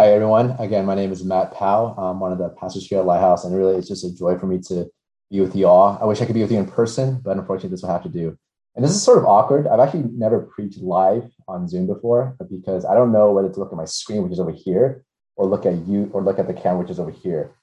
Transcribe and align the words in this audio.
Hi, 0.00 0.12
everyone. 0.12 0.54
Again, 0.60 0.86
my 0.86 0.94
name 0.94 1.10
is 1.10 1.24
Matt 1.24 1.52
Powell. 1.52 1.92
I'm 1.98 2.20
one 2.20 2.30
of 2.30 2.38
the 2.38 2.50
pastors 2.50 2.86
here 2.86 3.00
at 3.00 3.04
Lighthouse, 3.04 3.44
and 3.44 3.52
really 3.52 3.74
it's 3.74 3.88
just 3.88 4.04
a 4.04 4.14
joy 4.14 4.38
for 4.38 4.46
me 4.46 4.60
to 4.68 4.86
be 5.28 5.40
with 5.40 5.56
you 5.56 5.66
all. 5.66 5.98
I 6.00 6.04
wish 6.04 6.20
I 6.20 6.24
could 6.24 6.36
be 6.36 6.40
with 6.42 6.52
you 6.52 6.58
in 6.60 6.66
person, 6.66 7.20
but 7.24 7.36
unfortunately, 7.36 7.70
this 7.70 7.82
will 7.82 7.88
have 7.88 8.04
to 8.04 8.08
do. 8.08 8.38
And 8.76 8.84
this 8.84 8.92
is 8.92 9.02
sort 9.02 9.18
of 9.18 9.24
awkward. 9.24 9.66
I've 9.66 9.80
actually 9.80 10.04
never 10.12 10.42
preached 10.54 10.78
live 10.78 11.28
on 11.48 11.66
Zoom 11.66 11.88
before 11.88 12.36
because 12.48 12.84
I 12.84 12.94
don't 12.94 13.10
know 13.10 13.32
whether 13.32 13.48
to 13.48 13.58
look 13.58 13.72
at 13.72 13.76
my 13.76 13.86
screen, 13.86 14.22
which 14.22 14.30
is 14.30 14.38
over 14.38 14.52
here, 14.52 15.02
or 15.34 15.46
look 15.46 15.66
at 15.66 15.74
you, 15.88 16.08
or 16.12 16.22
look 16.22 16.38
at 16.38 16.46
the 16.46 16.54
camera, 16.54 16.78
which 16.78 16.90
is 16.90 17.00
over 17.00 17.10
here. 17.10 17.56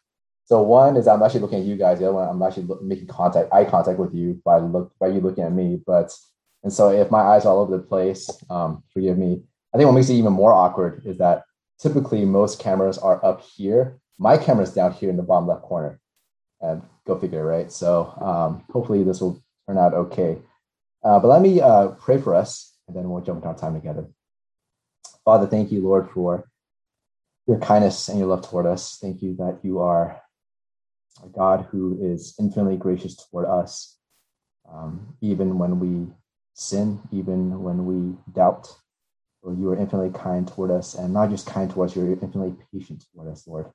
So 0.44 0.62
one 0.62 0.98
is 0.98 1.08
I'm 1.08 1.24
actually 1.24 1.40
looking 1.40 1.60
at 1.60 1.66
you 1.66 1.78
guys. 1.78 2.00
The 2.00 2.08
other 2.08 2.16
one, 2.16 2.28
I'm 2.28 2.44
actually 2.44 2.68
making 2.82 3.08
contact, 3.08 3.54
eye 3.54 3.64
contact 3.64 3.98
with 3.98 4.14
you 4.14 4.42
by 4.44 4.58
look 4.58 4.92
by 5.00 5.08
you 5.08 5.22
looking 5.22 5.46
at 5.46 5.54
me. 5.54 5.82
But 5.88 6.12
and 6.66 6.74
so 6.74 6.90
if 6.90 7.10
my 7.10 7.22
eyes 7.22 7.46
are 7.46 7.54
all 7.54 7.62
over 7.62 7.78
the 7.78 7.84
place, 7.84 8.30
um, 8.50 8.84
forgive 8.94 9.18
me. 9.18 9.42
I 9.74 9.78
think 9.78 9.88
what 9.88 9.94
makes 9.94 10.10
it 10.10 10.16
even 10.16 10.34
more 10.34 10.52
awkward 10.52 11.02
is 11.06 11.18
that 11.20 11.46
typically 11.80 12.26
most 12.26 12.60
cameras 12.60 12.98
are 12.98 13.24
up 13.26 13.42
here. 13.42 14.00
My 14.18 14.38
camera's 14.38 14.74
down 14.74 14.94
here 14.94 15.10
in 15.10 15.18
the 15.18 15.24
bottom 15.24 15.48
left 15.48 15.64
corner. 15.64 16.00
And 16.62 16.82
go 17.06 17.20
figure, 17.20 17.46
right? 17.46 17.72
So 17.72 18.14
um, 18.20 18.64
hopefully 18.72 19.04
this 19.04 19.22
will 19.22 19.44
turn 19.68 19.78
out 19.78 19.94
okay. 19.94 20.38
Uh, 21.04 21.20
but 21.20 21.28
let 21.28 21.42
me 21.42 21.62
uh, 21.62 21.90
pray 21.90 22.20
for 22.20 22.34
us, 22.34 22.76
and 22.88 22.96
then 22.96 23.10
we'll 23.10 23.22
jump 23.24 23.38
into 23.38 23.48
our 23.48 23.58
time 23.58 23.76
together. 23.76 24.08
Father, 25.24 25.46
thank 25.46 25.72
you, 25.72 25.82
Lord, 25.82 26.10
for 26.10 26.50
your 27.46 27.60
kindness 27.60 28.10
and 28.10 28.18
your 28.18 28.28
love 28.28 28.48
toward 28.48 28.66
us. 28.66 28.98
Thank 29.00 29.22
you 29.22 29.36
that 29.36 29.60
you 29.64 29.80
are 29.80 30.20
a 31.24 31.28
God 31.28 31.68
who 31.70 32.00
is 32.02 32.36
infinitely 32.40 32.78
gracious 32.78 33.16
toward 33.16 33.46
us, 33.46 33.98
um, 34.72 35.16
even 35.22 35.60
when 35.60 35.80
we 35.80 36.08
sin, 36.54 37.02
even 37.12 37.62
when 37.62 37.86
we 37.86 38.18
doubt, 38.34 38.76
Lord, 39.46 39.60
you 39.60 39.70
are 39.72 39.78
infinitely 39.78 40.20
kind 40.20 40.48
toward 40.48 40.72
us, 40.72 40.96
and 40.96 41.14
not 41.14 41.30
just 41.30 41.46
kind 41.46 41.70
toward 41.70 41.92
us, 41.92 41.96
you're 41.96 42.12
infinitely 42.12 42.56
patient 42.74 43.06
toward 43.14 43.32
us, 43.32 43.48
Lord. 43.48 43.68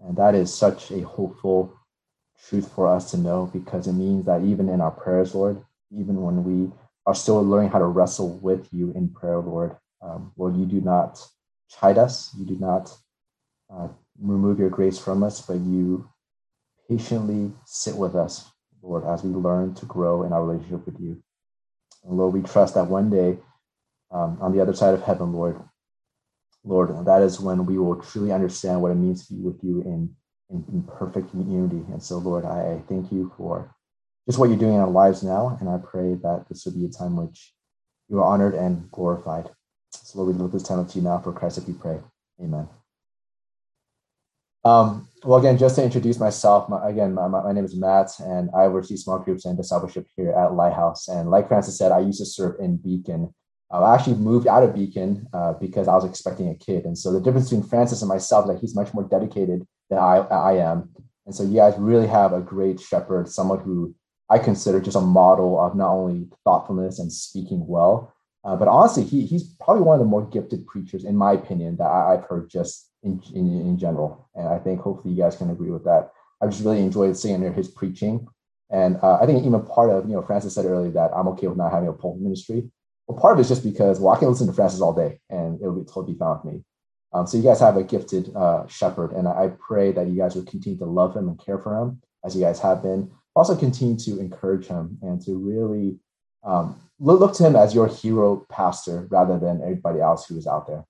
And 0.00 0.16
that 0.16 0.36
is 0.36 0.54
such 0.54 0.92
a 0.92 1.00
hopeful 1.02 1.74
truth 2.48 2.70
for 2.72 2.86
us 2.86 3.10
to 3.10 3.16
know 3.16 3.50
because 3.52 3.88
it 3.88 3.94
means 3.94 4.26
that 4.26 4.42
even 4.42 4.68
in 4.68 4.80
our 4.80 4.92
prayers, 4.92 5.34
Lord, 5.34 5.60
even 5.90 6.22
when 6.22 6.44
we 6.44 6.72
are 7.06 7.14
still 7.14 7.42
learning 7.42 7.70
how 7.70 7.80
to 7.80 7.86
wrestle 7.86 8.38
with 8.38 8.68
you 8.72 8.92
in 8.94 9.08
prayer, 9.08 9.38
Lord, 9.38 9.76
um, 10.02 10.32
Lord, 10.36 10.56
you 10.56 10.66
do 10.66 10.80
not 10.80 11.20
chide 11.68 11.98
us, 11.98 12.32
you 12.38 12.46
do 12.46 12.56
not 12.60 12.96
uh, 13.72 13.88
remove 14.20 14.60
your 14.60 14.70
grace 14.70 14.98
from 14.98 15.24
us, 15.24 15.40
but 15.40 15.56
you 15.56 16.08
patiently 16.88 17.52
sit 17.64 17.96
with 17.96 18.14
us, 18.14 18.50
Lord, 18.82 19.04
as 19.04 19.24
we 19.24 19.30
learn 19.30 19.74
to 19.74 19.86
grow 19.86 20.22
in 20.22 20.32
our 20.32 20.44
relationship 20.44 20.86
with 20.86 21.00
you. 21.00 21.20
And 22.04 22.16
Lord, 22.16 22.34
we 22.34 22.42
trust 22.42 22.74
that 22.74 22.86
one 22.86 23.10
day 23.10 23.38
um, 24.10 24.38
on 24.40 24.52
the 24.52 24.60
other 24.60 24.74
side 24.74 24.94
of 24.94 25.02
heaven, 25.02 25.32
Lord. 25.32 25.60
Lord, 26.64 27.06
that 27.06 27.22
is 27.22 27.38
when 27.38 27.64
we 27.64 27.78
will 27.78 28.00
truly 28.02 28.32
understand 28.32 28.82
what 28.82 28.90
it 28.90 28.96
means 28.96 29.26
to 29.26 29.34
be 29.34 29.40
with 29.40 29.62
you 29.62 29.82
in, 29.82 30.14
in, 30.50 30.64
in 30.72 30.82
perfect 30.82 31.32
unity. 31.32 31.84
And 31.92 32.02
so, 32.02 32.18
Lord, 32.18 32.44
I, 32.44 32.82
thank 32.88 33.12
you 33.12 33.32
for 33.36 33.72
just 34.26 34.38
what 34.38 34.48
you're 34.48 34.58
doing 34.58 34.74
in 34.74 34.80
our 34.80 34.90
lives 34.90 35.22
now. 35.22 35.56
And 35.60 35.68
I 35.68 35.78
pray 35.78 36.14
that 36.14 36.46
this 36.48 36.64
will 36.64 36.72
be 36.72 36.84
a 36.84 36.88
time 36.88 37.16
which 37.16 37.54
you 38.08 38.18
are 38.18 38.24
honored 38.24 38.54
and 38.54 38.90
glorified. 38.90 39.48
So, 39.92 40.18
Lord, 40.18 40.34
we 40.34 40.42
look 40.42 40.52
this 40.52 40.64
time 40.64 40.80
up 40.80 40.88
to 40.88 40.98
you 40.98 41.04
now 41.04 41.18
for 41.18 41.32
Christ 41.32 41.56
that 41.56 41.68
we 41.68 41.74
pray. 41.74 42.00
Amen. 42.42 42.68
Um, 44.64 45.08
well, 45.22 45.38
again, 45.38 45.58
just 45.58 45.76
to 45.76 45.84
introduce 45.84 46.18
myself, 46.18 46.68
my, 46.68 46.88
again, 46.88 47.14
my, 47.14 47.28
my, 47.28 47.52
name 47.52 47.64
is 47.64 47.76
Matt, 47.76 48.10
and 48.18 48.50
I 48.52 48.62
oversee 48.62 48.96
small 48.96 49.20
groups 49.20 49.44
and 49.44 49.56
discipleship 49.56 50.08
here 50.16 50.32
at 50.32 50.54
Lighthouse. 50.54 51.06
And 51.06 51.30
like 51.30 51.46
Francis 51.46 51.78
said, 51.78 51.92
I 51.92 52.00
used 52.00 52.18
to 52.18 52.26
serve 52.26 52.56
in 52.58 52.76
Beacon 52.76 53.32
I 53.70 53.94
actually 53.94 54.16
moved 54.16 54.46
out 54.46 54.62
of 54.62 54.74
Beacon 54.74 55.26
uh, 55.32 55.54
because 55.54 55.88
I 55.88 55.94
was 55.94 56.04
expecting 56.04 56.48
a 56.48 56.54
kid. 56.54 56.84
And 56.84 56.96
so 56.96 57.12
the 57.12 57.20
difference 57.20 57.50
between 57.50 57.68
Francis 57.68 58.00
and 58.00 58.08
myself 58.08 58.44
is 58.44 58.48
that 58.48 58.60
he's 58.60 58.76
much 58.76 58.94
more 58.94 59.04
dedicated 59.04 59.66
than 59.90 59.98
I, 59.98 60.18
I 60.18 60.52
am. 60.58 60.90
And 61.26 61.34
so 61.34 61.42
you 61.42 61.56
guys 61.56 61.74
really 61.76 62.06
have 62.06 62.32
a 62.32 62.40
great 62.40 62.80
shepherd, 62.80 63.28
someone 63.28 63.58
who 63.60 63.94
I 64.30 64.38
consider 64.38 64.80
just 64.80 64.96
a 64.96 65.00
model 65.00 65.60
of 65.60 65.74
not 65.74 65.90
only 65.90 66.28
thoughtfulness 66.44 66.98
and 66.98 67.12
speaking 67.12 67.66
well, 67.66 68.14
uh, 68.44 68.54
but 68.54 68.68
honestly, 68.68 69.02
he, 69.02 69.26
he's 69.26 69.42
probably 69.60 69.82
one 69.82 69.94
of 69.94 69.98
the 69.98 70.08
more 70.08 70.24
gifted 70.24 70.66
preachers, 70.68 71.04
in 71.04 71.16
my 71.16 71.32
opinion, 71.32 71.76
that 71.78 71.90
I, 71.90 72.12
have 72.12 72.24
heard 72.24 72.48
just 72.48 72.92
in, 73.02 73.20
in, 73.34 73.48
in 73.60 73.76
general. 73.76 74.28
And 74.36 74.46
I 74.46 74.60
think 74.60 74.80
hopefully 74.80 75.14
you 75.14 75.22
guys 75.22 75.34
can 75.34 75.50
agree 75.50 75.70
with 75.70 75.84
that. 75.84 76.12
I 76.40 76.46
just 76.46 76.64
really 76.64 76.80
enjoyed 76.80 77.16
seeing 77.16 77.42
his 77.54 77.66
preaching. 77.66 78.28
And 78.70 78.98
uh, 79.02 79.18
I 79.20 79.26
think 79.26 79.44
even 79.44 79.60
part 79.66 79.90
of, 79.90 80.08
you 80.08 80.14
know, 80.14 80.22
Francis 80.22 80.54
said 80.54 80.64
earlier 80.64 80.92
that 80.92 81.10
I'm 81.12 81.26
okay 81.28 81.48
with 81.48 81.56
not 81.56 81.72
having 81.72 81.88
a 81.88 81.92
pulpit 81.92 82.22
ministry. 82.22 82.70
Well, 83.06 83.18
part 83.20 83.34
of 83.34 83.40
it's 83.40 83.48
just 83.48 83.64
because 83.64 84.00
well, 84.00 84.14
I 84.14 84.18
can 84.18 84.28
listen 84.28 84.46
to 84.46 84.52
Francis 84.52 84.80
all 84.80 84.92
day 84.92 85.20
and 85.30 85.60
it'll 85.60 85.78
be 85.78 85.84
totally 85.84 86.16
fine 86.18 86.38
with 86.42 86.54
me. 86.54 86.64
Um, 87.12 87.26
so 87.26 87.36
you 87.36 87.42
guys 87.42 87.60
have 87.60 87.76
a 87.76 87.82
gifted 87.82 88.34
uh, 88.36 88.66
shepherd, 88.66 89.12
and 89.12 89.26
I 89.26 89.48
pray 89.58 89.92
that 89.92 90.08
you 90.08 90.16
guys 90.16 90.34
will 90.34 90.44
continue 90.44 90.78
to 90.78 90.84
love 90.84 91.16
him 91.16 91.28
and 91.28 91.38
care 91.38 91.58
for 91.58 91.80
him 91.80 92.02
as 92.24 92.34
you 92.34 92.42
guys 92.42 92.60
have 92.60 92.82
been. 92.82 93.10
Also, 93.34 93.56
continue 93.56 93.96
to 93.96 94.18
encourage 94.18 94.66
him 94.66 94.98
and 95.02 95.20
to 95.24 95.36
really 95.36 95.98
um, 96.44 96.78
look, 96.98 97.20
look, 97.20 97.34
to 97.36 97.46
him 97.46 97.56
as 97.56 97.74
your 97.74 97.86
hero 97.86 98.44
pastor 98.50 99.06
rather 99.10 99.38
than 99.38 99.62
everybody 99.62 100.00
else 100.00 100.26
who 100.26 100.36
is 100.36 100.46
out 100.46 100.66
there. 100.66 100.84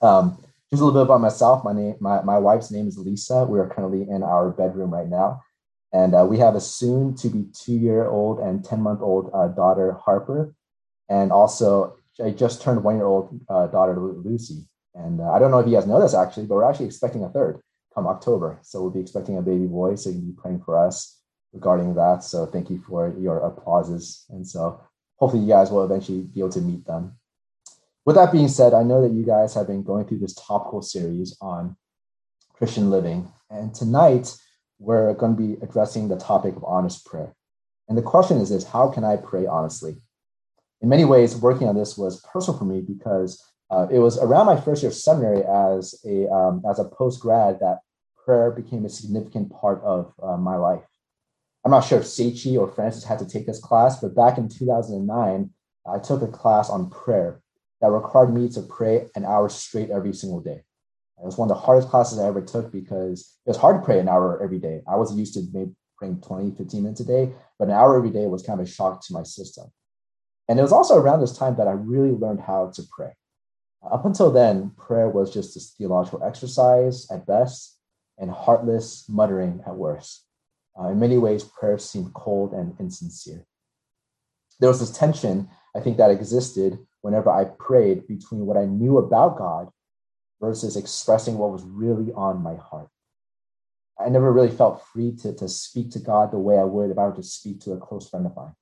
Um, 0.00 0.38
just 0.70 0.80
a 0.80 0.84
little 0.84 1.00
bit 1.00 1.06
about 1.06 1.20
myself. 1.20 1.64
My 1.64 1.72
name, 1.72 1.96
my, 2.00 2.22
my 2.22 2.38
wife's 2.38 2.70
name 2.70 2.88
is 2.88 2.96
Lisa. 2.96 3.44
We 3.44 3.58
are 3.58 3.68
currently 3.68 4.08
in 4.08 4.22
our 4.22 4.50
bedroom 4.50 4.92
right 4.92 5.08
now, 5.08 5.42
and 5.92 6.14
uh, 6.14 6.24
we 6.24 6.38
have 6.38 6.54
a 6.54 6.60
soon 6.60 7.14
to 7.16 7.28
be 7.28 7.46
two 7.52 7.74
year 7.74 8.06
old 8.08 8.38
and 8.38 8.64
ten 8.64 8.80
month 8.80 9.00
old 9.02 9.30
uh, 9.34 9.48
daughter 9.48 9.92
Harper 9.92 10.54
and 11.10 11.32
also 11.32 11.96
I 12.24 12.30
just 12.30 12.62
turned 12.62 12.82
one 12.82 12.96
year 12.96 13.06
old 13.06 13.38
uh, 13.48 13.66
daughter 13.66 13.98
Lucy. 13.98 14.66
And 14.94 15.20
uh, 15.20 15.30
I 15.32 15.38
don't 15.38 15.50
know 15.50 15.58
if 15.58 15.66
you 15.66 15.74
guys 15.74 15.86
know 15.86 16.00
this 16.00 16.14
actually, 16.14 16.46
but 16.46 16.54
we're 16.54 16.68
actually 16.68 16.86
expecting 16.86 17.24
a 17.24 17.28
third 17.28 17.60
come 17.94 18.06
October. 18.06 18.58
So 18.62 18.80
we'll 18.80 18.90
be 18.90 19.00
expecting 19.00 19.36
a 19.36 19.42
baby 19.42 19.66
boy. 19.66 19.96
So 19.96 20.10
you 20.10 20.16
can 20.16 20.30
be 20.30 20.36
praying 20.40 20.62
for 20.62 20.78
us 20.78 21.18
regarding 21.52 21.94
that. 21.94 22.22
So 22.22 22.46
thank 22.46 22.70
you 22.70 22.82
for 22.86 23.14
your 23.18 23.38
applauses. 23.38 24.24
And 24.30 24.46
so 24.46 24.80
hopefully 25.16 25.42
you 25.42 25.48
guys 25.48 25.70
will 25.70 25.84
eventually 25.84 26.22
be 26.22 26.40
able 26.40 26.50
to 26.50 26.60
meet 26.60 26.86
them. 26.86 27.16
With 28.06 28.16
that 28.16 28.32
being 28.32 28.48
said, 28.48 28.74
I 28.74 28.82
know 28.82 29.02
that 29.02 29.12
you 29.12 29.24
guys 29.24 29.54
have 29.54 29.66
been 29.66 29.82
going 29.82 30.06
through 30.06 30.20
this 30.20 30.34
topical 30.34 30.82
series 30.82 31.36
on 31.40 31.76
Christian 32.52 32.90
living. 32.90 33.30
And 33.50 33.74
tonight 33.74 34.36
we're 34.78 35.14
going 35.14 35.36
to 35.36 35.42
be 35.42 35.60
addressing 35.62 36.08
the 36.08 36.16
topic 36.16 36.56
of 36.56 36.64
honest 36.64 37.04
prayer. 37.04 37.34
And 37.88 37.98
the 37.98 38.02
question 38.02 38.38
is 38.38 38.50
this 38.50 38.64
how 38.64 38.88
can 38.88 39.04
I 39.04 39.16
pray 39.16 39.46
honestly? 39.46 39.96
In 40.80 40.88
many 40.88 41.04
ways, 41.04 41.36
working 41.36 41.68
on 41.68 41.76
this 41.76 41.96
was 41.96 42.22
personal 42.32 42.58
for 42.58 42.64
me 42.64 42.80
because 42.80 43.42
uh, 43.70 43.86
it 43.90 43.98
was 43.98 44.18
around 44.18 44.46
my 44.46 44.60
first 44.60 44.82
year 44.82 44.90
of 44.90 44.96
seminary 44.96 45.42
as 45.44 45.94
a 46.04 46.28
um, 46.28 46.62
as 46.68 46.78
a 46.78 46.84
post 46.84 47.20
grad 47.20 47.60
that 47.60 47.78
prayer 48.24 48.50
became 48.50 48.84
a 48.84 48.88
significant 48.88 49.52
part 49.52 49.82
of 49.82 50.12
uh, 50.22 50.36
my 50.36 50.56
life. 50.56 50.82
I'm 51.64 51.70
not 51.70 51.84
sure 51.84 51.98
if 51.98 52.04
Seichi 52.04 52.58
or 52.58 52.68
Francis 52.68 53.04
had 53.04 53.18
to 53.18 53.26
take 53.26 53.46
this 53.46 53.60
class, 53.60 54.00
but 54.00 54.14
back 54.14 54.38
in 54.38 54.48
2009, 54.48 55.50
I 55.86 55.98
took 55.98 56.22
a 56.22 56.26
class 56.26 56.70
on 56.70 56.90
prayer 56.90 57.42
that 57.80 57.90
required 57.90 58.32
me 58.32 58.48
to 58.50 58.62
pray 58.62 59.08
an 59.14 59.24
hour 59.24 59.48
straight 59.48 59.90
every 59.90 60.14
single 60.14 60.40
day. 60.40 60.62
It 61.18 61.26
was 61.26 61.36
one 61.36 61.50
of 61.50 61.56
the 61.56 61.62
hardest 61.62 61.90
classes 61.90 62.18
I 62.18 62.26
ever 62.26 62.40
took 62.40 62.72
because 62.72 63.36
it 63.44 63.50
was 63.50 63.58
hard 63.58 63.80
to 63.80 63.84
pray 63.84 64.00
an 64.00 64.08
hour 64.08 64.42
every 64.42 64.58
day. 64.58 64.80
I 64.88 64.96
was 64.96 65.14
used 65.14 65.34
to 65.34 65.42
maybe 65.52 65.72
praying 65.98 66.22
20, 66.22 66.56
15 66.56 66.82
minutes 66.82 67.00
a 67.00 67.04
day, 67.04 67.32
but 67.58 67.68
an 67.68 67.74
hour 67.74 67.96
every 67.96 68.10
day 68.10 68.26
was 68.26 68.42
kind 68.42 68.58
of 68.58 68.66
a 68.66 68.70
shock 68.70 69.04
to 69.06 69.12
my 69.12 69.22
system. 69.22 69.70
And 70.50 70.58
it 70.58 70.62
was 70.62 70.72
also 70.72 70.96
around 70.96 71.20
this 71.20 71.38
time 71.38 71.54
that 71.58 71.68
I 71.68 71.70
really 71.70 72.10
learned 72.10 72.40
how 72.40 72.72
to 72.74 72.82
pray. 72.90 73.12
Up 73.88 74.04
until 74.04 74.32
then, 74.32 74.72
prayer 74.76 75.08
was 75.08 75.32
just 75.32 75.56
a 75.56 75.60
theological 75.60 76.24
exercise 76.24 77.08
at 77.08 77.24
best 77.24 77.78
and 78.18 78.32
heartless 78.32 79.08
muttering 79.08 79.62
at 79.64 79.76
worst. 79.76 80.26
Uh, 80.76 80.88
in 80.88 80.98
many 80.98 81.18
ways, 81.18 81.44
prayer 81.44 81.78
seemed 81.78 82.12
cold 82.14 82.52
and 82.52 82.74
insincere. 82.80 83.46
There 84.58 84.68
was 84.68 84.80
this 84.80 84.90
tension, 84.90 85.48
I 85.76 85.78
think, 85.78 85.98
that 85.98 86.10
existed 86.10 86.80
whenever 87.00 87.30
I 87.30 87.44
prayed 87.44 88.08
between 88.08 88.44
what 88.44 88.56
I 88.56 88.64
knew 88.64 88.98
about 88.98 89.38
God 89.38 89.68
versus 90.40 90.76
expressing 90.76 91.38
what 91.38 91.52
was 91.52 91.62
really 91.62 92.12
on 92.12 92.42
my 92.42 92.56
heart. 92.56 92.88
I 94.00 94.08
never 94.08 94.32
really 94.32 94.50
felt 94.50 94.84
free 94.92 95.12
to, 95.22 95.32
to 95.32 95.48
speak 95.48 95.92
to 95.92 96.00
God 96.00 96.32
the 96.32 96.40
way 96.40 96.58
I 96.58 96.64
would 96.64 96.90
if 96.90 96.98
I 96.98 97.06
were 97.06 97.14
to 97.14 97.22
speak 97.22 97.60
to 97.60 97.72
a 97.74 97.78
close 97.78 98.10
friend 98.10 98.26
of 98.26 98.34
mine 98.34 98.56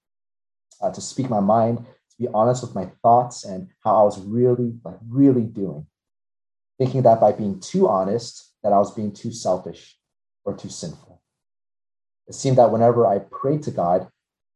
uh, 0.81 0.91
to 0.91 1.01
speak 1.01 1.29
my 1.29 1.41
mind, 1.41 1.79
to 1.79 2.17
be 2.19 2.29
honest 2.33 2.63
with 2.63 2.75
my 2.75 2.87
thoughts 3.03 3.45
and 3.45 3.69
how 3.85 3.97
I 3.97 4.03
was 4.03 4.21
really, 4.21 4.75
like, 4.85 4.99
really 5.09 5.43
doing. 5.43 5.87
Thinking 6.79 7.03
that 7.03 7.21
by 7.21 7.33
being 7.33 7.61
too 7.61 7.89
honest, 7.89 8.53
that 8.63 8.73
I 8.73 8.79
was 8.79 8.95
being 8.95 9.13
too 9.13 9.33
selfish 9.33 9.97
or 10.45 10.57
too 10.57 10.69
sinful. 10.69 11.21
It 12.27 12.35
seemed 12.35 12.59
that 12.59 12.71
whenever 12.71 13.07
I 13.07 13.19
prayed 13.19 13.63
to 13.65 13.71
God, 13.71 14.09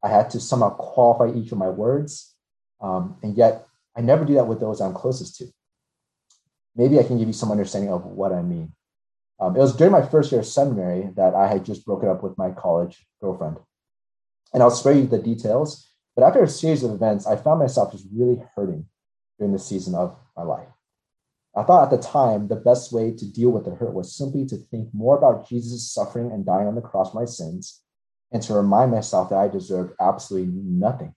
I 0.02 0.08
had 0.08 0.30
to 0.30 0.40
somehow 0.40 0.70
qualify 0.70 1.36
each 1.36 1.52
of 1.52 1.58
my 1.58 1.68
words. 1.68 2.34
Um, 2.80 3.16
and 3.22 3.36
yet, 3.36 3.66
I 3.96 4.00
never 4.00 4.24
do 4.24 4.34
that 4.34 4.46
with 4.46 4.60
those 4.60 4.80
I'm 4.80 4.94
closest 4.94 5.36
to. 5.36 5.46
Maybe 6.74 6.98
I 6.98 7.02
can 7.02 7.18
give 7.18 7.28
you 7.28 7.34
some 7.34 7.50
understanding 7.50 7.92
of 7.92 8.04
what 8.04 8.32
I 8.32 8.42
mean. 8.42 8.72
Um, 9.38 9.56
it 9.56 9.60
was 9.60 9.76
during 9.76 9.92
my 9.92 10.06
first 10.06 10.32
year 10.32 10.40
of 10.40 10.46
seminary 10.46 11.10
that 11.16 11.34
I 11.34 11.46
had 11.46 11.64
just 11.64 11.84
broken 11.84 12.08
up 12.08 12.22
with 12.22 12.38
my 12.38 12.50
college 12.50 13.06
girlfriend. 13.20 13.58
And 14.54 14.62
I'll 14.62 14.70
spare 14.70 14.92
you 14.92 15.06
the 15.06 15.18
details, 15.18 15.88
but 16.14 16.24
after 16.24 16.42
a 16.42 16.48
series 16.48 16.82
of 16.82 16.92
events, 16.92 17.26
I 17.26 17.36
found 17.36 17.60
myself 17.60 17.92
just 17.92 18.06
really 18.14 18.42
hurting 18.54 18.86
during 19.38 19.52
the 19.52 19.58
season 19.58 19.94
of 19.94 20.16
my 20.36 20.42
life. 20.42 20.68
I 21.54 21.62
thought 21.62 21.92
at 21.92 21.96
the 21.96 22.02
time 22.02 22.48
the 22.48 22.56
best 22.56 22.92
way 22.92 23.12
to 23.12 23.32
deal 23.32 23.50
with 23.50 23.64
the 23.64 23.74
hurt 23.74 23.92
was 23.92 24.16
simply 24.16 24.46
to 24.46 24.56
think 24.56 24.88
more 24.94 25.18
about 25.18 25.48
Jesus' 25.48 25.92
suffering 25.92 26.32
and 26.32 26.46
dying 26.46 26.66
on 26.66 26.74
the 26.74 26.80
cross 26.80 27.12
for 27.12 27.20
my 27.20 27.26
sins 27.26 27.82
and 28.32 28.42
to 28.42 28.54
remind 28.54 28.90
myself 28.90 29.28
that 29.28 29.38
I 29.38 29.48
deserved 29.48 29.94
absolutely 30.00 30.52
nothing. 30.54 31.14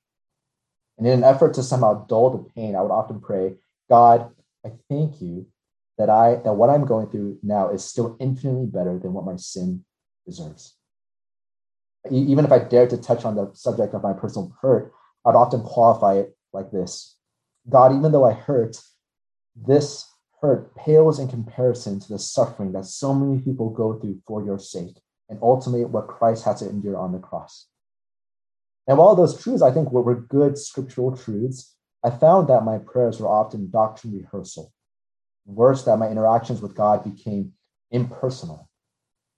And 0.98 1.08
in 1.08 1.14
an 1.14 1.24
effort 1.24 1.54
to 1.56 1.64
somehow 1.64 2.06
dull 2.06 2.30
the 2.32 2.50
pain, 2.56 2.76
I 2.76 2.82
would 2.82 2.92
often 2.92 3.22
pray, 3.22 3.56
God, 3.90 4.32
I 4.66 4.72
thank 4.90 5.22
you 5.22 5.48
that 5.98 6.10
I 6.10 6.36
that 6.44 6.54
what 6.54 6.70
I'm 6.70 6.86
going 6.86 7.08
through 7.08 7.40
now 7.42 7.70
is 7.70 7.84
still 7.84 8.18
infinitely 8.20 8.66
better 8.66 9.00
than 9.00 9.14
what 9.14 9.26
my 9.26 9.36
sin 9.38 9.86
deserves. 10.26 10.76
Even 12.12 12.46
if 12.46 12.52
I 12.52 12.60
dared 12.60 12.92
to 12.92 12.98
touch 12.98 13.26
on 13.26 13.36
the 13.36 13.50
subject 13.54 13.94
of 13.94 14.04
my 14.04 14.14
personal 14.14 14.56
hurt, 14.62 14.94
I'd 15.26 15.36
often 15.36 15.62
qualify 15.62 16.16
it 16.16 16.38
like 16.54 16.72
this 16.72 17.18
God, 17.68 17.96
even 17.96 18.12
though 18.12 18.26
I 18.26 18.34
hurt, 18.34 18.80
this 19.56 20.08
hurt 20.42 20.76
pales 20.76 21.20
in 21.20 21.28
comparison 21.28 22.00
to 22.00 22.08
the 22.10 22.20
suffering 22.20 22.72
that 22.74 22.86
so 22.86 23.14
many 23.14 23.42
people 23.42 23.70
go 23.70 24.00
through 24.00 24.22
for 24.28 24.44
your 24.44 24.60
sake, 24.60 24.98
and 25.30 25.40
ultimately 25.42 25.86
what 25.86 26.08
Christ 26.08 26.46
had 26.46 26.58
to 26.58 26.70
endure 26.70 26.98
on 26.98 27.12
the 27.12 27.20
cross. 27.20 27.68
And 28.88 28.98
while 28.98 29.16
those 29.16 29.42
truths 29.42 29.64
I 29.64 29.72
think 29.72 29.92
were 29.92 30.16
good 30.16 30.58
scriptural 30.58 31.18
truths, 31.18 31.76
I 32.04 32.12
found 32.12 32.48
that 32.50 32.64
my 32.64 32.78
prayers 32.78 33.20
were 33.20 33.28
often 33.28 33.72
doctrine 33.72 34.14
rehearsal. 34.14 34.72
Worse, 35.46 35.84
that 35.84 35.98
my 35.98 36.10
interactions 36.10 36.62
with 36.62 36.76
God 36.76 37.04
became 37.04 37.54
impersonal. 37.90 38.70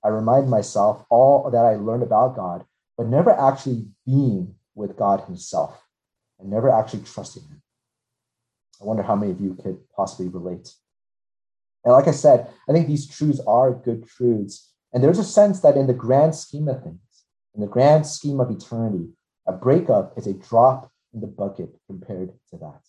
I 0.07 0.09
remind 0.09 0.50
myself 0.50 1.04
all 1.09 1.51
that 1.51 1.65
I 1.65 1.75
learned 1.75 2.01
about 2.01 2.38
God, 2.38 2.63
but 2.98 3.07
never 3.07 3.30
actually 3.30 3.88
being 4.06 4.56
with 4.74 4.95
God 4.95 5.19
Himself 5.25 5.83
and 6.39 6.50
never 6.50 6.69
actually 6.69 7.04
trusting 7.04 7.44
Him. 7.44 7.62
I 8.81 8.86
wonder 8.86 9.04
how 9.04 9.18
many 9.18 9.33
of 9.33 9.42
you 9.42 9.56
could 9.62 9.77
possibly 9.94 10.30
relate. 10.30 10.74
And 11.83 11.92
like 11.94 12.07
I 12.07 12.12
said, 12.12 12.48
I 12.69 12.71
think 12.71 12.88
these 12.88 13.06
truths 13.06 13.42
are 13.45 13.74
good 13.74 14.07
truths. 14.07 14.71
And 14.94 15.04
there's 15.04 15.19
a 15.19 15.25
sense 15.25 15.59
that 15.59 15.75
in 15.75 15.88
the 15.88 15.94
grand 15.94 16.36
scheme 16.36 16.69
of 16.69 16.81
things, 16.81 17.25
in 17.53 17.60
the 17.60 17.68
grand 17.68 18.07
scheme 18.07 18.39
of 18.39 18.50
eternity, 18.50 19.10
a 19.45 19.51
breakup 19.51 20.18
is 20.18 20.25
a 20.25 20.33
drop 20.33 20.89
in 21.13 21.19
the 21.19 21.27
bucket 21.27 21.75
compared 21.86 22.31
to 22.51 22.57
that. 22.60 22.80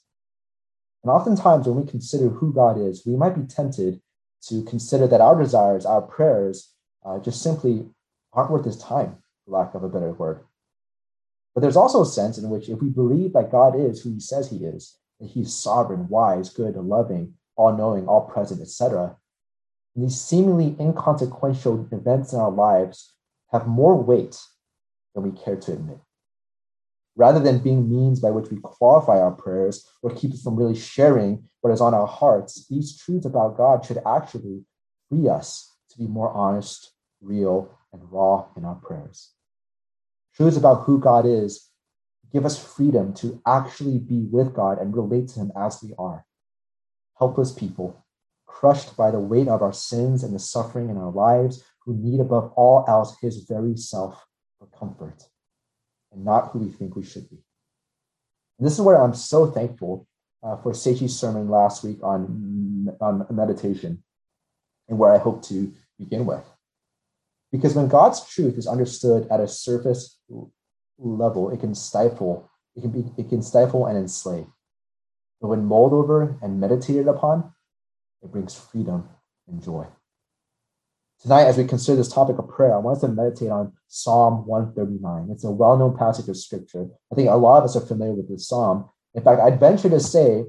And 1.02 1.10
oftentimes, 1.10 1.66
when 1.66 1.84
we 1.84 1.90
consider 1.90 2.28
who 2.28 2.52
God 2.52 2.78
is, 2.78 3.04
we 3.04 3.16
might 3.16 3.34
be 3.34 3.42
tempted 3.42 4.00
to 4.42 4.62
consider 4.62 5.08
that 5.08 5.20
our 5.20 5.36
desires, 5.42 5.84
our 5.84 6.02
prayers, 6.02 6.72
uh, 7.04 7.18
just 7.18 7.42
simply 7.42 7.86
aren't 8.32 8.50
worth 8.50 8.64
his 8.64 8.78
time, 8.78 9.18
for 9.44 9.58
lack 9.58 9.74
of 9.74 9.82
a 9.82 9.88
better 9.88 10.12
word. 10.12 10.40
But 11.54 11.62
there's 11.62 11.76
also 11.76 12.02
a 12.02 12.06
sense 12.06 12.38
in 12.38 12.50
which 12.50 12.68
if 12.68 12.80
we 12.80 12.88
believe 12.88 13.32
that 13.32 13.50
God 13.50 13.78
is 13.78 14.02
who 14.02 14.12
he 14.12 14.20
says 14.20 14.50
he 14.50 14.58
is, 14.58 14.96
that 15.20 15.30
he's 15.30 15.54
sovereign, 15.54 16.08
wise, 16.08 16.50
good, 16.50 16.76
loving, 16.76 17.34
all 17.56 17.76
knowing, 17.76 18.06
all 18.06 18.22
present, 18.22 18.60
etc., 18.60 19.16
these 19.96 20.20
seemingly 20.20 20.76
inconsequential 20.78 21.88
events 21.90 22.32
in 22.32 22.38
our 22.38 22.52
lives 22.52 23.14
have 23.50 23.66
more 23.66 24.00
weight 24.00 24.38
than 25.14 25.24
we 25.24 25.32
care 25.32 25.56
to 25.56 25.72
admit 25.72 25.98
rather 27.18 27.40
than 27.40 27.58
being 27.58 27.90
means 27.90 28.20
by 28.20 28.30
which 28.30 28.50
we 28.50 28.58
qualify 28.60 29.20
our 29.20 29.32
prayers 29.32 29.86
or 30.02 30.14
keep 30.14 30.32
us 30.32 30.40
from 30.40 30.56
really 30.56 30.78
sharing 30.78 31.42
what 31.60 31.72
is 31.72 31.80
on 31.80 31.92
our 31.92 32.06
hearts, 32.06 32.66
these 32.68 32.96
truths 32.96 33.26
about 33.26 33.56
God 33.56 33.84
should 33.84 33.98
actually 34.06 34.62
free 35.10 35.28
us 35.28 35.67
be 35.98 36.06
more 36.06 36.32
honest, 36.32 36.92
real, 37.20 37.78
and 37.92 38.12
raw 38.12 38.46
in 38.56 38.64
our 38.64 38.76
prayers. 38.76 39.32
Truths 40.34 40.56
about 40.56 40.84
who 40.84 41.00
God 41.00 41.26
is 41.26 41.68
give 42.32 42.44
us 42.44 42.62
freedom 42.62 43.14
to 43.14 43.40
actually 43.46 43.98
be 43.98 44.26
with 44.30 44.54
God 44.54 44.78
and 44.78 44.94
relate 44.94 45.28
to 45.28 45.40
Him 45.40 45.52
as 45.56 45.82
we 45.82 45.94
are. 45.98 46.24
Helpless 47.18 47.52
people, 47.52 48.04
crushed 48.46 48.96
by 48.96 49.10
the 49.10 49.18
weight 49.18 49.48
of 49.48 49.62
our 49.62 49.72
sins 49.72 50.22
and 50.22 50.34
the 50.34 50.38
suffering 50.38 50.90
in 50.90 50.96
our 50.96 51.10
lives, 51.10 51.64
who 51.84 51.94
need 51.94 52.20
above 52.20 52.52
all 52.54 52.84
else 52.86 53.16
His 53.20 53.44
very 53.48 53.76
self 53.76 54.24
for 54.58 54.66
comfort 54.78 55.24
and 56.12 56.24
not 56.24 56.50
who 56.50 56.60
we 56.60 56.70
think 56.70 56.96
we 56.96 57.04
should 57.04 57.28
be. 57.30 57.38
And 58.58 58.66
this 58.66 58.74
is 58.74 58.80
where 58.80 59.02
I'm 59.02 59.14
so 59.14 59.46
thankful 59.46 60.06
uh, 60.42 60.56
for 60.56 60.72
Seichi's 60.72 61.18
sermon 61.18 61.48
last 61.48 61.82
week 61.82 61.98
on, 62.02 62.88
on 63.00 63.26
meditation 63.30 64.02
and 64.88 64.98
where 64.98 65.12
I 65.12 65.18
hope 65.18 65.42
to 65.44 65.72
begin 65.98 66.26
with. 66.26 66.44
Because 67.50 67.74
when 67.74 67.88
God's 67.88 68.26
truth 68.26 68.58
is 68.58 68.66
understood 68.66 69.26
at 69.30 69.40
a 69.40 69.48
surface 69.48 70.18
level, 70.98 71.50
it 71.50 71.60
can 71.60 71.74
stifle, 71.74 72.50
it 72.76 72.82
can 72.82 72.90
be, 72.90 73.04
it 73.16 73.28
can 73.28 73.42
stifle 73.42 73.86
and 73.86 73.96
enslave. 73.96 74.46
But 75.40 75.48
when 75.48 75.64
mulled 75.64 75.92
over 75.92 76.36
and 76.42 76.60
meditated 76.60 77.08
upon, 77.08 77.52
it 78.22 78.32
brings 78.32 78.54
freedom 78.54 79.08
and 79.46 79.62
joy. 79.62 79.86
Tonight, 81.20 81.44
as 81.44 81.56
we 81.56 81.64
consider 81.64 81.96
this 81.96 82.12
topic 82.12 82.38
of 82.38 82.48
prayer, 82.48 82.74
I 82.74 82.78
want 82.78 82.96
us 82.96 83.00
to 83.00 83.08
meditate 83.08 83.50
on 83.50 83.72
Psalm 83.88 84.46
139. 84.46 85.28
It's 85.32 85.44
a 85.44 85.50
well 85.50 85.76
known 85.76 85.96
passage 85.96 86.28
of 86.28 86.36
scripture. 86.36 86.88
I 87.10 87.14
think 87.14 87.28
a 87.28 87.34
lot 87.34 87.58
of 87.58 87.64
us 87.64 87.76
are 87.76 87.84
familiar 87.84 88.14
with 88.14 88.28
this 88.28 88.46
psalm. 88.46 88.88
In 89.14 89.22
fact, 89.24 89.40
I'd 89.40 89.58
venture 89.58 89.90
to 89.90 89.98
say 89.98 90.44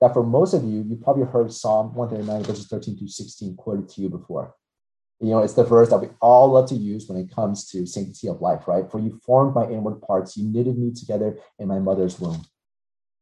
that 0.00 0.12
for 0.12 0.22
most 0.22 0.54
of 0.54 0.62
you, 0.64 0.84
you 0.88 0.96
probably 1.02 1.24
heard 1.24 1.52
Psalm 1.52 1.94
139, 1.94 2.44
verses 2.44 2.66
13 2.68 2.98
through 2.98 3.08
16 3.08 3.56
quoted 3.56 3.88
to 3.88 4.00
you 4.00 4.08
before. 4.08 4.54
You 5.22 5.30
know, 5.30 5.38
it's 5.38 5.54
the 5.54 5.62
verse 5.62 5.90
that 5.90 6.00
we 6.00 6.08
all 6.20 6.50
love 6.50 6.68
to 6.70 6.74
use 6.74 7.08
when 7.08 7.16
it 7.16 7.32
comes 7.32 7.70
to 7.70 7.86
sanctity 7.86 8.28
of 8.28 8.40
life, 8.40 8.66
right? 8.66 8.90
For 8.90 8.98
you 8.98 9.20
formed 9.24 9.54
my 9.54 9.64
inward 9.66 10.02
parts, 10.02 10.36
you 10.36 10.48
knitted 10.48 10.76
me 10.76 10.90
together 10.92 11.38
in 11.60 11.68
my 11.68 11.78
mother's 11.78 12.18
womb. 12.18 12.44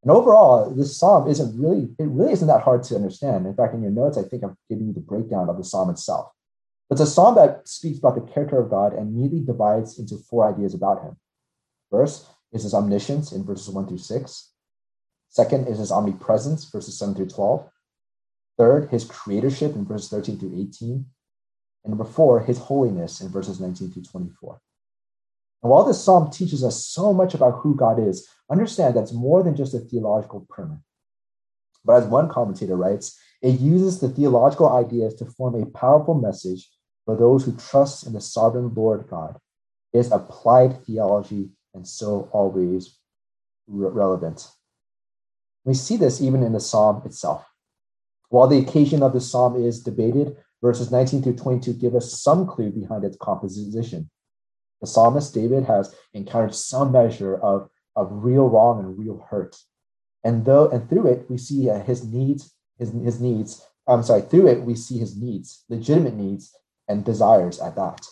And 0.02 0.10
overall, 0.10 0.70
this 0.70 0.96
psalm 0.96 1.28
isn't 1.28 1.60
really, 1.60 1.90
it 1.98 2.08
really 2.08 2.32
isn't 2.32 2.48
that 2.48 2.62
hard 2.62 2.84
to 2.84 2.96
understand. 2.96 3.46
In 3.46 3.54
fact, 3.54 3.74
in 3.74 3.82
your 3.82 3.90
notes, 3.90 4.16
I 4.16 4.22
think 4.22 4.42
I've 4.42 4.56
given 4.70 4.86
you 4.86 4.94
the 4.94 5.00
breakdown 5.00 5.50
of 5.50 5.58
the 5.58 5.64
psalm 5.64 5.90
itself. 5.90 6.32
It's 6.90 7.02
a 7.02 7.06
psalm 7.06 7.34
that 7.34 7.68
speaks 7.68 7.98
about 7.98 8.14
the 8.14 8.32
character 8.32 8.58
of 8.58 8.70
God 8.70 8.94
and 8.94 9.14
neatly 9.14 9.40
divides 9.40 9.98
into 9.98 10.16
four 10.16 10.50
ideas 10.50 10.72
about 10.72 11.02
him. 11.02 11.18
First 11.90 12.26
is 12.50 12.62
his 12.62 12.72
omniscience 12.72 13.30
in 13.30 13.44
verses 13.44 13.68
1 13.68 13.88
through 13.88 13.98
6. 13.98 14.50
Second 15.28 15.68
is 15.68 15.78
his 15.78 15.92
omnipresence, 15.92 16.64
verses 16.64 16.98
7 16.98 17.14
through 17.14 17.28
12. 17.28 17.68
Third, 18.56 18.88
his 18.90 19.04
creatorship 19.04 19.74
in 19.74 19.84
verses 19.84 20.08
13 20.08 20.38
through 20.38 20.58
18. 20.58 21.04
And 21.84 21.90
number 21.92 22.04
four, 22.04 22.40
his 22.40 22.58
holiness 22.58 23.20
in 23.20 23.28
verses 23.28 23.60
19 23.60 23.92
through 23.92 24.02
24. 24.02 24.60
And 25.62 25.70
while 25.70 25.84
this 25.84 26.02
psalm 26.02 26.30
teaches 26.30 26.64
us 26.64 26.86
so 26.86 27.12
much 27.12 27.34
about 27.34 27.60
who 27.60 27.74
God 27.74 27.98
is, 27.98 28.28
understand 28.50 28.94
that 28.94 29.02
it's 29.02 29.12
more 29.12 29.42
than 29.42 29.56
just 29.56 29.74
a 29.74 29.78
theological 29.78 30.46
primer. 30.48 30.80
But 31.84 32.02
as 32.02 32.06
one 32.06 32.28
commentator 32.28 32.76
writes, 32.76 33.18
it 33.42 33.60
uses 33.60 34.00
the 34.00 34.08
theological 34.08 34.68
ideas 34.68 35.14
to 35.14 35.24
form 35.24 35.54
a 35.54 35.66
powerful 35.66 36.14
message 36.14 36.68
for 37.04 37.16
those 37.16 37.44
who 37.44 37.56
trust 37.56 38.06
in 38.06 38.12
the 38.12 38.20
sovereign 38.20 38.72
Lord 38.74 39.06
God 39.08 39.38
is 39.92 40.12
applied 40.12 40.84
theology 40.84 41.50
and 41.74 41.86
so 41.86 42.28
always 42.32 42.98
re- 43.66 43.90
relevant. 43.90 44.48
We 45.64 45.74
see 45.74 45.96
this 45.96 46.20
even 46.20 46.42
in 46.42 46.52
the 46.52 46.60
psalm 46.60 47.02
itself. 47.04 47.44
While 48.28 48.46
the 48.46 48.58
occasion 48.58 49.02
of 49.02 49.12
the 49.12 49.20
psalm 49.20 49.56
is 49.62 49.82
debated, 49.82 50.36
verses 50.62 50.90
19 50.90 51.22
through 51.22 51.36
22 51.36 51.74
give 51.74 51.94
us 51.94 52.20
some 52.20 52.46
clue 52.46 52.70
behind 52.70 53.04
its 53.04 53.16
composition. 53.16 54.10
The 54.80 54.86
psalmist 54.86 55.34
David 55.34 55.64
has 55.64 55.94
encountered 56.14 56.54
some 56.54 56.92
measure 56.92 57.36
of, 57.36 57.68
of 57.96 58.08
real 58.10 58.48
wrong 58.48 58.80
and 58.80 58.98
real 58.98 59.26
hurt. 59.30 59.56
And 60.24 60.44
though 60.44 60.68
and 60.68 60.88
through 60.88 61.06
it, 61.06 61.30
we 61.30 61.38
see 61.38 61.70
uh, 61.70 61.82
his 61.82 62.04
needs, 62.04 62.54
his, 62.78 62.92
his 62.92 63.20
needs. 63.20 63.64
I'm 63.86 64.02
sorry, 64.02 64.22
through 64.22 64.48
it, 64.48 64.62
we 64.62 64.74
see 64.74 64.98
his 64.98 65.16
needs, 65.16 65.64
legitimate 65.68 66.14
needs, 66.14 66.54
and 66.88 67.04
desires 67.04 67.60
at 67.60 67.76
that. 67.76 68.06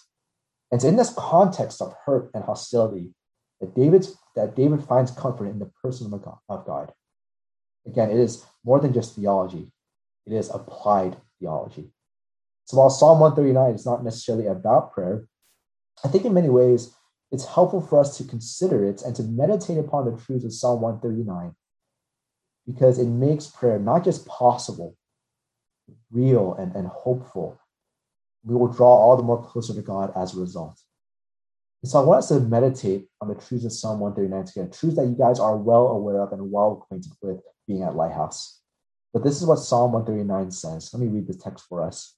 And 0.71 0.78
it's 0.78 0.85
in 0.85 0.97
this 0.97 1.12
context 1.17 1.81
of 1.81 1.95
hurt 2.05 2.31
and 2.35 2.45
hostility 2.45 3.14
that 3.61 3.75
David's 3.75 4.17
that 4.37 4.55
David 4.55 4.85
finds 4.85 5.11
comfort 5.11 5.47
in 5.47 5.59
the 5.59 5.71
person 5.83 6.12
of 6.12 6.23
God, 6.23 6.38
of 6.49 6.64
God. 6.64 6.93
Again, 7.87 8.11
it 8.11 8.19
is 8.19 8.45
more 8.64 8.78
than 8.78 8.93
just 8.93 9.17
theology; 9.17 9.73
it 10.26 10.33
is 10.33 10.50
applied 10.50 11.17
theology. 11.40 11.90
So 12.69 12.77
while 12.77 12.91
Psalm 12.91 13.19
139 13.21 13.75
is 13.75 13.87
not 13.87 14.05
necessarily 14.05 14.47
about 14.47 14.93
prayer, 14.93 15.25
I 16.05 16.09
think 16.09 16.27
in 16.27 16.35
many 16.35 16.51
ways 16.51 16.95
it's 17.33 17.47
helpful 17.47 17.81
for 17.81 17.99
us 17.99 18.19
to 18.19 18.25
consider 18.25 18.85
it 18.85 19.01
and 19.01 19.17
to 19.17 19.23
meditate 19.23 19.79
upon 19.79 20.05
the 20.05 20.21
truths 20.21 20.45
of 20.45 20.53
Psalm 20.53 20.83
139 20.83 21.55
because 22.67 22.99
it 22.99 23.07
makes 23.07 23.47
prayer 23.47 23.79
not 23.79 24.05
just 24.05 24.27
possible, 24.27 24.99
real 26.13 26.53
and, 26.59 26.77
and 26.77 26.89
hopeful, 26.89 27.59
we 28.45 28.55
will 28.55 28.69
draw 28.69 28.95
all 28.95 29.17
the 29.17 29.23
more 29.23 29.43
closer 29.43 29.73
to 29.73 29.81
God 29.81 30.13
as 30.15 30.35
a 30.35 30.41
result. 30.41 30.79
And 31.83 31.91
so 31.91 32.03
I 32.03 32.05
want 32.05 32.19
us 32.19 32.29
to 32.29 32.41
meditate 32.41 33.07
on 33.23 33.29
the 33.29 33.35
truths 33.35 33.65
of 33.65 33.73
Psalm 33.73 33.99
139 34.01 34.45
together, 34.45 34.79
truths 34.79 34.97
that 34.97 35.07
you 35.07 35.17
guys 35.17 35.41
are 35.41 35.57
well 35.57 35.87
aware 35.87 36.21
of 36.21 36.33
and 36.33 36.53
well 36.53 36.73
acquainted 36.83 37.13
with 37.23 37.41
being 37.67 37.83
at 37.83 37.97
Lighthouse. 37.97 38.61
But 39.15 39.25
this 39.25 39.41
is 39.41 39.47
what 39.47 39.57
Psalm 39.57 39.93
139 39.93 40.51
says. 40.51 40.91
Let 40.93 41.01
me 41.01 41.09
read 41.09 41.27
the 41.27 41.33
text 41.33 41.65
for 41.67 41.83
us. 41.83 42.18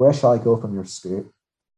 Where 0.00 0.14
shall 0.14 0.32
I 0.32 0.38
go 0.38 0.56
from 0.56 0.72
your 0.72 0.86
spirit? 0.86 1.26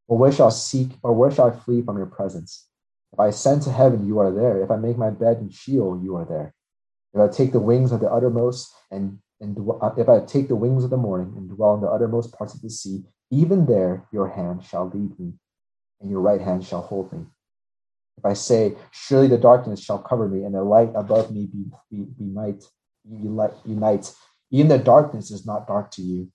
Or 0.06 0.16
where 0.16 0.30
shall 0.30 0.46
I 0.46 0.50
seek, 0.50 0.90
or 1.02 1.12
where 1.12 1.32
shall 1.32 1.48
I 1.48 1.50
flee 1.50 1.82
from 1.82 1.96
your 1.96 2.06
presence? 2.06 2.68
If 3.12 3.18
I 3.18 3.26
ascend 3.26 3.62
to 3.62 3.72
heaven, 3.72 4.06
you 4.06 4.20
are 4.20 4.30
there. 4.30 4.62
If 4.62 4.70
I 4.70 4.76
make 4.76 4.96
my 4.96 5.10
bed 5.10 5.38
in 5.38 5.50
Sheol, 5.50 6.00
you 6.00 6.14
are 6.14 6.24
there. 6.24 6.54
If 7.12 7.20
I 7.20 7.26
take 7.26 7.50
the 7.50 7.58
wings 7.58 7.90
of 7.90 7.98
the 7.98 8.08
uttermost 8.08 8.72
and, 8.92 9.18
and 9.40 9.58
uh, 9.58 9.90
if 9.98 10.08
I 10.08 10.20
take 10.24 10.46
the 10.46 10.54
wings 10.54 10.84
of 10.84 10.90
the 10.90 10.96
morning 10.96 11.34
and 11.36 11.50
dwell 11.50 11.74
in 11.74 11.80
the 11.80 11.88
uttermost 11.88 12.32
parts 12.38 12.54
of 12.54 12.62
the 12.62 12.70
sea, 12.70 13.02
even 13.32 13.66
there 13.66 14.06
your 14.12 14.28
hand 14.28 14.62
shall 14.62 14.86
lead 14.86 15.18
me, 15.18 15.32
and 16.00 16.08
your 16.08 16.20
right 16.20 16.40
hand 16.40 16.64
shall 16.64 16.82
hold 16.82 17.12
me. 17.12 17.26
If 18.18 18.24
I 18.24 18.34
say, 18.34 18.76
Surely 18.92 19.26
the 19.26 19.36
darkness 19.36 19.80
shall 19.80 19.98
cover 19.98 20.28
me, 20.28 20.44
and 20.44 20.54
the 20.54 20.62
light 20.62 20.92
above 20.94 21.32
me 21.32 21.46
be, 21.46 21.64
be, 21.90 22.04
be 22.16 22.24
night, 22.26 22.62
unite, 23.04 24.14
even 24.52 24.68
the 24.68 24.78
darkness 24.78 25.32
is 25.32 25.44
not 25.44 25.66
dark 25.66 25.90
to 25.90 26.02
you. 26.02 26.30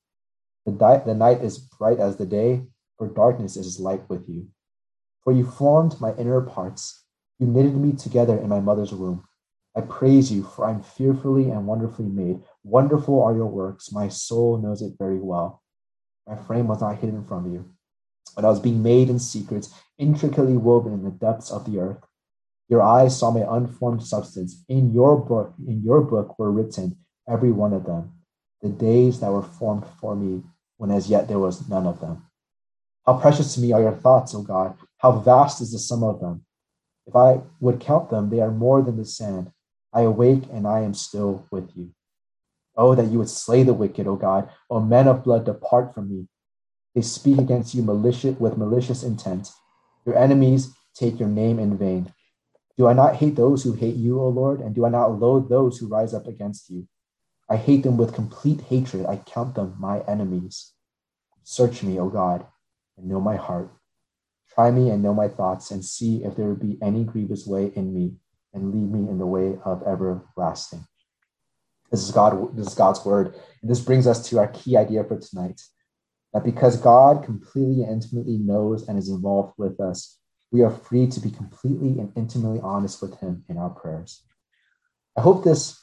The, 0.67 0.73
di- 0.73 1.03
the 1.05 1.15
night 1.15 1.41
is 1.41 1.57
bright 1.57 1.99
as 1.99 2.17
the 2.17 2.25
day, 2.25 2.63
for 2.97 3.07
darkness 3.07 3.55
is 3.55 3.79
light 3.79 4.01
with 4.09 4.27
you. 4.27 4.49
For 5.23 5.31
you 5.31 5.45
formed 5.45 6.01
my 6.01 6.13
inner 6.15 6.41
parts. 6.41 7.05
You 7.39 7.47
knitted 7.47 7.77
me 7.77 7.93
together 7.93 8.37
in 8.37 8.49
my 8.49 8.59
mother's 8.59 8.91
womb. 8.91 9.23
I 9.77 9.81
praise 9.81 10.29
you, 10.29 10.43
for 10.43 10.65
I'm 10.65 10.83
fearfully 10.83 11.51
and 11.51 11.67
wonderfully 11.67 12.09
made. 12.09 12.41
Wonderful 12.65 13.23
are 13.23 13.33
your 13.33 13.45
works. 13.45 13.93
My 13.93 14.09
soul 14.09 14.57
knows 14.57 14.81
it 14.81 14.95
very 14.99 15.19
well. 15.19 15.63
My 16.27 16.35
frame 16.35 16.67
was 16.67 16.81
not 16.81 16.97
hidden 16.97 17.23
from 17.25 17.53
you, 17.53 17.71
but 18.35 18.43
I 18.43 18.49
was 18.49 18.59
being 18.59 18.83
made 18.83 19.09
in 19.09 19.19
secret, 19.19 19.69
intricately 19.97 20.57
woven 20.57 20.91
in 20.91 21.03
the 21.03 21.11
depths 21.11 21.49
of 21.49 21.63
the 21.63 21.79
earth. 21.79 22.03
Your 22.67 22.81
eyes 22.81 23.17
saw 23.17 23.31
my 23.31 23.45
unformed 23.55 24.03
substance. 24.03 24.65
In 24.67 24.91
your 24.91 25.15
book, 25.15 25.53
in 25.65 25.81
your 25.81 26.01
book 26.01 26.37
were 26.37 26.51
written, 26.51 26.97
every 27.29 27.53
one 27.53 27.71
of 27.71 27.85
them, 27.85 28.15
the 28.61 28.67
days 28.67 29.21
that 29.21 29.31
were 29.31 29.41
formed 29.41 29.85
for 30.01 30.13
me, 30.13 30.43
when 30.77 30.91
as 30.91 31.09
yet 31.09 31.27
there 31.27 31.39
was 31.39 31.67
none 31.67 31.85
of 31.85 31.99
them. 31.99 32.23
How 33.05 33.17
precious 33.17 33.53
to 33.55 33.61
me 33.61 33.71
are 33.71 33.81
your 33.81 33.95
thoughts, 33.95 34.33
O 34.35 34.41
God. 34.41 34.77
How 34.97 35.13
vast 35.13 35.61
is 35.61 35.71
the 35.71 35.79
sum 35.79 36.03
of 36.03 36.19
them. 36.19 36.45
If 37.05 37.15
I 37.15 37.41
would 37.59 37.79
count 37.79 38.09
them, 38.09 38.29
they 38.29 38.41
are 38.41 38.51
more 38.51 38.81
than 38.81 38.97
the 38.97 39.05
sand. 39.05 39.51
I 39.93 40.01
awake 40.01 40.43
and 40.51 40.67
I 40.67 40.81
am 40.81 40.93
still 40.93 41.47
with 41.51 41.71
you. 41.75 41.91
Oh, 42.75 42.93
that 42.95 43.07
you 43.07 43.17
would 43.17 43.29
slay 43.29 43.63
the 43.63 43.73
wicked, 43.73 44.07
O 44.07 44.15
God. 44.15 44.49
O 44.69 44.79
men 44.79 45.07
of 45.07 45.23
blood, 45.23 45.45
depart 45.45 45.93
from 45.93 46.09
me. 46.09 46.27
They 46.93 47.01
speak 47.01 47.37
against 47.37 47.73
you 47.73 47.81
malicious, 47.81 48.39
with 48.39 48.57
malicious 48.57 49.03
intent. 49.03 49.51
Your 50.05 50.17
enemies 50.17 50.73
take 50.93 51.19
your 51.19 51.29
name 51.29 51.59
in 51.59 51.77
vain. 51.77 52.13
Do 52.77 52.87
I 52.87 52.93
not 52.93 53.15
hate 53.15 53.35
those 53.35 53.63
who 53.63 53.73
hate 53.73 53.95
you, 53.95 54.19
O 54.19 54.27
Lord? 54.27 54.59
And 54.59 54.75
do 54.75 54.85
I 54.85 54.89
not 54.89 55.19
loathe 55.19 55.49
those 55.49 55.77
who 55.77 55.87
rise 55.87 56.13
up 56.13 56.27
against 56.27 56.69
you? 56.69 56.87
I 57.49 57.55
hate 57.55 57.83
them 57.83 57.97
with 57.97 58.13
complete 58.13 58.61
hatred. 58.61 59.05
I 59.05 59.17
count 59.17 59.55
them 59.55 59.75
my 59.79 60.01
enemies. 60.01 60.73
Search 61.43 61.83
me, 61.83 61.99
O 61.99 62.09
God 62.09 62.45
and 62.97 63.07
know 63.07 63.21
my 63.21 63.35
heart. 63.35 63.71
Try 64.53 64.71
me 64.71 64.89
and 64.89 65.03
know 65.03 65.13
my 65.13 65.27
thoughts, 65.27 65.71
and 65.71 65.85
see 65.85 66.23
if 66.23 66.35
there 66.35 66.53
be 66.55 66.77
any 66.81 67.03
grievous 67.03 67.45
way 67.45 67.71
in 67.75 67.93
me, 67.93 68.15
and 68.53 68.73
lead 68.73 68.91
me 68.91 69.09
in 69.09 69.19
the 69.19 69.25
way 69.25 69.57
of 69.63 69.83
everlasting. 69.83 70.85
This 71.91 72.03
is 72.03 72.11
God. 72.11 72.55
This 72.55 72.67
is 72.67 72.73
God's 72.73 73.05
word, 73.05 73.35
and 73.61 73.69
this 73.69 73.79
brings 73.79 74.07
us 74.07 74.27
to 74.29 74.39
our 74.39 74.47
key 74.47 74.75
idea 74.75 75.03
for 75.03 75.19
tonight: 75.19 75.61
that 76.33 76.43
because 76.43 76.77
God 76.77 77.23
completely 77.23 77.83
and 77.83 77.93
intimately 78.03 78.37
knows 78.37 78.87
and 78.87 78.97
is 78.97 79.09
involved 79.09 79.53
with 79.57 79.79
us, 79.79 80.17
we 80.51 80.63
are 80.63 80.71
free 80.71 81.07
to 81.07 81.19
be 81.19 81.29
completely 81.29 81.99
and 81.99 82.11
intimately 82.15 82.59
honest 82.61 83.01
with 83.01 83.19
Him 83.19 83.45
in 83.47 83.57
our 83.57 83.69
prayers. 83.69 84.23
I 85.15 85.21
hope 85.21 85.43
this. 85.43 85.79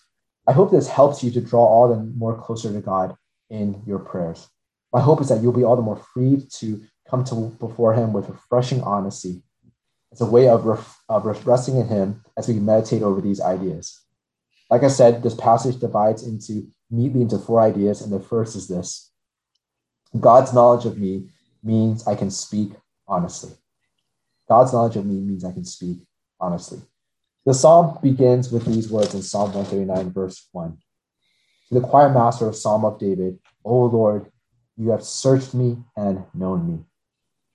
I 0.47 0.53
hope 0.53 0.71
this 0.71 0.89
helps 0.89 1.23
you 1.23 1.31
to 1.33 1.41
draw 1.41 1.65
all 1.65 1.89
the 1.89 1.97
more 1.97 2.37
closer 2.39 2.73
to 2.73 2.81
God 2.81 3.17
in 3.49 3.83
your 3.87 3.99
prayers. 3.99 4.49
My 4.93 5.01
hope 5.01 5.21
is 5.21 5.29
that 5.29 5.43
you'll 5.43 5.53
be 5.53 5.65
all 5.65 5.77
the 5.77 5.83
more 5.83 5.97
free 5.97 6.47
to 6.59 6.83
come 7.09 7.25
to 7.25 7.57
before 7.59 7.95
Him 7.95 8.13
with 8.13 8.29
refreshing 8.29 8.83
honesty. 8.83 9.43
It's 10.13 10.21
a 10.21 10.27
way 10.27 10.49
of, 10.49 10.65
ref, 10.65 11.03
of 11.09 11.25
resting 11.47 11.79
in 11.79 11.89
Him 11.89 12.23
as 12.37 12.47
we 12.47 12.55
meditate 12.55 13.03
over 13.03 13.21
these 13.21 13.41
ideas. 13.41 14.01
Like 14.71 14.83
I 14.83 14.89
said, 14.89 15.23
this 15.23 15.35
passage 15.35 15.81
divides 15.81 16.27
into 16.27 16.69
neatly 16.91 17.23
into 17.23 17.39
four 17.39 17.61
ideas, 17.61 18.03
and 18.03 18.13
the 18.13 18.21
first 18.21 18.55
is 18.55 18.69
this: 18.69 19.11
God's 20.19 20.53
knowledge 20.53 20.85
of 20.85 20.99
me 20.99 21.31
means 21.63 22.07
I 22.07 22.15
can 22.15 22.31
speak 22.31 22.73
honestly. 23.09 23.53
God's 24.49 24.73
knowledge 24.73 24.97
of 24.97 25.07
me 25.07 25.21
means 25.21 25.45
I 25.45 25.53
can 25.53 25.65
speak 25.65 25.99
honestly. 26.39 26.81
The 27.47 27.53
psalm 27.55 27.99
begins 28.03 28.51
with 28.51 28.65
these 28.65 28.91
words 28.91 29.15
in 29.15 29.23
Psalm 29.23 29.53
139, 29.53 30.13
verse 30.13 30.49
1. 30.53 30.79
To 31.69 31.75
the 31.75 31.87
choir 31.87 32.09
master 32.09 32.49
of 32.49 32.57
Psalm 32.57 32.85
of 32.85 32.99
David, 32.99 33.39
O 33.65 33.85
Lord, 33.85 34.31
you 34.77 34.91
have 34.91 35.05
searched 35.05 35.53
me 35.53 35.79
and 35.97 36.25
known 36.33 36.67
me. 36.67 36.79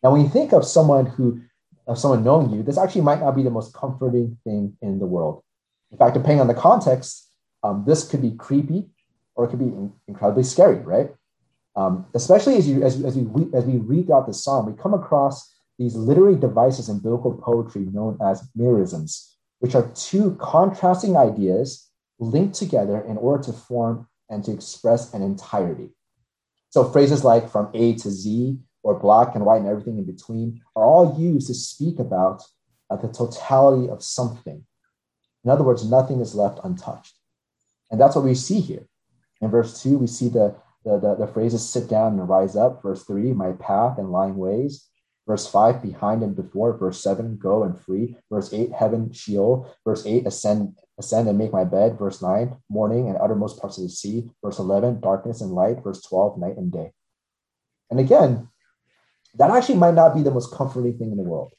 Now, 0.04 0.12
when 0.12 0.22
you 0.22 0.30
think 0.30 0.54
of 0.54 0.64
someone 0.64 1.08
who, 1.08 1.42
of 1.88 1.98
someone 1.98 2.24
knowing 2.24 2.52
you, 2.52 2.62
this 2.62 2.78
actually 2.78 3.02
might 3.02 3.20
not 3.20 3.36
be 3.36 3.44
the 3.44 3.50
most 3.50 3.74
comforting 3.74 4.38
thing 4.44 4.78
in 4.82 5.00
the 5.00 5.08
world. 5.08 5.44
In 5.92 5.98
fact, 5.98 6.14
depending 6.14 6.42
on 6.42 6.48
the 6.48 6.54
context, 6.54 7.28
um, 7.64 7.84
this 7.86 8.08
could 8.08 8.22
be 8.22 8.32
creepy 8.32 8.90
or 9.36 9.46
it 9.46 9.50
could 9.50 9.60
be 9.60 9.66
in- 9.66 9.94
incredibly 10.08 10.44
scary, 10.44 10.80
right? 10.80 11.12
Um, 11.76 12.06
especially 12.14 12.58
as 12.58 12.68
you 12.68 12.84
as, 12.84 13.02
as 13.04 13.16
we 13.16 13.48
as 13.58 13.66
we 13.66 13.78
read 13.78 14.08
throughout 14.08 14.28
the 14.28 14.34
psalm, 14.34 14.66
we 14.66 14.82
come 14.82 14.94
across 14.94 15.56
these 15.78 15.96
literary 15.96 16.36
devices 16.36 16.90
in 16.90 17.00
biblical 17.00 17.34
poetry 17.34 17.86
known 17.86 18.18
as 18.22 18.48
merisms, 18.58 19.36
which 19.60 19.76
are 19.76 19.92
two 19.96 20.36
contrasting 20.40 21.16
ideas 21.16 21.90
linked 22.20 22.56
together 22.56 23.00
in 23.02 23.18
order 23.18 23.44
to 23.44 23.54
form 23.54 24.08
and 24.30 24.44
to 24.44 24.52
express 24.52 25.14
an 25.14 25.22
entirety. 25.22 25.90
So 26.70 26.84
phrases 26.84 27.24
like 27.24 27.50
from 27.50 27.70
A 27.74 27.96
to 27.96 28.10
Z 28.12 28.58
or 28.84 29.00
black 29.00 29.36
and 29.36 29.46
white 29.46 29.62
and 29.62 29.68
everything 29.68 29.98
in 29.98 30.06
between 30.06 30.62
are 30.76 30.84
all 30.84 31.20
used 31.20 31.48
to 31.48 31.54
speak 31.54 32.00
about 32.00 32.44
uh, 32.90 32.96
the 32.96 33.08
totality 33.08 33.90
of 33.90 34.04
something. 34.04 34.66
In 35.44 35.50
other 35.50 35.64
words, 35.64 35.90
nothing 35.90 36.20
is 36.20 36.36
left 36.36 36.60
untouched. 36.64 37.16
And 37.92 38.00
that's 38.00 38.16
what 38.16 38.26
we 38.26 38.36
see 38.36 38.60
here. 38.60 38.88
In 39.42 39.50
verse 39.50 39.82
2, 39.82 39.98
we 39.98 40.08
see 40.08 40.30
the, 40.30 40.56
the, 40.84 41.00
the, 41.00 41.16
the 41.16 41.28
phrases 41.28 41.68
sit 41.68 41.90
down 41.90 42.20
and 42.20 42.30
rise 42.30 42.56
up. 42.56 42.84
Verse 42.84 43.04
3, 43.04 43.34
my 43.34 43.54
path 43.54 43.98
and 43.98 44.12
lying 44.12 44.36
ways. 44.36 44.88
Verse 45.30 45.46
5, 45.46 45.84
behind 45.84 46.24
and 46.24 46.36
before. 46.36 46.76
Verse 46.76 47.04
7, 47.04 47.38
go 47.38 47.62
and 47.62 47.80
free. 47.80 48.18
Verse 48.32 48.52
8, 48.52 48.72
heaven, 48.72 49.14
Sheol. 49.14 49.72
Verse 49.86 50.04
8, 50.04 50.26
ascend, 50.26 50.76
ascend 50.98 51.30
and 51.30 51.38
make 51.38 51.54
my 51.54 51.64
bed. 51.64 52.00
Verse 52.00 52.20
9, 52.20 52.58
morning 52.68 53.10
and 53.10 53.18
uttermost 53.22 53.62
parts 53.62 53.78
of 53.78 53.84
the 53.84 53.92
sea. 53.92 54.28
Verse 54.44 54.58
11, 54.58 55.02
darkness 55.02 55.42
and 55.42 55.52
light. 55.52 55.84
Verse 55.84 56.02
12, 56.02 56.40
night 56.40 56.58
and 56.58 56.72
day. 56.72 56.94
And 57.92 58.00
again, 58.00 58.48
that 59.36 59.52
actually 59.52 59.76
might 59.76 59.94
not 59.94 60.16
be 60.16 60.24
the 60.24 60.32
most 60.32 60.52
comforting 60.52 60.98
thing 60.98 61.12
in 61.12 61.18
the 61.18 61.24
world. 61.24 61.54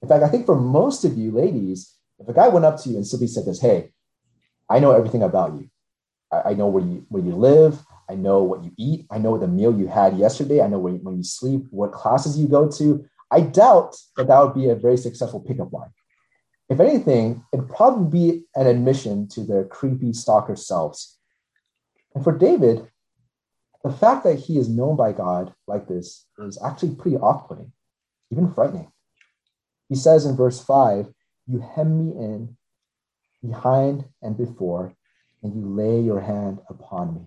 In 0.00 0.08
fact, 0.08 0.22
I 0.22 0.28
think 0.28 0.46
for 0.46 0.58
most 0.58 1.04
of 1.04 1.18
you 1.18 1.30
ladies, 1.30 1.94
if 2.18 2.26
a 2.26 2.32
guy 2.32 2.48
went 2.48 2.64
up 2.64 2.80
to 2.82 2.88
you 2.88 2.96
and 2.96 3.06
simply 3.06 3.26
said 3.26 3.44
this, 3.44 3.60
hey, 3.60 3.92
I 4.66 4.78
know 4.78 4.92
everything 4.92 5.22
about 5.22 5.52
you. 5.52 5.68
I, 6.32 6.52
I 6.52 6.54
know 6.54 6.68
where 6.68 6.82
you 6.82 7.04
where 7.10 7.22
you 7.22 7.36
live. 7.36 7.84
I 8.10 8.16
know 8.16 8.42
what 8.42 8.64
you 8.64 8.72
eat. 8.76 9.06
I 9.08 9.18
know 9.18 9.38
the 9.38 9.46
meal 9.46 9.72
you 9.72 9.86
had 9.86 10.18
yesterday. 10.18 10.60
I 10.60 10.66
know 10.66 10.80
when, 10.80 10.96
when 11.04 11.16
you 11.16 11.22
sleep, 11.22 11.66
what 11.70 11.92
classes 11.92 12.36
you 12.36 12.48
go 12.48 12.68
to. 12.72 13.06
I 13.30 13.40
doubt 13.40 13.96
that 14.16 14.26
that 14.26 14.40
would 14.40 14.54
be 14.54 14.68
a 14.68 14.74
very 14.74 14.96
successful 14.96 15.38
pickup 15.38 15.72
line. 15.72 15.90
If 16.68 16.80
anything, 16.80 17.44
it'd 17.52 17.68
probably 17.68 18.10
be 18.10 18.44
an 18.56 18.66
admission 18.66 19.28
to 19.28 19.44
their 19.44 19.64
creepy 19.64 20.12
stalker 20.12 20.56
selves. 20.56 21.18
And 22.14 22.24
for 22.24 22.36
David, 22.36 22.88
the 23.84 23.92
fact 23.92 24.24
that 24.24 24.40
he 24.40 24.58
is 24.58 24.68
known 24.68 24.96
by 24.96 25.12
God 25.12 25.54
like 25.68 25.86
this 25.86 26.26
is 26.38 26.58
actually 26.64 26.96
pretty 26.96 27.16
off 27.16 27.46
putting, 27.46 27.72
even 28.32 28.52
frightening. 28.52 28.90
He 29.88 29.94
says 29.94 30.26
in 30.26 30.36
verse 30.36 30.60
5 30.62 31.12
You 31.46 31.60
hem 31.60 31.96
me 31.96 32.12
in 32.18 32.56
behind 33.40 34.06
and 34.20 34.36
before, 34.36 34.94
and 35.44 35.54
you 35.54 35.64
lay 35.64 36.00
your 36.00 36.20
hand 36.20 36.58
upon 36.68 37.14
me. 37.14 37.20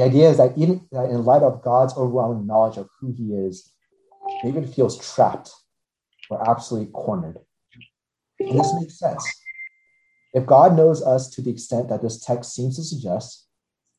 The 0.00 0.06
idea 0.06 0.30
is 0.30 0.38
that, 0.38 0.56
even, 0.56 0.86
that 0.92 1.10
in 1.10 1.26
light 1.26 1.42
of 1.42 1.60
God's 1.60 1.92
overwhelming 1.94 2.46
knowledge 2.46 2.78
of 2.78 2.88
who 2.98 3.12
he 3.12 3.34
is, 3.34 3.70
David 4.42 4.72
feels 4.72 4.96
trapped 4.96 5.52
or 6.30 6.48
absolutely 6.48 6.90
cornered. 6.90 7.38
And 8.38 8.58
this 8.58 8.72
makes 8.80 8.98
sense. 8.98 9.22
If 10.32 10.46
God 10.46 10.74
knows 10.74 11.02
us 11.02 11.28
to 11.32 11.42
the 11.42 11.50
extent 11.50 11.90
that 11.90 12.00
this 12.00 12.18
text 12.18 12.54
seems 12.54 12.76
to 12.76 12.82
suggest, 12.82 13.46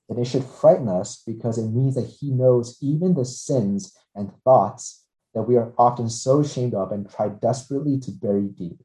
then 0.09 0.17
it 0.17 0.25
should 0.25 0.43
frighten 0.43 0.89
us 0.89 1.21
because 1.23 1.59
it 1.59 1.69
means 1.69 1.93
that 1.93 2.07
he 2.07 2.31
knows 2.31 2.79
even 2.81 3.13
the 3.13 3.23
sins 3.23 3.95
and 4.15 4.33
thoughts 4.43 5.05
that 5.35 5.43
we 5.43 5.55
are 5.55 5.71
often 5.77 6.09
so 6.09 6.39
ashamed 6.39 6.73
of 6.73 6.91
and 6.91 7.11
try 7.11 7.29
desperately 7.29 7.99
to 7.99 8.09
bury 8.09 8.47
deep. 8.47 8.81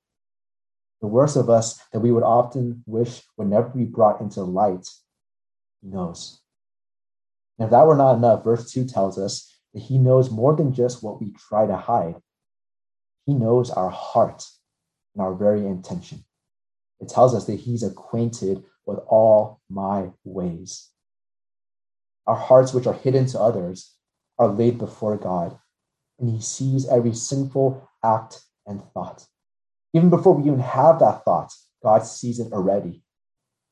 The 1.01 1.07
worst 1.07 1.37
of 1.37 1.49
us 1.49 1.81
that 1.95 2.01
we 2.01 2.13
would 2.13 2.25
often 2.25 2.85
wish 2.85 3.23
would 3.39 3.49
never 3.49 3.71
be 3.71 3.85
brought 3.85 4.21
into 4.21 4.43
light, 4.43 4.87
he 5.81 5.89
knows. 5.89 6.43
And 7.59 7.67
if 7.67 7.71
that 7.71 7.87
were 7.87 7.97
not 7.97 8.17
enough, 8.17 8.45
verse 8.45 8.71
2 8.71 8.87
tells 8.87 9.19
us 9.19 9.53
that 9.73 9.83
he 9.83 9.99
knows 9.99 10.31
more 10.31 10.55
than 10.55 10.75
just 10.75 11.03
what 11.03 11.21
we 11.21 11.33
try 11.33 11.67
to 11.67 11.77
hide. 11.77 12.17
He 13.25 13.35
knows 13.35 13.71
our 13.71 13.91
heart 13.91 14.45
and 15.15 15.23
our 15.23 15.35
very 15.35 15.67
intention. 15.67 16.25
It 17.01 17.09
tells 17.09 17.35
us 17.35 17.47
that 17.47 17.61
he's 17.61 17.83
acquainted 17.83 18.63
with 18.87 18.99
all 19.09 19.61
my 19.69 20.11
ways. 20.25 20.91
Our 22.27 22.37
hearts, 22.37 22.73
which 22.73 22.87
are 22.87 22.95
hidden 22.95 23.27
to 23.27 23.41
others, 23.41 23.95
are 24.39 24.49
laid 24.49 24.79
before 24.79 25.17
God, 25.17 25.59
and 26.19 26.29
he 26.31 26.41
sees 26.41 26.89
every 26.89 27.15
sinful 27.15 27.89
act 28.05 28.41
and 28.67 28.83
thought. 28.93 29.27
Even 29.93 30.11
before 30.11 30.35
we 30.35 30.47
even 30.47 30.61
have 30.61 30.99
that 30.99 31.25
thought, 31.25 31.53
God 31.83 32.01
sees 32.05 32.39
it 32.41 32.53
already. 32.53 33.03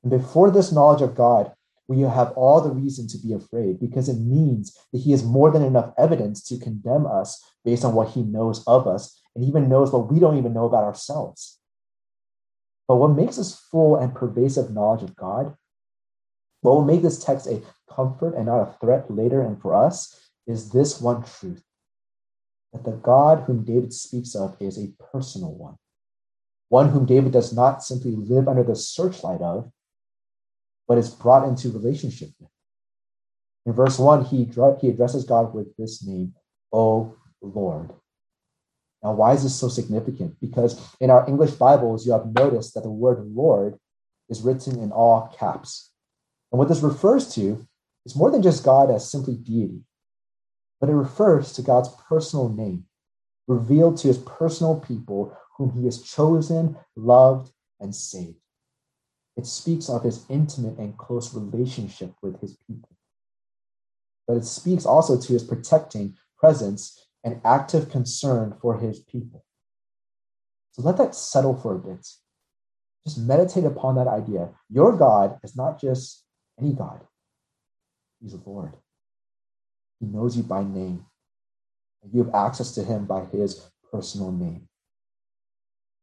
And 0.02 0.10
before 0.10 0.50
this 0.50 0.72
knowledge 0.72 1.02
of 1.02 1.14
God, 1.14 1.52
we 1.86 2.00
have 2.00 2.32
all 2.32 2.60
the 2.60 2.70
reason 2.70 3.06
to 3.08 3.18
be 3.18 3.32
afraid 3.32 3.78
because 3.78 4.08
it 4.08 4.18
means 4.18 4.76
that 4.92 4.98
he 4.98 5.10
has 5.10 5.22
more 5.22 5.50
than 5.50 5.62
enough 5.62 5.92
evidence 5.98 6.42
to 6.48 6.58
condemn 6.58 7.06
us 7.06 7.42
based 7.64 7.84
on 7.84 7.94
what 7.94 8.10
he 8.10 8.22
knows 8.22 8.64
of 8.66 8.86
us 8.86 9.20
and 9.34 9.44
even 9.44 9.68
knows 9.68 9.92
what 9.92 10.10
we 10.10 10.18
don't 10.18 10.38
even 10.38 10.54
know 10.54 10.64
about 10.64 10.84
ourselves. 10.84 11.58
But 12.88 12.96
what 12.96 13.08
makes 13.08 13.38
us 13.38 13.58
full 13.70 13.96
and 13.96 14.14
pervasive 14.14 14.70
knowledge 14.70 15.02
of 15.02 15.16
God, 15.16 15.54
what 16.60 16.74
will 16.74 16.84
make 16.84 17.02
this 17.02 17.22
text 17.22 17.46
a 17.46 17.62
comfort 17.94 18.34
and 18.34 18.46
not 18.46 18.62
a 18.62 18.72
threat 18.80 19.10
later 19.10 19.42
and 19.42 19.60
for 19.60 19.74
us, 19.74 20.18
is 20.46 20.70
this 20.70 21.00
one 21.00 21.24
truth 21.24 21.62
that 22.72 22.84
the 22.84 22.92
God 22.92 23.44
whom 23.46 23.64
David 23.64 23.92
speaks 23.92 24.34
of 24.34 24.56
is 24.60 24.78
a 24.78 24.92
personal 25.12 25.54
one, 25.54 25.76
one 26.68 26.88
whom 26.90 27.06
David 27.06 27.32
does 27.32 27.52
not 27.54 27.84
simply 27.84 28.12
live 28.12 28.48
under 28.48 28.64
the 28.64 28.74
searchlight 28.74 29.40
of, 29.40 29.70
but 30.86 30.98
is 30.98 31.10
brought 31.10 31.48
into 31.48 31.70
relationship. 31.70 32.30
In 33.66 33.72
verse 33.72 33.98
1, 33.98 34.26
he, 34.26 34.44
he 34.80 34.88
addresses 34.88 35.24
God 35.24 35.54
with 35.54 35.74
this 35.76 36.04
name, 36.06 36.34
O 36.72 37.16
Lord. 37.40 37.92
Now, 39.02 39.12
why 39.12 39.34
is 39.34 39.42
this 39.42 39.54
so 39.54 39.68
significant? 39.68 40.36
Because 40.40 40.80
in 41.00 41.10
our 41.10 41.28
English 41.28 41.52
Bibles, 41.52 42.06
you 42.06 42.12
have 42.12 42.26
noticed 42.34 42.74
that 42.74 42.82
the 42.82 42.90
word 42.90 43.26
Lord 43.26 43.78
is 44.28 44.42
written 44.42 44.80
in 44.80 44.92
all 44.92 45.34
caps. 45.38 45.90
And 46.50 46.58
what 46.58 46.68
this 46.68 46.80
refers 46.80 47.34
to 47.34 47.66
is 48.06 48.16
more 48.16 48.30
than 48.30 48.42
just 48.42 48.64
God 48.64 48.90
as 48.90 49.10
simply 49.10 49.36
deity, 49.36 49.82
but 50.80 50.88
it 50.88 50.94
refers 50.94 51.52
to 51.54 51.62
God's 51.62 51.90
personal 52.08 52.48
name, 52.48 52.84
revealed 53.46 53.98
to 53.98 54.08
his 54.08 54.18
personal 54.18 54.80
people 54.80 55.36
whom 55.56 55.70
he 55.72 55.84
has 55.84 56.02
chosen, 56.02 56.76
loved, 56.96 57.52
and 57.80 57.94
saved. 57.94 58.38
It 59.36 59.46
speaks 59.46 59.88
of 59.88 60.04
his 60.04 60.24
intimate 60.28 60.78
and 60.78 60.96
close 60.96 61.34
relationship 61.34 62.12
with 62.22 62.40
his 62.40 62.56
people. 62.66 62.90
But 64.26 64.36
it 64.36 64.44
speaks 64.44 64.86
also 64.86 65.20
to 65.20 65.32
his 65.32 65.42
protecting 65.42 66.16
presence 66.38 67.06
and 67.24 67.40
active 67.44 67.90
concern 67.90 68.54
for 68.60 68.78
his 68.78 69.00
people. 69.00 69.44
So 70.72 70.82
let 70.82 70.96
that 70.98 71.14
settle 71.14 71.56
for 71.56 71.74
a 71.74 71.78
bit. 71.78 72.06
Just 73.06 73.18
meditate 73.18 73.64
upon 73.64 73.96
that 73.96 74.08
idea. 74.08 74.50
Your 74.70 74.96
God 74.96 75.38
is 75.42 75.56
not 75.56 75.80
just 75.80 76.24
any 76.58 76.72
God, 76.72 77.00
He's 78.20 78.34
a 78.34 78.40
Lord. 78.44 78.72
He 80.00 80.06
knows 80.06 80.36
you 80.36 80.42
by 80.42 80.62
name, 80.62 81.04
and 82.02 82.12
you 82.12 82.24
have 82.24 82.34
access 82.34 82.72
to 82.72 82.84
Him 82.84 83.04
by 83.04 83.24
His 83.26 83.70
personal 83.92 84.32
name. 84.32 84.68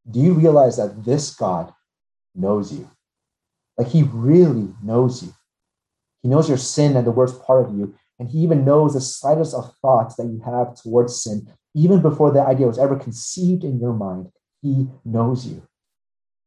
Do 0.09 0.19
you 0.19 0.33
realize 0.33 0.77
that 0.77 1.03
this 1.03 1.33
God 1.35 1.73
knows 2.35 2.71
you? 2.71 2.89
Like 3.81 3.89
he 3.89 4.03
really 4.03 4.71
knows 4.83 5.23
you. 5.23 5.33
He 6.21 6.29
knows 6.29 6.47
your 6.47 6.59
sin 6.59 6.95
and 6.95 7.07
the 7.07 7.11
worst 7.11 7.41
part 7.41 7.65
of 7.65 7.75
you. 7.75 7.95
And 8.19 8.29
he 8.29 8.37
even 8.37 8.63
knows 8.63 8.93
the 8.93 9.01
slightest 9.01 9.55
of 9.55 9.73
thoughts 9.81 10.17
that 10.17 10.27
you 10.27 10.39
have 10.45 10.75
towards 10.75 11.23
sin, 11.23 11.51
even 11.73 11.99
before 11.99 12.29
the 12.29 12.43
idea 12.43 12.67
was 12.67 12.77
ever 12.77 12.95
conceived 12.95 13.63
in 13.63 13.79
your 13.79 13.93
mind. 13.93 14.29
He 14.61 14.87
knows 15.03 15.47
you. 15.47 15.63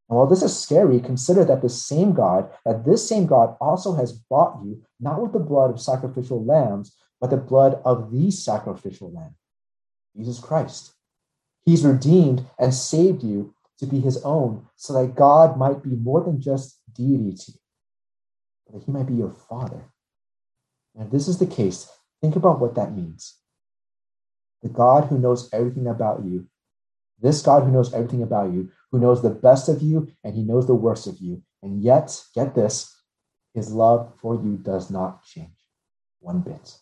And 0.09 0.16
while 0.16 0.29
this 0.29 0.44
is 0.44 0.57
scary, 0.57 1.01
consider 1.01 1.44
that 1.44 1.61
the 1.61 1.68
same 1.68 2.12
God, 2.12 2.49
that 2.64 2.85
this 2.85 3.09
same 3.09 3.27
God 3.27 3.57
also 3.61 3.97
has 3.97 4.12
bought 4.12 4.61
you, 4.64 4.81
not 5.01 5.20
with 5.20 5.33
the 5.33 5.40
blood 5.40 5.70
of 5.73 5.81
sacrificial 5.81 6.44
lambs, 6.44 6.94
but 7.20 7.31
the 7.31 7.37
blood 7.37 7.81
of 7.85 8.12
the 8.12 8.31
sacrificial 8.31 9.12
lamb, 9.12 9.35
Jesus 10.16 10.38
Christ. 10.38 10.92
He's 11.64 11.85
redeemed 11.85 12.47
and 12.61 12.73
saved 12.73 13.25
you 13.25 13.57
to 13.81 13.87
be 13.87 13.99
his 13.99 14.23
own, 14.23 14.66
so 14.77 14.92
that 14.92 15.16
God 15.16 15.59
might 15.59 15.83
be 15.83 15.97
more 15.97 16.23
than 16.23 16.40
just 16.40 16.79
deity 16.94 17.35
to 17.35 17.52
you, 17.52 17.59
that 18.72 18.83
he 18.85 18.92
might 18.92 19.07
be 19.07 19.14
your 19.14 19.30
father. 19.30 19.85
And 20.94 21.07
if 21.07 21.11
this 21.11 21.28
is 21.28 21.38
the 21.38 21.46
case, 21.46 21.88
think 22.20 22.37
about 22.37 22.61
what 22.61 22.74
that 22.76 22.94
means. 22.94 23.37
The 24.62 24.68
God 24.68 25.04
who 25.04 25.18
knows 25.18 25.48
everything 25.52 25.87
about 25.87 26.24
you, 26.24 26.46
this 27.20 27.42
God 27.42 27.64
who 27.64 27.70
knows 27.70 27.92
everything 27.92 28.22
about 28.22 28.52
you, 28.52 28.70
who 28.90 28.98
knows 28.98 29.22
the 29.22 29.30
best 29.30 29.68
of 29.68 29.83
you 29.83 30.09
and 30.22 30.35
he 30.35 30.42
knows 30.42 30.66
the 30.66 30.74
worst 30.74 31.07
of 31.07 31.18
you, 31.18 31.42
and 31.62 31.83
yet, 31.83 32.22
get 32.35 32.54
this, 32.54 32.94
his 33.54 33.72
love 33.72 34.12
for 34.20 34.35
you 34.35 34.59
does 34.59 34.90
not 34.90 35.24
change 35.24 35.57
one 36.20 36.40
bit. 36.40 36.76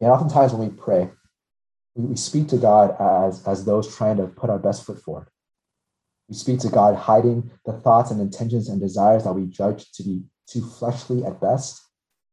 And 0.00 0.10
oftentimes 0.10 0.52
when 0.52 0.68
we 0.68 0.74
pray, 0.74 1.10
we, 1.94 2.16
speak 2.16 2.48
to 2.48 2.56
God 2.56 2.96
as, 2.98 3.46
as 3.46 3.64
those 3.64 3.94
trying 3.94 4.16
to 4.16 4.26
put 4.26 4.50
our 4.50 4.58
best 4.58 4.84
foot 4.84 5.00
forward. 5.00 5.28
We 6.28 6.34
speak 6.34 6.60
to 6.60 6.68
God 6.68 6.94
hiding 6.94 7.50
the 7.64 7.72
thoughts 7.72 8.10
and 8.10 8.20
intentions 8.20 8.68
and 8.68 8.80
desires 8.80 9.24
that 9.24 9.32
we 9.32 9.46
judge 9.46 9.90
to 9.92 10.02
be 10.02 10.22
too 10.46 10.62
fleshly 10.62 11.24
at 11.24 11.40
best 11.40 11.82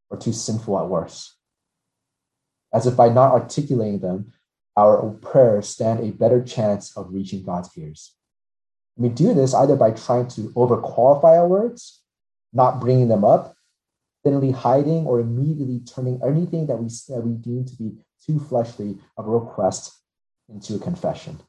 or 0.10 0.18
too 0.18 0.34
sinful 0.34 0.80
at 0.80 0.88
worst. 0.88 1.36
As 2.74 2.86
if 2.86 2.96
by 2.96 3.10
not 3.10 3.32
articulating 3.32 4.00
them, 4.00 4.34
our 4.78 5.12
prayers 5.22 5.68
stand 5.68 6.00
a 6.00 6.12
better 6.12 6.44
chance 6.44 6.96
of 6.96 7.12
reaching 7.12 7.44
God's 7.44 7.70
ears. 7.78 8.14
We 8.96 9.10
do 9.10 9.34
this 9.34 9.54
either 9.54 9.76
by 9.76 9.92
trying 9.92 10.28
to 10.30 10.50
overqualify 10.56 11.38
our 11.38 11.48
words, 11.48 12.02
not 12.54 12.80
bringing 12.80 13.08
them 13.08 13.24
up, 13.24 13.56
thinly 14.24 14.52
hiding, 14.52 15.06
or 15.06 15.20
immediately 15.20 15.80
turning 15.80 16.22
anything 16.24 16.68
that 16.68 16.78
we, 16.78 16.88
that 17.08 17.22
we 17.24 17.34
deem 17.34 17.66
to 17.66 17.76
be 17.76 17.98
too 18.26 18.40
fleshly 18.40 18.98
of 19.18 19.28
a 19.28 19.32
request 19.32 19.94
into 20.50 20.76
a 20.76 20.80
confession. 20.80 21.40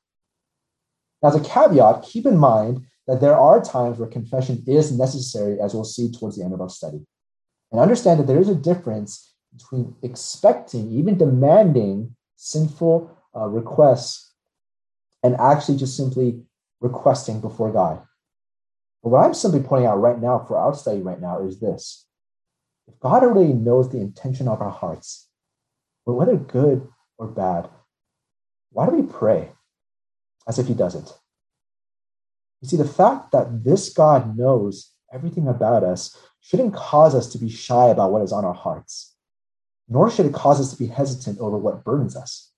Now, 1.23 1.29
as 1.31 1.37
a 1.37 1.41
caveat, 1.41 2.03
keep 2.03 2.27
in 2.27 2.37
mind 2.37 2.87
that 3.07 3.21
there 3.21 3.37
are 3.37 3.63
times 3.63 3.99
where 3.99 4.09
confession 4.09 4.63
is 4.67 4.97
necessary, 4.97 5.61
as 5.61 5.75
we'll 5.75 5.85
see 5.85 6.11
towards 6.11 6.37
the 6.37 6.45
end 6.45 6.55
of 6.55 6.61
our 6.61 6.69
study. 6.69 7.01
And 7.73 7.81
understand 7.81 8.21
that 8.21 8.27
there 8.27 8.41
is 8.41 8.49
a 8.49 8.55
difference 8.55 9.35
between 9.53 9.95
expecting, 10.03 10.91
even 10.93 11.19
demanding 11.19 12.17
sinful 12.37 13.17
uh, 13.37 13.47
requests, 13.47 14.33
and 15.23 15.37
actually 15.37 15.77
just 15.77 15.97
simply 15.97 16.43
requesting 16.81 17.41
before 17.41 17.73
God. 17.73 18.03
But 19.03 19.11
what 19.11 19.25
I'm 19.25 19.35
simply 19.35 19.61
pointing 19.61 19.87
out 19.87 20.01
right 20.01 20.21
now 20.21 20.45
for 20.47 20.57
our 20.57 20.75
study 20.75 21.01
right 21.01 21.21
now 21.21 21.45
is 21.45 21.61
this 21.61 22.07
if 22.89 22.99
God 23.01 23.23
already 23.23 23.53
knows 23.53 23.91
the 23.91 24.01
intention 24.01 24.49
of 24.49 24.61
our 24.61 24.71
hearts, 24.71 25.29
whether 26.05 26.37
good 26.37 26.89
or 27.19 27.29
bad, 27.29 27.69
why 28.73 28.87
do 28.87 28.93
we 28.93 29.03
pray 29.03 29.53
as 30.49 30.59
if 30.59 30.67
he 30.67 30.75
doesn't? 30.75 31.13
You 32.61 32.69
see, 32.69 32.77
the 32.77 32.85
fact 32.85 33.33
that 33.33 33.65
this 33.65 33.93
God 33.93 34.37
knows 34.37 34.93
everything 35.13 35.49
about 35.49 35.83
us 35.83 36.17
shouldn't 36.41 36.75
cause 36.75 37.15
us 37.15 37.33
to 37.33 37.39
be 37.39 37.49
shy 37.49 37.89
about 37.89 38.13
what 38.13 38.23
is 38.23 38.33
on 38.33 38.45
our 38.45 38.55
hearts, 38.55 39.15
nor 39.89 40.11
should 40.11 40.27
it 40.27 40.35
cause 40.35 40.61
us 40.61 40.71
to 40.71 40.79
be 40.79 40.87
hesitant 40.87 41.39
over 41.41 41.57
what 41.57 41.85
burdens 41.85 42.17
us. 42.17 42.53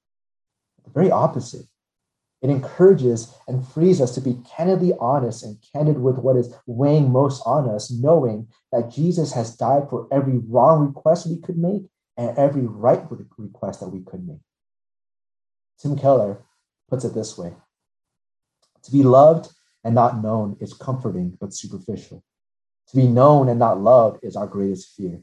The 0.84 0.90
very 0.90 1.10
opposite. 1.10 1.66
It 2.42 2.50
encourages 2.50 3.32
and 3.46 3.66
frees 3.66 4.00
us 4.00 4.12
to 4.16 4.20
be 4.20 4.40
candidly 4.56 4.92
honest 4.98 5.44
and 5.44 5.58
candid 5.72 6.00
with 6.00 6.16
what 6.16 6.36
is 6.36 6.52
weighing 6.66 7.12
most 7.12 7.40
on 7.46 7.70
us, 7.70 7.88
knowing 7.88 8.48
that 8.72 8.90
Jesus 8.90 9.32
has 9.32 9.56
died 9.56 9.88
for 9.88 10.08
every 10.10 10.38
wrong 10.38 10.88
request 10.88 11.28
we 11.28 11.36
could 11.36 11.56
make 11.56 11.82
and 12.16 12.36
every 12.36 12.66
right 12.66 13.04
request 13.38 13.78
that 13.78 13.90
we 13.90 14.00
could 14.00 14.26
make. 14.26 14.40
Tim 15.78 15.96
Keller 15.96 16.42
puts 16.88 17.04
it 17.04 17.14
this 17.14 17.38
way 17.38 17.54
To 18.84 18.90
be 18.92 19.02
loved 19.02 19.48
and 19.84 19.94
not 19.94 20.22
known 20.22 20.56
is 20.60 20.74
comforting 20.74 21.36
but 21.40 21.54
superficial. 21.54 22.22
To 22.88 22.96
be 22.96 23.06
known 23.06 23.48
and 23.48 23.58
not 23.58 23.80
loved 23.80 24.20
is 24.22 24.36
our 24.36 24.46
greatest 24.46 24.94
fear. 24.96 25.22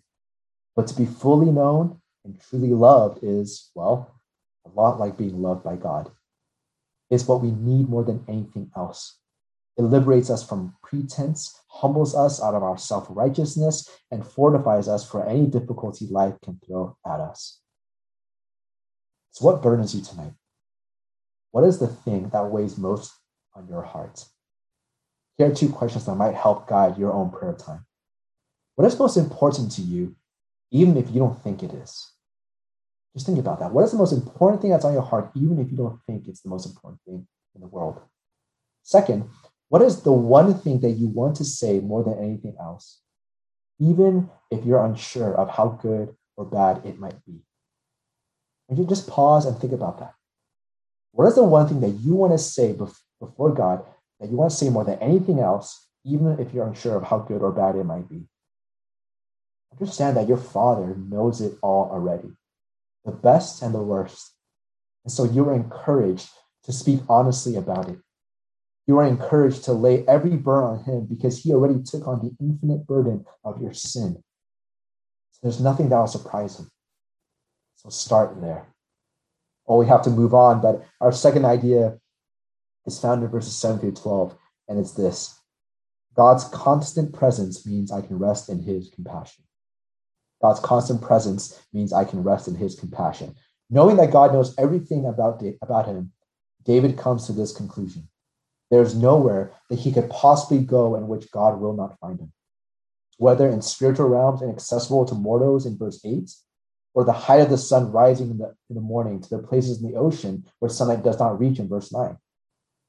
But 0.75 0.87
to 0.87 0.95
be 0.95 1.05
fully 1.05 1.51
known 1.51 2.01
and 2.23 2.39
truly 2.39 2.69
loved 2.69 3.19
is, 3.23 3.69
well, 3.75 4.19
a 4.65 4.69
lot 4.69 4.99
like 4.99 5.17
being 5.17 5.41
loved 5.41 5.63
by 5.63 5.75
God. 5.75 6.11
It's 7.09 7.27
what 7.27 7.41
we 7.41 7.51
need 7.51 7.89
more 7.89 8.03
than 8.03 8.23
anything 8.27 8.71
else. 8.75 9.17
It 9.77 9.83
liberates 9.83 10.29
us 10.29 10.47
from 10.47 10.75
pretense, 10.83 11.57
humbles 11.69 12.13
us 12.13 12.41
out 12.41 12.53
of 12.53 12.63
our 12.63 12.77
self 12.77 13.07
righteousness, 13.09 13.89
and 14.11 14.25
fortifies 14.25 14.87
us 14.87 15.09
for 15.09 15.25
any 15.25 15.47
difficulty 15.47 16.05
life 16.07 16.35
can 16.43 16.59
throw 16.65 16.97
at 17.05 17.19
us. 17.19 17.61
So, 19.31 19.45
what 19.45 19.61
burdens 19.61 19.95
you 19.95 20.01
tonight? 20.01 20.33
What 21.51 21.63
is 21.63 21.79
the 21.79 21.87
thing 21.87 22.29
that 22.29 22.51
weighs 22.51 22.77
most 22.77 23.13
on 23.59 23.67
your 23.67 23.83
heart? 23.83 24.25
Here 25.37 25.51
are 25.51 25.55
two 25.55 25.69
questions 25.69 26.05
that 26.05 26.15
might 26.15 26.35
help 26.35 26.67
guide 26.67 26.97
your 26.97 27.13
own 27.13 27.29
prayer 27.29 27.53
time. 27.53 27.85
What 28.75 28.87
is 28.87 28.97
most 28.97 29.17
important 29.17 29.71
to 29.73 29.81
you, 29.81 30.15
even 30.71 30.97
if 30.97 31.11
you 31.11 31.19
don't 31.19 31.41
think 31.43 31.63
it 31.63 31.73
is. 31.73 32.11
Just 33.13 33.25
think 33.25 33.39
about 33.39 33.59
that. 33.59 33.71
What 33.71 33.83
is 33.83 33.91
the 33.91 33.97
most 33.97 34.13
important 34.13 34.61
thing 34.61 34.71
that's 34.71 34.85
on 34.85 34.93
your 34.93 35.01
heart, 35.01 35.31
even 35.35 35.59
if 35.59 35.71
you 35.71 35.77
don't 35.77 35.99
think 36.05 36.27
it's 36.27 36.41
the 36.41 36.49
most 36.49 36.65
important 36.65 37.01
thing 37.05 37.27
in 37.55 37.61
the 37.61 37.67
world? 37.67 37.99
Second, 38.83 39.29
what 39.67 39.81
is 39.81 40.01
the 40.01 40.11
one 40.11 40.53
thing 40.53 40.79
that 40.81 40.91
you 40.91 41.07
want 41.07 41.35
to 41.37 41.45
say 41.45 41.79
more 41.79 42.03
than 42.03 42.17
anything 42.17 42.55
else, 42.59 43.01
even 43.79 44.29
if 44.51 44.65
you're 44.65 44.83
unsure 44.85 45.35
of 45.35 45.49
how 45.49 45.79
good 45.81 46.15
or 46.37 46.45
bad 46.45 46.85
it 46.85 46.99
might 46.99 47.23
be? 47.25 47.41
And 48.69 48.77
you 48.77 48.85
just 48.85 49.07
pause 49.07 49.45
and 49.45 49.57
think 49.57 49.73
about 49.73 49.99
that. 49.99 50.13
What 51.11 51.27
is 51.27 51.35
the 51.35 51.43
one 51.43 51.67
thing 51.67 51.81
that 51.81 51.99
you 52.01 52.13
want 52.13 52.33
to 52.33 52.37
say 52.37 52.71
before 52.71 52.95
God 53.21 53.85
that 54.19 54.29
you 54.29 54.37
want 54.37 54.51
to 54.51 54.57
say 54.57 54.69
more 54.69 54.85
than 54.85 54.99
anything 54.99 55.39
else, 55.39 55.87
even 56.05 56.39
if 56.39 56.53
you're 56.53 56.67
unsure 56.67 56.97
of 56.97 57.03
how 57.03 57.19
good 57.19 57.41
or 57.41 57.51
bad 57.51 57.75
it 57.75 57.83
might 57.83 58.09
be? 58.09 58.23
Understand 59.71 60.17
that 60.17 60.27
your 60.27 60.37
Father 60.37 60.95
knows 60.95 61.41
it 61.41 61.53
all 61.61 61.89
already, 61.91 62.29
the 63.05 63.11
best 63.11 63.61
and 63.61 63.73
the 63.73 63.81
worst. 63.81 64.33
And 65.05 65.11
so 65.11 65.23
you 65.23 65.47
are 65.49 65.55
encouraged 65.55 66.29
to 66.63 66.73
speak 66.73 67.01
honestly 67.07 67.55
about 67.55 67.89
it. 67.89 67.99
You 68.87 68.97
are 68.97 69.05
encouraged 69.05 69.63
to 69.65 69.73
lay 69.73 70.05
every 70.07 70.35
burden 70.35 70.69
on 70.69 70.83
Him 70.83 71.05
because 71.05 71.43
He 71.43 71.53
already 71.53 71.81
took 71.83 72.07
on 72.07 72.19
the 72.19 72.35
infinite 72.43 72.87
burden 72.87 73.25
of 73.43 73.61
your 73.61 73.73
sin. 73.73 74.23
So 75.31 75.39
there's 75.43 75.61
nothing 75.61 75.89
that 75.89 75.99
will 75.99 76.07
surprise 76.07 76.59
Him. 76.59 76.69
So 77.75 77.89
start 77.89 78.41
there. 78.41 78.67
Well, 79.65 79.77
we 79.77 79.85
have 79.85 80.01
to 80.03 80.09
move 80.09 80.33
on, 80.33 80.61
but 80.61 80.83
our 80.99 81.11
second 81.11 81.45
idea 81.45 81.99
is 82.89 82.99
found 82.99 83.23
in 83.23 83.29
verses 83.29 83.55
7 83.55 83.79
through 83.79 83.93
12, 83.93 84.35
and 84.67 84.79
it's 84.79 84.93
this 84.93 85.39
God's 86.15 86.43
constant 86.45 87.13
presence 87.13 87.65
means 87.65 87.91
I 87.91 88.01
can 88.01 88.19
rest 88.19 88.49
in 88.49 88.59
his 88.59 88.89
compassion. 88.89 89.45
God's 90.41 90.59
constant 90.59 91.01
presence 91.01 91.61
means 91.73 91.93
I 91.93 92.05
can 92.05 92.23
rest 92.23 92.47
in 92.47 92.55
his 92.55 92.79
compassion. 92.79 93.35
Knowing 93.69 93.97
that 93.97 94.11
God 94.11 94.33
knows 94.33 94.55
everything 94.57 95.05
about, 95.05 95.43
about 95.61 95.85
him, 95.85 96.11
David 96.63 96.97
comes 96.97 97.25
to 97.27 97.33
this 97.33 97.55
conclusion. 97.55 98.07
There's 98.71 98.95
nowhere 98.95 99.53
that 99.69 99.79
he 99.79 99.91
could 99.91 100.09
possibly 100.09 100.59
go 100.59 100.95
in 100.95 101.07
which 101.07 101.31
God 101.31 101.59
will 101.59 101.73
not 101.73 101.97
find 101.99 102.19
him. 102.19 102.31
Whether 103.17 103.49
in 103.49 103.61
spiritual 103.61 104.07
realms 104.07 104.41
inaccessible 104.41 105.05
to 105.05 105.15
mortals 105.15 105.65
in 105.65 105.77
verse 105.77 105.99
8, 106.05 106.29
or 106.93 107.03
the 107.03 107.13
height 107.13 107.41
of 107.41 107.49
the 107.49 107.57
sun 107.57 107.91
rising 107.91 108.31
in 108.31 108.37
the, 108.37 108.55
in 108.69 108.75
the 108.75 108.81
morning 108.81 109.21
to 109.21 109.29
the 109.29 109.39
places 109.39 109.81
in 109.81 109.91
the 109.91 109.97
ocean 109.97 110.45
where 110.59 110.69
sunlight 110.69 111.03
does 111.03 111.19
not 111.19 111.39
reach 111.39 111.59
in 111.59 111.67
verse 111.67 111.91
9. 111.91 112.17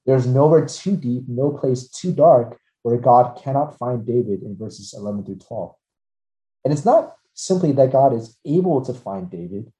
There's 0.06 0.26
nowhere 0.26 0.66
too 0.66 0.96
deep, 0.96 1.24
no 1.28 1.50
place 1.50 1.88
too 1.88 2.12
dark 2.12 2.58
where 2.82 2.98
God 2.98 3.38
cannot 3.42 3.78
find 3.78 4.06
David 4.06 4.42
in 4.42 4.56
verses 4.56 4.94
11 4.96 5.24
through 5.24 5.36
12. 5.36 5.74
And 6.64 6.72
it's 6.72 6.84
not 6.84 7.14
simply 7.34 7.72
that 7.72 7.92
God 7.92 8.12
is 8.12 8.38
able 8.44 8.84
to 8.84 8.94
find 8.94 9.30
David. 9.30 9.72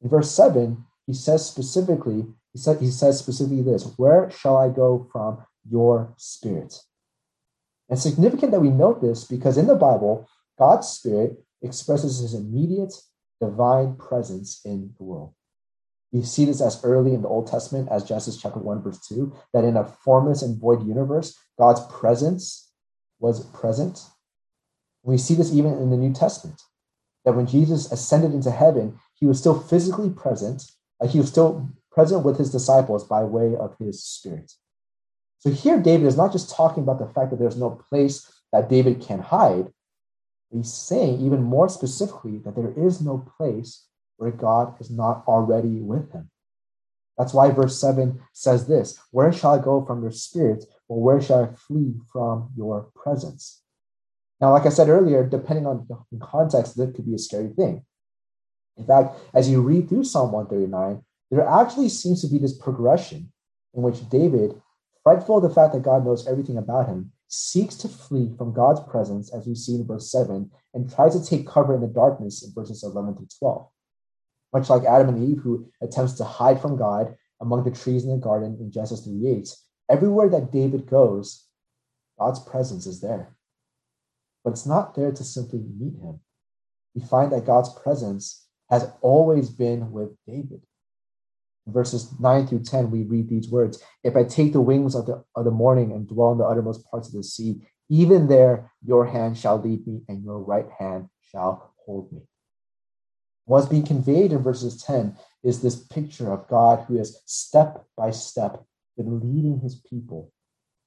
In 0.00 0.08
verse 0.08 0.30
7, 0.30 0.84
he 1.06 1.12
says 1.12 1.46
specifically, 1.46 2.26
he, 2.52 2.58
said, 2.58 2.80
he 2.80 2.90
says 2.90 3.18
specifically 3.18 3.62
this 3.62 3.92
Where 3.96 4.30
shall 4.30 4.56
I 4.56 4.68
go 4.68 5.08
from 5.12 5.44
your 5.68 6.14
spirit? 6.16 6.80
And 7.88 7.98
significant 7.98 8.52
that 8.52 8.60
we 8.60 8.70
note 8.70 9.00
this 9.00 9.24
because 9.24 9.56
in 9.56 9.66
the 9.66 9.74
Bible, 9.74 10.28
God's 10.58 10.88
spirit 10.88 11.42
expresses 11.62 12.18
his 12.18 12.34
immediate 12.34 12.94
divine 13.40 13.96
presence 13.96 14.60
in 14.64 14.94
the 14.98 15.04
world. 15.04 15.34
We 16.12 16.22
see 16.22 16.44
this 16.44 16.60
as 16.60 16.82
early 16.84 17.12
in 17.12 17.22
the 17.22 17.28
Old 17.28 17.46
Testament 17.46 17.88
as 17.90 18.04
Genesis 18.04 18.40
chapter 18.40 18.58
1, 18.58 18.82
verse 18.82 19.00
2, 19.08 19.34
that 19.52 19.64
in 19.64 19.76
a 19.76 19.84
formless 19.84 20.42
and 20.42 20.58
void 20.58 20.86
universe, 20.86 21.36
God's 21.58 21.80
presence 21.86 22.72
was 23.20 23.46
present. 23.46 24.00
We 25.02 25.18
see 25.18 25.34
this 25.34 25.52
even 25.52 25.72
in 25.74 25.90
the 25.90 25.96
New 25.96 26.12
Testament, 26.12 26.62
that 27.24 27.34
when 27.34 27.46
Jesus 27.46 27.92
ascended 27.92 28.32
into 28.32 28.50
heaven, 28.50 28.98
he 29.14 29.26
was 29.26 29.38
still 29.38 29.58
physically 29.58 30.10
present. 30.10 30.62
Uh, 31.00 31.06
he 31.06 31.18
was 31.18 31.28
still 31.28 31.68
present 31.92 32.24
with 32.24 32.38
his 32.38 32.50
disciples 32.50 33.04
by 33.04 33.22
way 33.22 33.54
of 33.56 33.76
his 33.78 34.02
spirit. 34.02 34.52
So 35.40 35.50
here, 35.50 35.78
David 35.78 36.06
is 36.06 36.16
not 36.16 36.32
just 36.32 36.50
talking 36.50 36.82
about 36.82 36.98
the 36.98 37.12
fact 37.12 37.30
that 37.30 37.38
there's 37.38 37.56
no 37.56 37.70
place 37.70 38.26
that 38.52 38.68
David 38.68 39.00
can 39.00 39.20
hide, 39.20 39.68
He's 40.50 40.72
saying 40.72 41.20
even 41.20 41.42
more 41.42 41.68
specifically 41.68 42.38
that 42.38 42.54
there 42.56 42.72
is 42.72 43.00
no 43.00 43.18
place 43.36 43.86
where 44.18 44.30
God 44.30 44.74
is 44.80 44.90
not 44.90 45.24
already 45.26 45.80
with 45.80 46.12
him. 46.12 46.30
That's 47.16 47.32
why 47.32 47.50
verse 47.50 47.80
7 47.80 48.20
says 48.32 48.66
this 48.66 48.98
Where 49.10 49.32
shall 49.32 49.54
I 49.54 49.64
go 49.64 49.84
from 49.84 50.02
your 50.02 50.12
spirit, 50.12 50.64
or 50.88 51.02
where 51.02 51.20
shall 51.20 51.44
I 51.44 51.54
flee 51.54 51.94
from 52.12 52.50
your 52.56 52.90
presence? 52.94 53.62
Now, 54.40 54.52
like 54.52 54.66
I 54.66 54.68
said 54.68 54.88
earlier, 54.88 55.26
depending 55.26 55.66
on 55.66 55.86
the 55.88 56.18
context, 56.18 56.76
that 56.76 56.94
could 56.94 57.06
be 57.06 57.14
a 57.14 57.18
scary 57.18 57.48
thing. 57.48 57.84
In 58.76 58.86
fact, 58.86 59.16
as 59.34 59.48
you 59.48 59.60
read 59.60 59.88
through 59.88 60.04
Psalm 60.04 60.30
139, 60.30 61.02
there 61.30 61.46
actually 61.46 61.88
seems 61.88 62.20
to 62.22 62.28
be 62.28 62.38
this 62.38 62.56
progression 62.56 63.32
in 63.74 63.82
which 63.82 64.08
David, 64.08 64.60
frightful 65.02 65.38
of 65.38 65.42
the 65.42 65.50
fact 65.50 65.72
that 65.74 65.82
God 65.82 66.04
knows 66.04 66.28
everything 66.28 66.56
about 66.56 66.86
him, 66.86 67.10
seeks 67.26 67.74
to 67.76 67.88
flee 67.88 68.32
from 68.38 68.54
God's 68.54 68.80
presence, 68.88 69.34
as 69.34 69.46
we 69.46 69.54
see 69.54 69.74
in 69.74 69.86
verse 69.86 70.10
7, 70.10 70.50
and 70.72 70.94
tries 70.94 71.20
to 71.20 71.28
take 71.28 71.46
cover 71.46 71.74
in 71.74 71.80
the 71.80 71.88
darkness 71.88 72.44
in 72.44 72.52
verses 72.54 72.84
11 72.84 73.16
through 73.16 73.28
12. 73.38 73.68
Much 74.52 74.70
like 74.70 74.84
Adam 74.84 75.08
and 75.10 75.30
Eve, 75.30 75.38
who 75.42 75.68
attempts 75.82 76.14
to 76.14 76.24
hide 76.24 76.60
from 76.60 76.76
God 76.76 77.14
among 77.40 77.64
the 77.64 77.70
trees 77.70 78.04
in 78.04 78.10
the 78.10 78.16
garden 78.16 78.56
in 78.60 78.70
Genesis 78.70 79.04
3 79.04 79.26
8, 79.26 79.48
everywhere 79.90 80.28
that 80.30 80.52
David 80.52 80.86
goes, 80.86 81.46
God's 82.18 82.40
presence 82.40 82.86
is 82.86 83.00
there. 83.00 83.36
But 84.44 84.50
it's 84.50 84.66
not 84.66 84.94
there 84.94 85.12
to 85.12 85.24
simply 85.24 85.60
meet 85.60 86.00
him. 86.00 86.20
We 86.94 87.02
find 87.02 87.30
that 87.32 87.46
God's 87.46 87.72
presence 87.80 88.46
has 88.70 88.90
always 89.02 89.50
been 89.50 89.92
with 89.92 90.10
David 90.26 90.62
verses 91.68 92.12
9 92.18 92.46
through 92.46 92.62
10, 92.62 92.90
we 92.90 93.02
read 93.04 93.28
these 93.28 93.48
words 93.50 93.82
If 94.02 94.16
I 94.16 94.24
take 94.24 94.52
the 94.52 94.60
wings 94.60 94.94
of 94.94 95.06
the, 95.06 95.22
of 95.34 95.44
the 95.44 95.50
morning 95.50 95.92
and 95.92 96.08
dwell 96.08 96.32
in 96.32 96.38
the 96.38 96.44
uttermost 96.44 96.88
parts 96.90 97.08
of 97.08 97.14
the 97.14 97.22
sea, 97.22 97.60
even 97.88 98.28
there 98.28 98.72
your 98.84 99.06
hand 99.06 99.38
shall 99.38 99.60
lead 99.60 99.86
me, 99.86 100.02
and 100.08 100.22
your 100.22 100.40
right 100.40 100.66
hand 100.78 101.08
shall 101.20 101.74
hold 101.84 102.12
me. 102.12 102.20
What's 103.48 103.66
being 103.66 103.86
conveyed 103.86 104.32
in 104.32 104.42
verses 104.42 104.82
10 104.82 105.16
is 105.42 105.62
this 105.62 105.74
picture 105.74 106.30
of 106.30 106.46
God 106.48 106.84
who 106.86 106.98
has 106.98 107.22
step 107.24 107.86
by 107.96 108.10
step 108.10 108.62
been 108.94 109.20
leading 109.20 109.60
his 109.60 109.76
people 109.76 110.34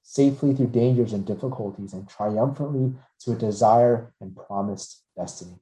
safely 0.04 0.54
through 0.54 0.68
dangers 0.68 1.12
and 1.12 1.26
difficulties 1.26 1.92
and 1.92 2.08
triumphantly 2.08 2.94
to 3.20 3.32
a 3.32 3.36
desire 3.36 4.14
and 4.20 4.36
promised 4.36 5.02
destiny. 5.16 5.58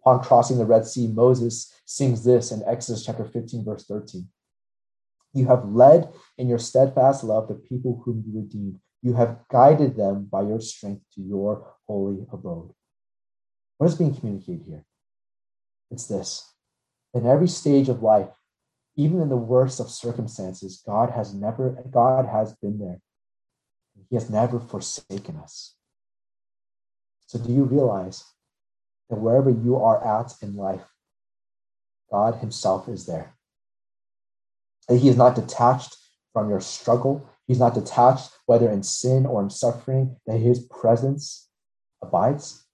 Upon 0.00 0.22
crossing 0.22 0.58
the 0.58 0.66
Red 0.66 0.84
Sea, 0.84 1.06
Moses 1.06 1.72
sings 1.86 2.22
this 2.22 2.52
in 2.52 2.62
Exodus 2.66 3.02
chapter 3.02 3.24
15, 3.24 3.64
verse 3.64 3.86
13. 3.86 4.28
You 5.32 5.46
have 5.46 5.66
led 5.66 6.12
in 6.36 6.46
your 6.46 6.58
steadfast 6.58 7.24
love 7.24 7.48
the 7.48 7.54
people 7.54 8.02
whom 8.04 8.22
you 8.26 8.38
redeemed. 8.38 8.80
You 9.00 9.14
have 9.14 9.38
guided 9.50 9.96
them 9.96 10.28
by 10.30 10.42
your 10.42 10.60
strength 10.60 11.04
to 11.14 11.22
your 11.22 11.72
holy 11.86 12.26
abode. 12.30 12.74
What 13.78 13.86
is 13.86 13.94
being 13.94 14.14
communicated 14.14 14.66
here? 14.66 14.85
It's 15.90 16.06
this. 16.06 16.52
In 17.14 17.26
every 17.26 17.48
stage 17.48 17.88
of 17.88 18.02
life, 18.02 18.30
even 18.96 19.20
in 19.20 19.28
the 19.28 19.36
worst 19.36 19.80
of 19.80 19.90
circumstances, 19.90 20.82
God 20.84 21.10
has 21.10 21.34
never, 21.34 21.82
God 21.90 22.26
has 22.26 22.54
been 22.54 22.78
there. 22.78 23.00
He 24.08 24.16
has 24.16 24.30
never 24.30 24.60
forsaken 24.60 25.36
us. 25.36 25.74
So 27.26 27.38
do 27.38 27.52
you 27.52 27.64
realize 27.64 28.24
that 29.10 29.18
wherever 29.18 29.50
you 29.50 29.76
are 29.76 30.20
at 30.20 30.34
in 30.42 30.56
life, 30.56 30.92
God 32.10 32.36
Himself 32.36 32.88
is 32.88 33.06
there. 33.06 33.34
That 34.88 34.98
He 34.98 35.08
is 35.08 35.16
not 35.16 35.34
detached 35.34 35.96
from 36.32 36.48
your 36.48 36.60
struggle. 36.60 37.28
He's 37.46 37.58
not 37.58 37.74
detached, 37.74 38.30
whether 38.46 38.70
in 38.70 38.82
sin 38.82 39.26
or 39.26 39.42
in 39.42 39.50
suffering, 39.50 40.16
that 40.26 40.38
His 40.38 40.60
presence 40.60 41.48
abides. 42.02 42.65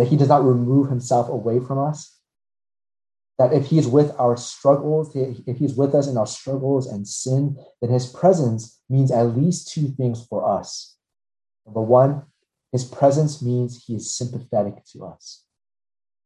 That 0.00 0.08
He 0.08 0.16
does 0.16 0.28
not 0.28 0.42
remove 0.42 0.88
Himself 0.88 1.28
away 1.28 1.60
from 1.60 1.78
us. 1.78 2.18
That 3.38 3.52
if 3.52 3.66
He 3.66 3.78
is 3.78 3.86
with 3.86 4.12
our 4.18 4.36
struggles, 4.38 5.14
if 5.14 5.58
He's 5.58 5.74
with 5.74 5.94
us 5.94 6.08
in 6.08 6.16
our 6.16 6.26
struggles 6.26 6.86
and 6.86 7.06
sin, 7.06 7.58
then 7.82 7.90
His 7.90 8.06
presence 8.06 8.80
means 8.88 9.12
at 9.12 9.36
least 9.36 9.68
two 9.68 9.88
things 9.88 10.24
for 10.24 10.48
us. 10.48 10.96
Number 11.66 11.82
one, 11.82 12.22
his 12.72 12.84
presence 12.84 13.42
means 13.42 13.84
he 13.84 13.96
is 13.96 14.14
sympathetic 14.14 14.84
to 14.92 15.04
us. 15.04 15.44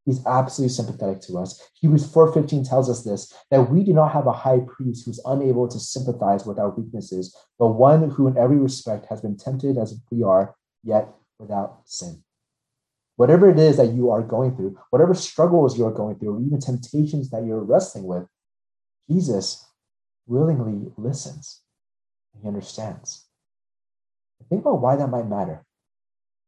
He's 0.05 0.25
absolutely 0.27 0.75
sympathetic 0.75 1.23
to 1.23 1.39
us. 1.39 1.61
Hebrews 1.81 2.07
4:15 2.07 2.69
tells 2.69 2.91
us 2.91 3.03
this 3.03 3.33
that 3.51 3.71
we 3.71 3.83
do 3.85 3.95
not 3.95 4.13
have 4.13 4.27
a 4.27 4.33
high 4.33 4.61
priest 4.61 5.07
who's 5.07 5.21
unable 5.25 5.67
to 5.69 5.81
sympathize 5.81 6.45
with 6.45 6.59
our 6.59 6.71
weaknesses, 6.71 7.35
but 7.59 7.69
one 7.69 8.11
who 8.11 8.29
in 8.29 8.37
every 8.37 8.59
respect 8.59 9.07
has 9.07 9.23
been 9.23 9.37
tempted 9.37 9.79
as 9.79 9.99
we 10.11 10.23
are, 10.23 10.55
yet 10.83 11.15
without 11.39 11.81
sin. 11.87 12.23
Whatever 13.17 13.49
it 13.49 13.59
is 13.59 13.77
that 13.77 13.93
you 13.93 14.11
are 14.11 14.23
going 14.23 14.57
through, 14.57 14.77
whatever 14.91 15.15
struggles 15.15 15.79
you're 15.79 15.93
going 15.93 16.19
through, 16.19 16.37
or 16.37 16.41
even 16.41 16.61
temptations 16.61 17.31
that 17.31 17.45
you're 17.45 17.63
wrestling 17.63 18.05
with, 18.05 18.27
Jesus 19.09 19.65
willingly 20.27 20.91
listens. 20.97 21.61
He 22.41 22.49
understands. 22.49 23.27
Think 24.49 24.63
about 24.63 24.81
why 24.81 24.97
that 24.97 25.09
might 25.09 25.29
matter 25.29 25.65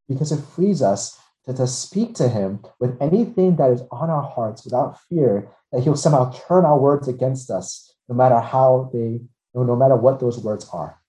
because 0.09 0.33
it 0.33 0.43
frees 0.43 0.83
us 0.83 1.19
to, 1.47 1.55
to 1.55 1.67
speak 1.67 2.15
to 2.15 2.29
him 2.29 2.61
with 2.79 2.97
anything 3.01 3.57
that 3.57 3.71
is 3.71 3.83
on 3.91 4.11
our 4.11 4.23
hearts 4.23 4.65
without 4.65 5.01
fear 5.09 5.49
that 5.73 5.83
he'll 5.83 5.97
somehow 5.97 6.33
turn 6.47 6.65
our 6.65 6.79
words 6.79 7.09
against 7.09 7.51
us, 7.51 7.95
no 8.09 8.15
matter 8.15 8.41
how 8.41 8.91
they, 8.93 9.21
no 9.55 9.77
matter 9.77 9.97
what 9.97 10.21
those 10.21 10.39
words 10.39 10.69
are. 10.73 11.01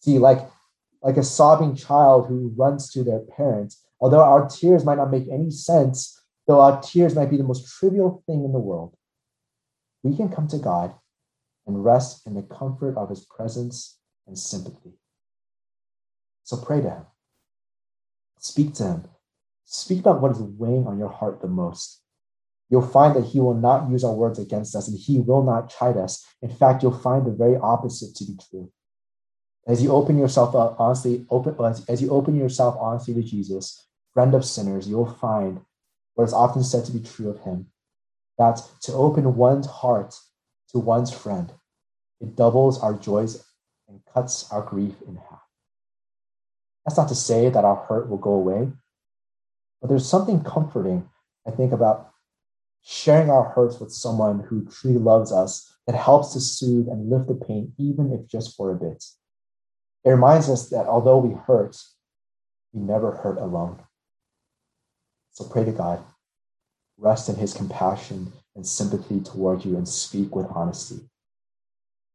See, 0.00 0.18
like, 0.18 0.40
like 1.02 1.16
a 1.16 1.22
sobbing 1.22 1.74
child 1.74 2.26
who 2.26 2.52
runs 2.56 2.90
to 2.92 3.02
their 3.02 3.20
parents, 3.20 3.82
although 4.00 4.22
our 4.22 4.48
tears 4.48 4.84
might 4.84 4.98
not 4.98 5.10
make 5.10 5.28
any 5.30 5.50
sense, 5.50 6.20
though 6.46 6.60
our 6.60 6.80
tears 6.80 7.14
might 7.14 7.30
be 7.30 7.36
the 7.36 7.44
most 7.44 7.66
trivial 7.78 8.22
thing 8.26 8.44
in 8.44 8.52
the 8.52 8.58
world, 8.58 8.96
we 10.02 10.16
can 10.16 10.28
come 10.28 10.48
to 10.48 10.58
God 10.58 10.94
and 11.66 11.84
rest 11.84 12.26
in 12.26 12.34
the 12.34 12.42
comfort 12.42 12.96
of 12.96 13.10
his 13.10 13.24
presence 13.24 13.98
and 14.26 14.38
sympathy. 14.38 14.92
So 16.44 16.56
pray 16.56 16.80
to 16.80 16.90
him. 16.90 17.06
Speak 18.38 18.74
to 18.74 18.84
him. 18.84 19.04
Speak 19.64 20.00
about 20.00 20.20
what 20.20 20.30
is 20.30 20.40
weighing 20.40 20.86
on 20.86 20.98
your 20.98 21.08
heart 21.08 21.40
the 21.40 21.48
most. 21.48 22.02
You'll 22.68 22.86
find 22.86 23.14
that 23.16 23.24
he 23.24 23.40
will 23.40 23.54
not 23.54 23.90
use 23.90 24.04
our 24.04 24.14
words 24.14 24.38
against 24.38 24.74
us 24.76 24.88
and 24.88 24.98
he 24.98 25.18
will 25.18 25.42
not 25.42 25.70
chide 25.70 25.96
us. 25.96 26.24
In 26.42 26.50
fact, 26.50 26.82
you'll 26.82 26.98
find 26.98 27.26
the 27.26 27.32
very 27.32 27.56
opposite 27.56 28.14
to 28.16 28.24
be 28.24 28.38
true. 28.50 28.70
As 29.66 29.82
you 29.82 29.90
open 29.90 30.16
yourself 30.16 30.54
up 30.54 30.78
honestly, 30.78 31.26
open 31.28 31.56
as 31.88 32.00
you 32.00 32.10
open 32.10 32.36
yourself 32.36 32.76
honestly 32.78 33.14
to 33.14 33.22
Jesus, 33.22 33.86
friend 34.14 34.34
of 34.34 34.44
sinners, 34.44 34.88
you'll 34.88 35.12
find 35.14 35.60
what 36.14 36.24
is 36.24 36.32
often 36.32 36.62
said 36.62 36.84
to 36.84 36.92
be 36.92 37.00
true 37.00 37.28
of 37.28 37.40
him. 37.40 37.66
That 38.38 38.62
to 38.82 38.92
open 38.92 39.36
one's 39.36 39.66
heart 39.66 40.14
to 40.70 40.78
one's 40.78 41.12
friend, 41.12 41.52
it 42.20 42.36
doubles 42.36 42.80
our 42.80 42.94
joys 42.94 43.44
and 43.88 44.00
cuts 44.12 44.50
our 44.52 44.62
grief 44.62 44.94
in 45.06 45.16
half. 45.16 45.42
That's 46.84 46.96
not 46.96 47.08
to 47.08 47.14
say 47.14 47.48
that 47.50 47.64
our 47.64 47.76
hurt 47.88 48.08
will 48.08 48.18
go 48.18 48.32
away, 48.32 48.70
but 49.80 49.88
there's 49.88 50.08
something 50.08 50.44
comforting, 50.44 51.08
I 51.46 51.50
think, 51.50 51.72
about 51.72 52.12
sharing 52.82 53.30
our 53.30 53.50
hurts 53.50 53.80
with 53.80 53.92
someone 53.92 54.40
who 54.40 54.64
truly 54.66 54.98
loves 54.98 55.32
us 55.32 55.76
that 55.88 55.96
helps 55.96 56.32
to 56.32 56.40
soothe 56.40 56.88
and 56.88 57.10
lift 57.10 57.26
the 57.26 57.34
pain, 57.34 57.72
even 57.78 58.12
if 58.12 58.28
just 58.28 58.56
for 58.56 58.70
a 58.70 58.76
bit. 58.76 59.02
It 60.06 60.10
reminds 60.10 60.48
us 60.48 60.68
that 60.68 60.86
although 60.86 61.18
we 61.18 61.34
hurt, 61.34 61.76
we 62.72 62.80
never 62.80 63.10
hurt 63.10 63.38
alone. 63.38 63.80
So 65.32 65.44
pray 65.44 65.64
to 65.64 65.72
God, 65.72 66.02
rest 66.96 67.28
in 67.28 67.34
his 67.34 67.52
compassion 67.52 68.32
and 68.54 68.64
sympathy 68.64 69.20
toward 69.20 69.64
you, 69.64 69.76
and 69.76 69.86
speak 69.86 70.36
with 70.36 70.46
honesty. 70.48 71.00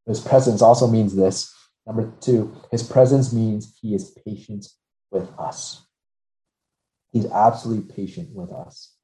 His 0.08 0.22
presence 0.22 0.62
also 0.62 0.88
means 0.88 1.16
this. 1.18 1.54
Number 1.86 2.14
two, 2.22 2.56
his 2.72 2.82
presence 2.82 3.34
means 3.34 3.78
he 3.82 3.94
is 3.94 4.18
patient 4.26 4.68
with 5.12 5.30
us. 5.38 5.86
He's 7.12 7.30
absolutely 7.30 7.94
patient 7.94 8.34
with 8.34 8.54
us. 8.54 8.96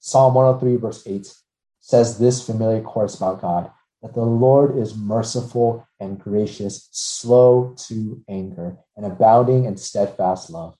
Psalm 0.00 0.34
103, 0.34 0.76
verse 0.76 1.02
8 1.06 1.34
says 1.80 2.18
this 2.18 2.44
familiar 2.44 2.82
chorus 2.82 3.16
about 3.16 3.40
God 3.40 3.70
that 4.04 4.12
the 4.12 4.22
Lord 4.22 4.76
is 4.76 4.94
merciful 4.94 5.88
and 5.98 6.20
gracious, 6.20 6.90
slow 6.92 7.74
to 7.88 8.22
anger, 8.28 8.76
and 8.98 9.06
abounding 9.06 9.64
in 9.64 9.78
steadfast 9.78 10.50
love. 10.50 10.76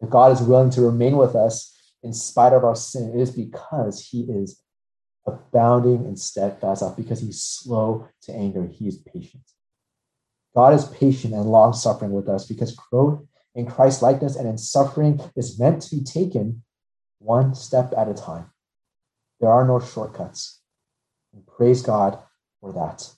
If 0.00 0.10
God 0.10 0.32
is 0.32 0.42
willing 0.42 0.70
to 0.70 0.80
remain 0.80 1.16
with 1.16 1.36
us 1.36 1.72
in 2.02 2.12
spite 2.12 2.52
of 2.52 2.64
our 2.64 2.74
sin, 2.74 3.12
it 3.14 3.20
is 3.20 3.30
because 3.30 4.04
he 4.04 4.22
is 4.22 4.60
abounding 5.28 6.06
in 6.06 6.16
steadfast 6.16 6.82
love, 6.82 6.96
because 6.96 7.20
he's 7.20 7.40
slow 7.40 8.08
to 8.22 8.32
anger, 8.32 8.66
he 8.66 8.88
is 8.88 8.96
patient. 8.96 9.44
God 10.56 10.74
is 10.74 10.86
patient 10.86 11.34
and 11.34 11.46
long 11.46 11.72
suffering 11.72 12.10
with 12.10 12.28
us 12.28 12.46
because 12.46 12.74
growth 12.74 13.24
in 13.54 13.66
Christ 13.66 14.02
likeness 14.02 14.34
and 14.34 14.48
in 14.48 14.58
suffering 14.58 15.20
is 15.36 15.56
meant 15.56 15.82
to 15.82 15.96
be 15.96 16.02
taken 16.02 16.64
one 17.20 17.54
step 17.54 17.94
at 17.96 18.08
a 18.08 18.14
time. 18.14 18.50
There 19.40 19.50
are 19.50 19.64
no 19.64 19.78
shortcuts. 19.78 20.58
And 21.38 21.46
praise 21.46 21.82
God 21.82 22.18
for 22.60 22.72
that. 22.72 23.08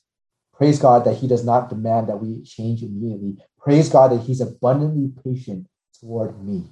Praise 0.52 0.78
God 0.78 1.06
that 1.06 1.16
He 1.16 1.26
does 1.26 1.44
not 1.44 1.70
demand 1.70 2.08
that 2.08 2.20
we 2.20 2.42
change 2.42 2.82
immediately. 2.82 3.38
Praise 3.58 3.88
God 3.88 4.12
that 4.12 4.20
He's 4.20 4.42
abundantly 4.42 5.10
patient 5.24 5.66
toward 5.98 6.44
me. 6.44 6.64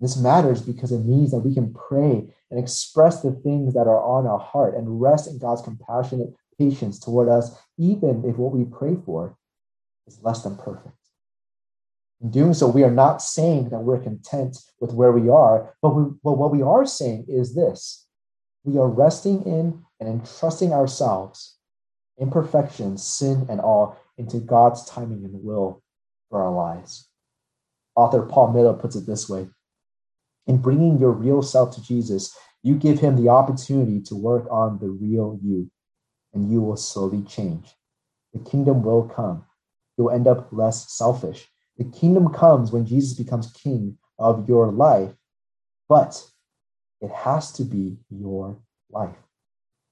This 0.00 0.16
matters 0.16 0.62
because 0.62 0.92
it 0.92 1.04
means 1.04 1.32
that 1.32 1.40
we 1.40 1.54
can 1.54 1.74
pray 1.74 2.32
and 2.50 2.60
express 2.60 3.20
the 3.20 3.32
things 3.32 3.74
that 3.74 3.88
are 3.88 4.00
on 4.00 4.28
our 4.28 4.38
heart 4.38 4.76
and 4.76 5.00
rest 5.00 5.26
in 5.26 5.38
God's 5.38 5.62
compassionate 5.62 6.32
patience 6.56 7.00
toward 7.00 7.28
us, 7.28 7.58
even 7.76 8.24
if 8.24 8.36
what 8.36 8.52
we 8.52 8.64
pray 8.64 8.96
for 9.04 9.36
is 10.06 10.20
less 10.22 10.44
than 10.44 10.56
perfect. 10.56 10.94
In 12.20 12.30
doing 12.30 12.54
so, 12.54 12.68
we 12.68 12.84
are 12.84 12.92
not 12.92 13.22
saying 13.22 13.70
that 13.70 13.80
we're 13.80 13.98
content 13.98 14.56
with 14.80 14.92
where 14.92 15.10
we 15.10 15.28
are, 15.28 15.74
but, 15.82 15.96
we, 15.96 16.04
but 16.22 16.38
what 16.38 16.52
we 16.52 16.62
are 16.62 16.86
saying 16.86 17.26
is 17.28 17.56
this 17.56 18.07
we 18.64 18.78
are 18.78 18.88
resting 18.88 19.42
in 19.44 19.84
and 20.00 20.08
entrusting 20.08 20.72
ourselves, 20.72 21.56
imperfections, 22.18 23.02
sin, 23.04 23.46
and 23.48 23.60
all, 23.60 23.98
into 24.16 24.38
God's 24.38 24.84
timing 24.84 25.24
and 25.24 25.42
will 25.42 25.82
for 26.28 26.42
our 26.42 26.52
lives. 26.52 27.08
Author 27.94 28.22
Paul 28.22 28.52
Miller 28.52 28.74
puts 28.74 28.96
it 28.96 29.06
this 29.06 29.28
way 29.28 29.48
In 30.46 30.58
bringing 30.58 30.98
your 30.98 31.12
real 31.12 31.42
self 31.42 31.74
to 31.74 31.82
Jesus, 31.82 32.36
you 32.62 32.74
give 32.74 33.00
him 33.00 33.16
the 33.16 33.28
opportunity 33.28 34.00
to 34.02 34.16
work 34.16 34.46
on 34.50 34.78
the 34.78 34.88
real 34.88 35.38
you, 35.42 35.70
and 36.34 36.50
you 36.50 36.60
will 36.60 36.76
slowly 36.76 37.22
change. 37.22 37.74
The 38.32 38.40
kingdom 38.40 38.82
will 38.82 39.08
come. 39.08 39.44
You'll 39.96 40.10
end 40.10 40.28
up 40.28 40.48
less 40.52 40.92
selfish. 40.92 41.48
The 41.76 41.84
kingdom 41.84 42.32
comes 42.32 42.72
when 42.72 42.86
Jesus 42.86 43.16
becomes 43.16 43.52
king 43.52 43.98
of 44.18 44.48
your 44.48 44.70
life, 44.70 45.12
but 45.88 46.22
it 47.00 47.10
has 47.10 47.52
to 47.52 47.64
be 47.64 47.98
your 48.10 48.58
life. 48.90 49.16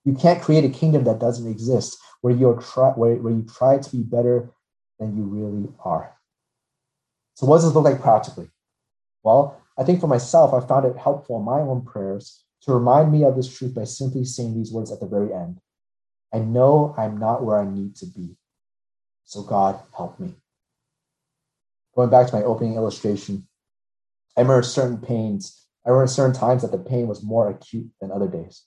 You 0.05 0.14
can't 0.14 0.42
create 0.42 0.64
a 0.64 0.69
kingdom 0.69 1.05
that 1.05 1.19
doesn't 1.19 1.51
exist, 1.51 1.99
where 2.21 2.35
you're 2.35 2.61
try, 2.61 2.90
where, 2.90 3.16
where 3.16 3.33
you 3.33 3.45
try 3.45 3.79
to 3.79 3.90
be 3.90 4.03
better 4.03 4.51
than 4.99 5.16
you 5.16 5.25
really 5.25 5.69
are. 5.85 6.14
So, 7.35 7.47
what 7.47 7.57
does 7.57 7.64
this 7.64 7.75
look 7.75 7.85
like 7.85 8.01
practically? 8.01 8.51
Well, 9.23 9.61
I 9.79 9.85
think 9.85 10.01
for 10.01 10.07
myself, 10.07 10.55
I 10.55 10.66
found 10.66 10.87
it 10.87 10.97
helpful 10.97 11.38
in 11.38 11.45
my 11.45 11.61
own 11.61 11.85
prayers 11.85 12.45
to 12.62 12.73
remind 12.73 13.12
me 13.12 13.25
of 13.25 13.37
this 13.37 13.55
truth 13.55 13.75
by 13.75 13.85
simply 13.85 14.25
saying 14.25 14.55
these 14.55 14.73
words 14.73 14.90
at 14.90 15.01
the 15.01 15.07
very 15.07 15.33
end 15.33 15.61
I 16.33 16.38
know 16.38 16.95
I'm 16.99 17.19
not 17.19 17.45
where 17.45 17.59
I 17.59 17.66
need 17.66 17.97
to 17.97 18.07
be. 18.07 18.37
So, 19.25 19.42
God, 19.42 19.81
help 19.97 20.19
me. 20.21 20.35
Going 21.95 22.11
back 22.11 22.27
to 22.29 22.37
my 22.37 22.42
opening 22.42 22.75
illustration, 22.75 23.47
I 24.37 24.42
remember 24.42 24.62
certain 24.62 24.99
pains 24.99 25.66
I 25.87 25.90
remember 25.90 26.09
certain 26.09 26.35
times 26.35 26.62
that 26.62 26.72
the 26.72 26.79
pain 26.79 27.07
was 27.07 27.22
more 27.22 27.49
acute 27.49 27.88
than 28.01 28.11
other 28.11 28.27
days. 28.27 28.64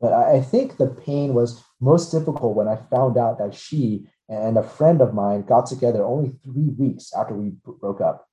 But 0.00 0.14
I 0.14 0.40
think 0.40 0.76
the 0.78 0.86
pain 0.86 1.34
was 1.34 1.62
most 1.80 2.10
difficult 2.10 2.56
when 2.56 2.68
I 2.68 2.76
found 2.90 3.18
out 3.18 3.38
that 3.38 3.54
she 3.54 4.08
and 4.30 4.56
a 4.56 4.62
friend 4.62 5.02
of 5.02 5.12
mine 5.12 5.42
got 5.42 5.66
together 5.66 6.02
only 6.02 6.32
three 6.42 6.70
weeks 6.78 7.12
after 7.14 7.34
we 7.34 7.52
broke 7.64 8.00
up. 8.00 8.26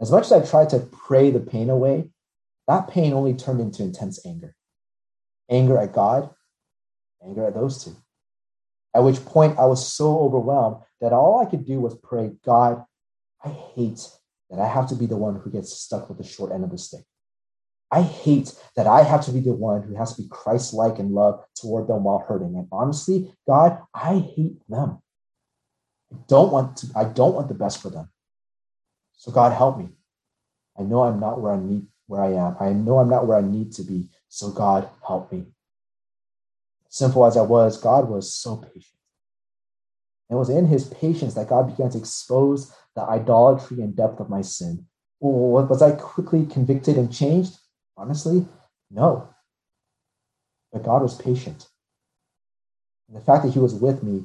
As 0.00 0.10
much 0.10 0.26
as 0.26 0.32
I 0.32 0.44
tried 0.44 0.68
to 0.70 0.80
pray 0.80 1.30
the 1.30 1.40
pain 1.40 1.70
away, 1.70 2.10
that 2.68 2.88
pain 2.88 3.14
only 3.14 3.34
turned 3.34 3.60
into 3.60 3.82
intense 3.82 4.24
anger 4.26 4.54
anger 5.50 5.78
at 5.78 5.92
God, 5.92 6.30
anger 7.22 7.46
at 7.46 7.54
those 7.54 7.84
two. 7.84 7.94
At 8.94 9.04
which 9.04 9.24
point 9.24 9.58
I 9.58 9.66
was 9.66 9.86
so 9.86 10.20
overwhelmed 10.20 10.82
that 11.00 11.12
all 11.12 11.40
I 11.40 11.50
could 11.50 11.66
do 11.66 11.80
was 11.80 11.96
pray, 11.96 12.32
God, 12.44 12.84
I 13.44 13.50
hate 13.50 14.08
that 14.50 14.58
I 14.58 14.66
have 14.66 14.88
to 14.88 14.94
be 14.94 15.06
the 15.06 15.16
one 15.16 15.36
who 15.36 15.50
gets 15.50 15.76
stuck 15.76 16.08
with 16.08 16.18
the 16.18 16.24
short 16.24 16.52
end 16.52 16.64
of 16.64 16.70
the 16.70 16.78
stick. 16.78 17.04
I 17.94 18.02
hate 18.02 18.52
that 18.74 18.88
I 18.88 19.04
have 19.04 19.24
to 19.26 19.30
be 19.30 19.38
the 19.38 19.52
one 19.52 19.82
who 19.82 19.94
has 19.94 20.16
to 20.16 20.22
be 20.22 20.28
Christ 20.28 20.74
like 20.74 20.98
in 20.98 21.12
love 21.12 21.44
toward 21.54 21.86
them 21.86 22.02
while 22.02 22.24
hurting. 22.26 22.56
And 22.56 22.66
honestly, 22.72 23.32
God, 23.46 23.78
I 23.94 24.18
hate 24.18 24.58
them. 24.68 24.98
I 26.12 26.16
don't 26.26 26.50
want 26.50 26.78
to, 26.78 26.88
I 26.96 27.04
don't 27.04 27.36
want 27.36 27.46
the 27.46 27.54
best 27.54 27.80
for 27.80 27.90
them. 27.90 28.08
So 29.16 29.30
God 29.30 29.52
help 29.52 29.78
me. 29.78 29.90
I 30.76 30.82
know 30.82 31.04
I'm 31.04 31.20
not 31.20 31.40
where 31.40 31.52
I 31.52 31.60
need 31.60 31.86
where 32.08 32.20
I 32.20 32.32
am. 32.32 32.56
I 32.58 32.72
know 32.72 32.98
I'm 32.98 33.08
not 33.08 33.28
where 33.28 33.38
I 33.38 33.42
need 33.42 33.72
to 33.74 33.84
be. 33.84 34.08
So 34.28 34.50
God 34.50 34.88
help 35.06 35.30
me. 35.30 35.44
Simple 36.88 37.24
as 37.24 37.36
I 37.36 37.42
was, 37.42 37.80
God 37.80 38.08
was 38.08 38.34
so 38.34 38.56
patient. 38.56 38.98
It 40.30 40.34
was 40.34 40.50
in 40.50 40.66
his 40.66 40.88
patience 40.88 41.34
that 41.34 41.48
God 41.48 41.68
began 41.68 41.90
to 41.90 41.98
expose 41.98 42.74
the 42.96 43.02
idolatry 43.02 43.80
and 43.82 43.94
depth 43.94 44.18
of 44.18 44.28
my 44.28 44.42
sin. 44.42 44.86
Was 45.20 45.80
I 45.80 45.92
quickly 45.92 46.44
convicted 46.44 46.96
and 46.96 47.12
changed? 47.12 47.56
Honestly, 47.96 48.46
no. 48.90 49.28
But 50.72 50.82
God 50.82 51.02
was 51.02 51.20
patient. 51.20 51.68
And 53.08 53.16
the 53.16 53.24
fact 53.24 53.44
that 53.44 53.52
He 53.52 53.58
was 53.58 53.74
with 53.74 54.02
me 54.02 54.24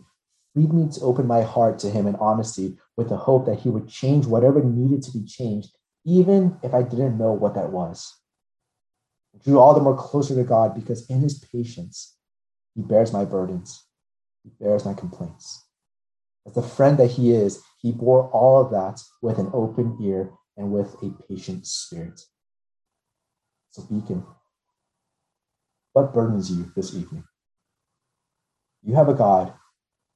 freed 0.54 0.74
me 0.74 0.90
to 0.92 1.02
open 1.02 1.28
my 1.28 1.42
heart 1.42 1.80
to 1.80 1.90
Him 1.90 2.08
in 2.08 2.16
honesty 2.16 2.78
with 2.98 3.10
the 3.10 3.18
hope 3.18 3.46
that 3.46 3.60
He 3.60 3.70
would 3.70 3.88
change 3.88 4.26
whatever 4.26 4.64
needed 4.64 5.04
to 5.04 5.12
be 5.12 5.26
changed, 5.26 5.70
even 6.06 6.58
if 6.64 6.74
I 6.74 6.82
didn't 6.82 7.18
know 7.18 7.32
what 7.32 7.54
that 7.56 7.72
was. 7.72 8.16
I 9.36 9.44
drew 9.44 9.60
all 9.60 9.74
the 9.74 9.82
more 9.82 9.96
closer 9.98 10.34
to 10.36 10.44
God 10.44 10.74
because 10.74 11.08
in 11.10 11.22
His 11.22 11.38
patience, 11.38 12.18
He 12.76 12.82
bears 12.82 13.14
my 13.14 13.26
burdens, 13.26 13.86
He 14.44 14.50
bears 14.60 14.86
my 14.86 14.94
complaints. 14.94 15.66
As 16.48 16.54
the 16.54 16.64
friend 16.64 16.98
that 16.98 17.12
He 17.12 17.32
is, 17.32 17.62
He 17.80 17.92
bore 17.92 18.30
all 18.32 18.62
of 18.62 18.72
that 18.72 19.00
with 19.22 19.38
an 19.38 19.52
open 19.54 19.98
ear 20.02 20.32
and 20.58 20.72
with 20.72 20.96
a 21.04 21.12
patient 21.28 21.68
spirit. 21.68 22.20
So, 23.72 23.84
Beacon, 23.84 24.24
what 25.94 26.14
burdens 26.14 26.52
you 26.52 26.72
this 26.76 26.96
evening? 26.96 27.24
You 28.84 28.96
have 28.96 29.10
a 29.10 29.14
God 29.14 29.54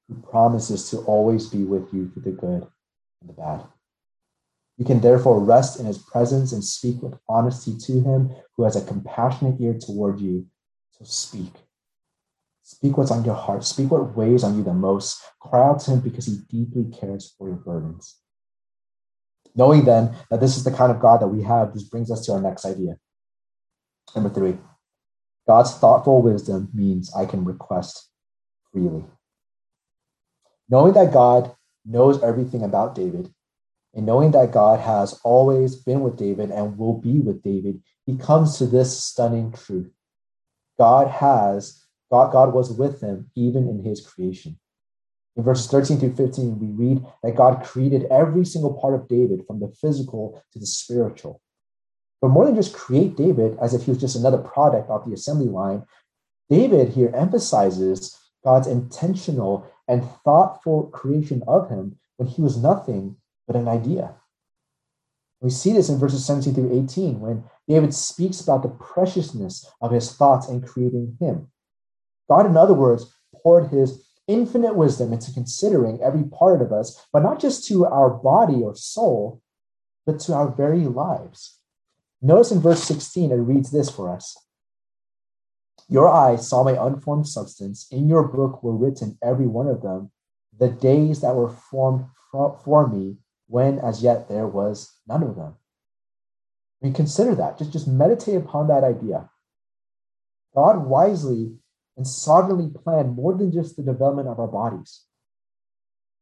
who 0.07 0.15
promises 0.15 0.89
to 0.89 0.97
always 0.99 1.47
be 1.47 1.63
with 1.63 1.93
you 1.93 2.09
through 2.09 2.23
the 2.23 2.31
good 2.31 2.67
and 3.21 3.29
the 3.29 3.33
bad. 3.33 3.63
You 4.77 4.85
can 4.85 5.01
therefore 5.01 5.39
rest 5.39 5.79
in 5.79 5.85
his 5.85 5.99
presence 5.99 6.51
and 6.51 6.63
speak 6.63 7.01
with 7.01 7.19
honesty 7.29 7.77
to 7.77 8.01
him 8.01 8.31
who 8.55 8.63
has 8.63 8.75
a 8.75 8.85
compassionate 8.85 9.61
ear 9.61 9.77
toward 9.79 10.19
you. 10.19 10.47
So 10.91 11.05
speak. 11.05 11.53
Speak 12.63 12.97
what's 12.97 13.11
on 13.11 13.23
your 13.23 13.35
heart. 13.35 13.63
Speak 13.65 13.91
what 13.91 14.15
weighs 14.15 14.43
on 14.43 14.57
you 14.57 14.63
the 14.63 14.73
most. 14.73 15.21
Cry 15.39 15.67
out 15.67 15.79
to 15.81 15.91
him 15.91 15.99
because 15.99 16.25
he 16.25 16.39
deeply 16.49 16.85
cares 16.85 17.35
for 17.37 17.49
your 17.49 17.57
burdens. 17.57 18.17
Knowing 19.55 19.85
then 19.85 20.15
that 20.31 20.39
this 20.39 20.57
is 20.57 20.63
the 20.63 20.71
kind 20.71 20.91
of 20.91 20.99
God 20.99 21.21
that 21.21 21.27
we 21.27 21.43
have, 21.43 21.73
this 21.73 21.83
brings 21.83 22.09
us 22.09 22.25
to 22.25 22.33
our 22.33 22.41
next 22.41 22.65
idea. 22.65 22.97
Number 24.15 24.29
three, 24.29 24.57
God's 25.47 25.75
thoughtful 25.75 26.21
wisdom 26.21 26.69
means 26.73 27.13
I 27.15 27.25
can 27.25 27.43
request 27.43 28.09
freely. 28.71 29.05
Knowing 30.69 30.93
that 30.93 31.13
God 31.13 31.55
knows 31.85 32.21
everything 32.23 32.63
about 32.63 32.95
David, 32.95 33.33
and 33.93 34.05
knowing 34.05 34.31
that 34.31 34.51
God 34.51 34.79
has 34.79 35.19
always 35.23 35.75
been 35.75 36.01
with 36.01 36.17
David 36.17 36.49
and 36.49 36.77
will 36.77 36.99
be 36.99 37.19
with 37.19 37.43
David, 37.43 37.81
he 38.05 38.17
comes 38.17 38.57
to 38.57 38.65
this 38.65 39.03
stunning 39.03 39.51
truth. 39.51 39.91
God 40.79 41.07
has, 41.07 41.83
God, 42.09 42.31
God 42.31 42.53
was 42.53 42.71
with 42.71 43.01
him 43.01 43.29
even 43.35 43.67
in 43.67 43.83
his 43.83 44.01
creation. 44.01 44.59
In 45.35 45.43
verses 45.43 45.67
13 45.67 45.99
through 45.99 46.15
15, 46.15 46.59
we 46.59 46.67
read 46.67 47.05
that 47.21 47.35
God 47.35 47.63
created 47.63 48.05
every 48.11 48.45
single 48.45 48.73
part 48.73 48.95
of 48.95 49.07
David 49.07 49.45
from 49.45 49.59
the 49.59 49.73
physical 49.79 50.41
to 50.53 50.59
the 50.59 50.65
spiritual. 50.65 51.41
But 52.23 52.29
more 52.29 52.45
than 52.45 52.55
just 52.55 52.73
create 52.73 53.17
David 53.17 53.57
as 53.61 53.73
if 53.73 53.83
he 53.83 53.91
was 53.91 53.99
just 53.99 54.15
another 54.15 54.37
product 54.37 54.89
off 54.89 55.03
the 55.03 55.11
assembly 55.11 55.49
line, 55.49 55.83
David 56.49 56.93
here 56.93 57.11
emphasizes 57.13 58.17
God's 58.45 58.65
intentional 58.65 59.69
and 59.89 60.09
thoughtful 60.23 60.85
creation 60.85 61.43
of 61.49 61.69
him 61.69 61.97
when 62.15 62.29
he 62.29 62.41
was 62.41 62.55
nothing 62.55 63.17
but 63.45 63.57
an 63.57 63.67
idea. 63.67 64.15
We 65.41 65.49
see 65.49 65.73
this 65.73 65.89
in 65.89 65.99
verses 65.99 66.25
17 66.25 66.53
through 66.53 66.83
18 66.85 67.19
when 67.19 67.43
David 67.67 67.93
speaks 67.93 68.39
about 68.39 68.63
the 68.63 68.69
preciousness 68.69 69.69
of 69.81 69.91
his 69.91 70.15
thoughts 70.15 70.47
in 70.47 70.61
creating 70.61 71.17
him. 71.19 71.51
God, 72.29 72.45
in 72.45 72.55
other 72.55 72.73
words, 72.73 73.13
poured 73.43 73.67
his 73.67 74.01
infinite 74.29 74.77
wisdom 74.77 75.11
into 75.11 75.33
considering 75.33 76.01
every 76.01 76.23
part 76.23 76.61
of 76.61 76.71
us, 76.71 77.05
but 77.11 77.21
not 77.21 77.41
just 77.41 77.67
to 77.67 77.85
our 77.85 78.09
body 78.09 78.61
or 78.63 78.77
soul, 78.77 79.41
but 80.05 80.21
to 80.21 80.33
our 80.33 80.47
very 80.47 80.85
lives. 80.85 81.59
Notice 82.25 82.51
in 82.53 82.61
verse 82.61 82.81
16, 82.85 83.31
it 83.31 83.35
reads 83.35 83.69
this 83.69 83.89
for 83.89 84.09
us 84.09 84.37
Your 85.89 86.07
eyes 86.07 86.47
saw 86.47 86.63
my 86.63 86.71
unformed 86.71 87.27
substance. 87.27 87.85
In 87.91 88.07
your 88.07 88.23
book 88.23 88.63
were 88.63 88.75
written, 88.75 89.17
every 89.21 89.45
one 89.45 89.67
of 89.67 89.81
them, 89.81 90.09
the 90.57 90.69
days 90.69 91.19
that 91.19 91.35
were 91.35 91.49
formed 91.49 92.05
for 92.31 92.87
me, 92.87 93.17
when 93.47 93.77
as 93.77 94.01
yet 94.01 94.29
there 94.29 94.47
was 94.47 94.97
none 95.05 95.21
of 95.21 95.35
them. 95.35 95.55
I 96.81 96.85
mean, 96.85 96.93
consider 96.93 97.35
that. 97.35 97.59
Just, 97.59 97.73
just 97.73 97.87
meditate 97.87 98.37
upon 98.37 98.69
that 98.69 98.85
idea. 98.85 99.29
God 100.55 100.85
wisely 100.85 101.57
and 101.97 102.07
sovereignly 102.07 102.69
planned 102.69 103.15
more 103.15 103.35
than 103.35 103.51
just 103.51 103.75
the 103.75 103.83
development 103.83 104.29
of 104.29 104.39
our 104.39 104.47
bodies, 104.47 105.01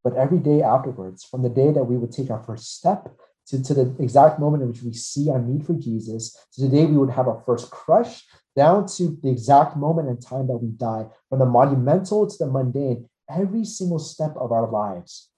but 0.02 0.16
every 0.16 0.38
day 0.38 0.62
afterwards, 0.62 1.24
from 1.24 1.42
the 1.42 1.48
day 1.48 1.70
that 1.70 1.84
we 1.84 1.96
would 1.96 2.12
take 2.12 2.28
our 2.28 2.42
first 2.42 2.76
step 2.76 3.16
to, 3.48 3.62
to 3.62 3.74
the 3.74 3.96
exact 3.98 4.38
moment 4.38 4.62
in 4.62 4.68
which 4.68 4.82
we 4.82 4.92
see 4.92 5.30
our 5.30 5.40
need 5.40 5.66
for 5.66 5.74
Jesus, 5.74 6.36
to 6.54 6.62
today 6.62 6.86
we 6.86 6.96
would 6.96 7.10
have 7.10 7.28
our 7.28 7.42
first 7.44 7.70
crush, 7.70 8.24
down 8.54 8.86
to 8.86 9.18
the 9.22 9.30
exact 9.30 9.76
moment 9.76 10.08
in 10.08 10.18
time 10.20 10.46
that 10.46 10.58
we 10.58 10.68
die, 10.68 11.06
from 11.28 11.38
the 11.38 11.46
monumental 11.46 12.26
to 12.26 12.36
the 12.38 12.50
mundane, 12.50 13.08
every 13.30 13.64
single 13.64 13.98
step 13.98 14.34
of 14.36 14.52
our 14.52 14.70
lives 14.70 15.30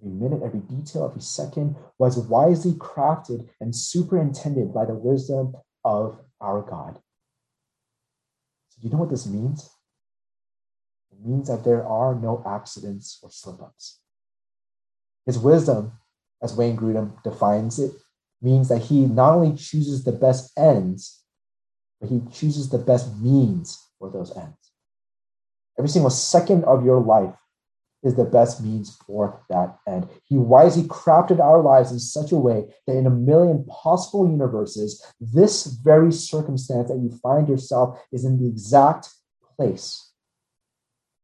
every 0.00 0.12
minute, 0.12 0.42
every 0.42 0.60
detail, 0.60 1.04
every 1.04 1.20
second 1.20 1.76
was 1.98 2.18
wisely 2.18 2.72
crafted 2.72 3.48
and 3.60 3.74
superintended 3.74 4.72
by 4.72 4.84
the 4.84 4.94
wisdom 4.94 5.54
of 5.84 6.18
our 6.40 6.62
God. 6.62 6.98
So, 8.70 8.80
do 8.80 8.88
you 8.88 8.92
know 8.92 9.00
what 9.00 9.10
this 9.10 9.26
means? 9.26 9.70
It 11.12 11.26
means 11.26 11.48
that 11.48 11.64
there 11.64 11.86
are 11.86 12.14
no 12.14 12.42
accidents 12.46 13.18
or 13.22 13.30
slip 13.30 13.60
ups. 13.60 14.00
His 15.26 15.38
wisdom, 15.38 15.92
as 16.42 16.54
Wayne 16.54 16.76
Grudem 16.76 17.22
defines 17.22 17.78
it, 17.78 17.92
means 18.42 18.68
that 18.68 18.82
he 18.82 19.06
not 19.06 19.34
only 19.34 19.56
chooses 19.56 20.04
the 20.04 20.12
best 20.12 20.52
ends, 20.58 21.22
but 22.00 22.10
he 22.10 22.22
chooses 22.32 22.70
the 22.70 22.78
best 22.78 23.16
means 23.18 23.78
for 23.98 24.10
those 24.10 24.34
ends. 24.36 24.56
Every 25.78 25.88
single 25.88 26.10
second 26.10 26.64
of 26.64 26.84
your 26.84 27.00
life 27.00 27.34
is 28.02 28.14
the 28.14 28.24
best 28.24 28.62
means 28.62 28.96
for 29.06 29.42
that 29.50 29.78
end. 29.86 30.08
He 30.24 30.36
wisely 30.36 30.84
crafted 30.84 31.38
our 31.38 31.60
lives 31.60 31.92
in 31.92 31.98
such 31.98 32.32
a 32.32 32.36
way 32.36 32.64
that 32.86 32.96
in 32.96 33.06
a 33.06 33.10
million 33.10 33.66
possible 33.66 34.28
universes, 34.28 35.04
this 35.20 35.66
very 35.66 36.12
circumstance 36.12 36.88
that 36.88 36.98
you 36.98 37.10
find 37.22 37.48
yourself 37.48 38.00
is 38.10 38.24
in 38.24 38.40
the 38.40 38.48
exact 38.48 39.10
place 39.56 40.10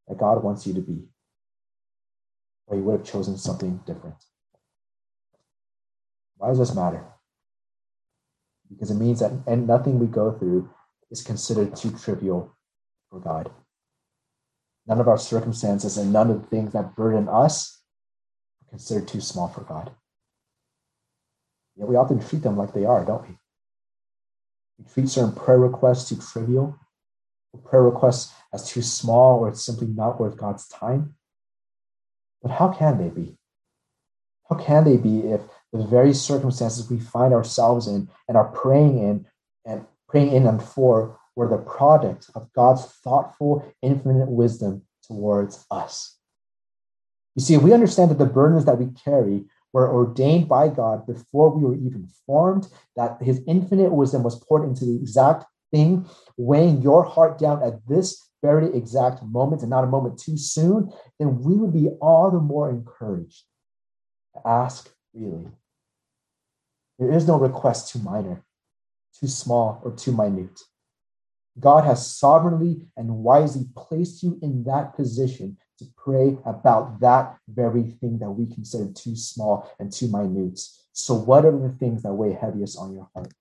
that 0.07 0.18
God 0.18 0.42
wants 0.42 0.66
you 0.66 0.74
to 0.74 0.83
be, 0.83 1.09
or 2.66 2.76
He 2.76 2.83
would 2.83 2.98
have 2.98 3.07
chosen 3.07 3.38
something 3.38 3.81
different. 3.87 4.16
Why 6.37 6.49
does 6.49 6.59
this 6.59 6.75
matter? 6.75 7.05
Because 8.68 8.90
it 8.90 8.94
means 8.96 9.20
that 9.20 9.33
and 9.46 9.66
nothing 9.66 9.99
we 9.99 10.07
go 10.07 10.33
through 10.33 10.70
is 11.11 11.22
considered 11.22 11.77
too 11.77 11.92
trivial 11.92 12.57
for 13.11 13.20
God. 13.20 13.51
None 14.87 15.01
of 15.01 15.09
our 15.09 15.18
circumstances 15.18 15.96
and 15.96 16.12
none 16.12 16.31
of 16.31 16.42
the 16.42 16.46
things 16.49 16.72
that 16.72 16.96
burden 16.96 17.29
us 17.29 17.81
are 18.62 18.70
considered 18.70 19.09
too 19.09 19.20
small 19.20 19.49
for 19.49 19.62
God. 19.62 19.92
Yet 21.77 21.88
we 21.88 21.96
often 21.96 22.20
treat 22.20 22.42
them 22.42 22.57
like 22.57 22.72
they 22.72 22.85
are, 22.85 23.05
don't 23.05 23.29
we? 23.29 23.38
We 24.79 24.85
treat 24.92 25.09
certain 25.09 25.33
prayer 25.33 25.59
requests 25.59 26.09
too 26.09 26.16
trivial, 26.16 26.79
prayer 27.64 27.83
requests 27.83 28.33
as 28.53 28.68
too 28.68 28.83
small, 28.83 29.40
or 29.40 29.49
it's 29.49 29.64
simply 29.64 29.87
not 29.87 30.20
worth 30.20 30.37
God's 30.37 30.68
time. 30.68 31.14
But 32.42 32.53
how 32.53 32.72
can 32.72 32.99
they 32.99 33.09
be? 33.09 33.38
How 34.49 34.57
can 34.57 34.85
they 34.85 34.96
be 34.96 35.20
if 35.20 35.40
the 35.72 35.87
very 35.87 36.12
circumstances 36.12 36.90
we 36.90 36.98
find 36.98 37.35
ourselves 37.35 37.87
in 37.87 38.09
and 38.29 38.37
are 38.37 38.48
praying 38.48 38.98
in 38.98 39.26
and 39.64 39.85
praying 40.09 40.33
in 40.33 40.46
and 40.46 40.62
for 40.62 41.18
were 41.35 41.48
the 41.48 41.59
product 41.59 42.31
of 42.35 42.52
God's 42.52 42.85
thoughtful, 43.05 43.64
infinite 43.83 44.29
wisdom 44.29 44.83
towards 45.07 45.66
us. 45.70 46.16
You 47.35 47.42
see, 47.42 47.55
if 47.55 47.62
we 47.62 47.74
understand 47.74 48.11
that 48.11 48.18
the 48.18 48.24
burdens 48.24 48.64
that 48.64 48.79
we 48.79 48.87
carry 49.05 49.44
were 49.72 49.92
ordained 49.92 50.48
by 50.48 50.68
God 50.68 51.07
before 51.07 51.50
we 51.50 51.62
were 51.62 51.74
even 51.74 52.09
formed, 52.26 52.68
that 52.96 53.20
his 53.20 53.42
infinite 53.46 53.92
wisdom 53.92 54.22
was 54.22 54.42
poured 54.42 54.64
into 54.64 54.87
the 54.87 54.96
exact 54.96 55.44
thing, 55.70 56.07
weighing 56.38 56.81
your 56.81 57.05
heart 57.05 57.38
down 57.38 57.62
at 57.62 57.87
this 57.87 58.26
very 58.42 58.74
exact 58.74 59.22
moment 59.22 59.61
and 59.61 59.70
not 59.70 59.85
a 59.85 59.88
moment 59.88 60.18
too 60.18 60.38
soon, 60.38 60.90
then 61.18 61.42
we 61.42 61.55
would 61.57 61.72
be 61.72 61.88
all 62.00 62.31
the 62.31 62.40
more 62.40 62.70
encouraged 62.70 63.42
to 64.35 64.40
ask 64.46 64.90
really. 65.16 65.50
There 66.98 67.12
is 67.12 67.26
no 67.26 67.38
request 67.38 67.92
too 67.92 67.98
minor, 67.98 68.44
too 69.18 69.29
small, 69.29 69.81
or 69.85 69.92
too 69.92 70.12
minute. 70.12 70.61
God 71.59 71.85
has 71.85 72.07
sovereignly 72.07 72.83
and 72.96 73.18
wisely 73.18 73.66
placed 73.76 74.22
you 74.22 74.38
in 74.42 74.64
that 74.64 74.94
position 74.94 75.57
to 75.79 75.87
pray 75.96 76.37
about 76.44 77.00
that 77.00 77.38
very 77.48 77.85
thing 78.00 78.18
that 78.18 78.31
we 78.31 78.46
consider 78.46 78.92
too 78.92 79.16
small 79.16 79.70
and 79.78 79.93
too 79.93 80.09
minute. 80.09 80.61
So, 80.93 81.14
what 81.14 81.45
are 81.45 81.59
the 81.59 81.74
things 81.78 82.03
that 82.03 82.14
weigh 82.14 82.32
heaviest 82.32 82.78
on 82.78 82.95
your 82.95 83.09
heart? 83.14 83.32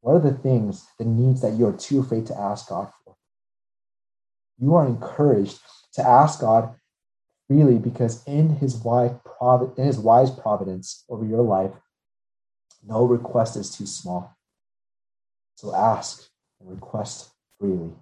What 0.00 0.14
are 0.14 0.30
the 0.30 0.38
things, 0.38 0.86
the 0.98 1.04
needs 1.04 1.40
that 1.42 1.54
you 1.54 1.66
are 1.66 1.76
too 1.76 2.00
afraid 2.00 2.26
to 2.26 2.38
ask 2.38 2.68
God 2.68 2.90
for? 3.04 3.16
You 4.58 4.74
are 4.76 4.86
encouraged 4.86 5.58
to 5.94 6.06
ask 6.06 6.40
God 6.40 6.74
freely 7.48 7.78
because 7.78 8.22
in 8.24 8.56
his 8.56 8.76
wise, 8.76 9.12
in 9.76 9.84
his 9.84 9.98
wise 9.98 10.30
providence 10.30 11.04
over 11.08 11.24
your 11.24 11.42
life, 11.42 11.72
no 12.86 13.04
request 13.04 13.56
is 13.56 13.74
too 13.74 13.86
small. 13.86 14.36
So 15.56 15.74
ask 15.74 16.28
and 16.60 16.70
request 16.70 17.30
freely. 17.58 17.92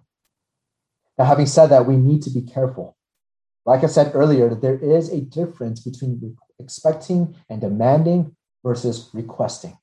Now, 1.17 1.25
having 1.25 1.47
said 1.47 1.69
that, 1.69 1.87
we 1.87 1.97
need 1.97 2.23
to 2.23 2.31
be 2.31 2.43
careful. 2.43 2.97
Like 3.65 3.83
I 3.83 3.87
said 3.87 4.15
earlier, 4.15 4.51
that 4.51 4.61
there 4.61 4.79
is 4.79 5.09
a 5.09 5.23
difference 5.23 5.81
between 5.81 6.37
expecting 6.59 7.35
and 7.49 7.61
demanding 7.61 8.37
versus 8.63 9.09
requesting. 9.15 9.79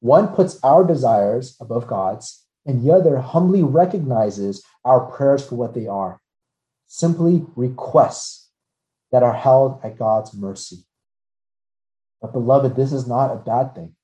One 0.00 0.28
puts 0.28 0.58
our 0.64 0.84
desires 0.84 1.56
above 1.60 1.86
God's, 1.86 2.44
and 2.66 2.82
the 2.82 2.92
other 2.92 3.18
humbly 3.18 3.62
recognizes 3.62 4.64
our 4.84 5.00
prayers 5.00 5.46
for 5.46 5.54
what 5.54 5.74
they 5.74 5.86
are 5.86 6.20
simply 6.92 7.46
requests 7.54 8.39
that 9.12 9.22
are 9.22 9.34
held 9.34 9.80
at 9.84 9.98
God's 9.98 10.34
mercy. 10.34 10.84
But, 12.20 12.32
beloved, 12.32 12.76
this 12.76 12.92
is 12.92 13.06
not 13.06 13.32
a 13.32 13.36
bad 13.36 13.74
thing. 13.74 13.94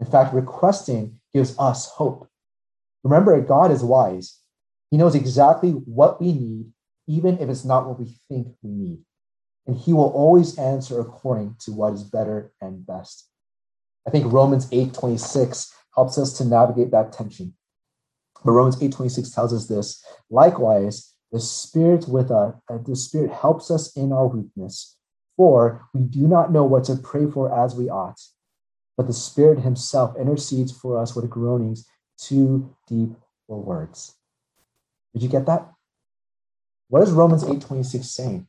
In 0.00 0.06
fact, 0.06 0.34
requesting 0.34 1.20
gives 1.32 1.56
us 1.58 1.86
hope. 1.86 2.28
Remember, 3.04 3.40
God 3.40 3.70
is 3.70 3.84
wise. 3.84 4.40
He 4.90 4.96
knows 4.96 5.14
exactly 5.14 5.70
what 5.70 6.20
we 6.20 6.32
need, 6.32 6.72
even 7.06 7.38
if 7.38 7.48
it's 7.48 7.64
not 7.64 7.86
what 7.86 7.98
we 7.98 8.16
think 8.28 8.48
we 8.62 8.70
need. 8.70 8.98
And 9.66 9.76
He 9.76 9.92
will 9.92 10.10
always 10.10 10.58
answer 10.58 11.00
according 11.00 11.56
to 11.60 11.72
what 11.72 11.94
is 11.94 12.02
better 12.02 12.52
and 12.60 12.86
best. 12.86 13.28
I 14.06 14.10
think 14.10 14.32
Romans 14.32 14.68
8 14.70 14.92
26 14.92 15.72
helps 15.94 16.18
us 16.18 16.32
to 16.38 16.44
navigate 16.44 16.90
that 16.90 17.12
tension. 17.12 17.54
But 18.44 18.52
Romans 18.52 18.82
8 18.82 18.92
26 18.92 19.30
tells 19.30 19.54
us 19.54 19.66
this 19.66 20.04
likewise, 20.28 21.13
the 21.34 21.40
Spirit 21.40 22.06
with 22.06 22.30
us, 22.30 22.54
the 22.86 22.94
Spirit 22.94 23.32
helps 23.32 23.68
us 23.68 23.96
in 23.96 24.12
our 24.12 24.28
weakness, 24.28 24.96
for 25.36 25.84
we 25.92 26.02
do 26.02 26.28
not 26.28 26.52
know 26.52 26.62
what 26.62 26.84
to 26.84 26.94
pray 26.94 27.28
for 27.28 27.52
as 27.52 27.74
we 27.74 27.90
ought, 27.90 28.20
but 28.96 29.08
the 29.08 29.12
Spirit 29.12 29.58
Himself 29.58 30.16
intercedes 30.16 30.70
for 30.70 30.96
us 30.96 31.16
with 31.16 31.28
groanings 31.28 31.88
too 32.16 32.72
deep 32.86 33.16
for 33.48 33.60
words. 33.60 34.14
Did 35.12 35.24
you 35.24 35.28
get 35.28 35.46
that? 35.46 35.72
What 36.86 37.02
is 37.02 37.10
Romans 37.10 37.42
8:26 37.42 38.04
saying? 38.04 38.46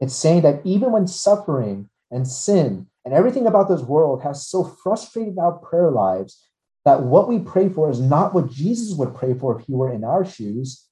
It's 0.00 0.16
saying 0.16 0.40
that 0.42 0.64
even 0.64 0.92
when 0.92 1.06
suffering 1.06 1.90
and 2.10 2.26
sin 2.26 2.86
and 3.04 3.12
everything 3.12 3.46
about 3.46 3.68
this 3.68 3.82
world 3.82 4.22
has 4.22 4.46
so 4.46 4.64
frustrated 4.64 5.38
our 5.38 5.52
prayer 5.52 5.90
lives 5.90 6.42
that 6.86 7.02
what 7.02 7.28
we 7.28 7.38
pray 7.38 7.68
for 7.68 7.90
is 7.90 8.00
not 8.00 8.32
what 8.32 8.50
Jesus 8.50 8.96
would 8.96 9.14
pray 9.14 9.34
for 9.34 9.60
if 9.60 9.66
he 9.66 9.74
were 9.74 9.92
in 9.92 10.04
our 10.04 10.24
shoes, 10.24 10.88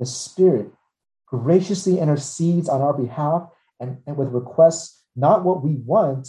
the 0.00 0.06
Spirit 0.06 0.72
graciously 1.26 2.00
intercedes 2.00 2.68
on 2.68 2.80
our 2.80 2.94
behalf 2.94 3.48
and, 3.78 3.98
and 4.06 4.16
with 4.16 4.28
requests, 4.32 5.04
not 5.14 5.44
what 5.44 5.62
we 5.62 5.74
want, 5.74 6.28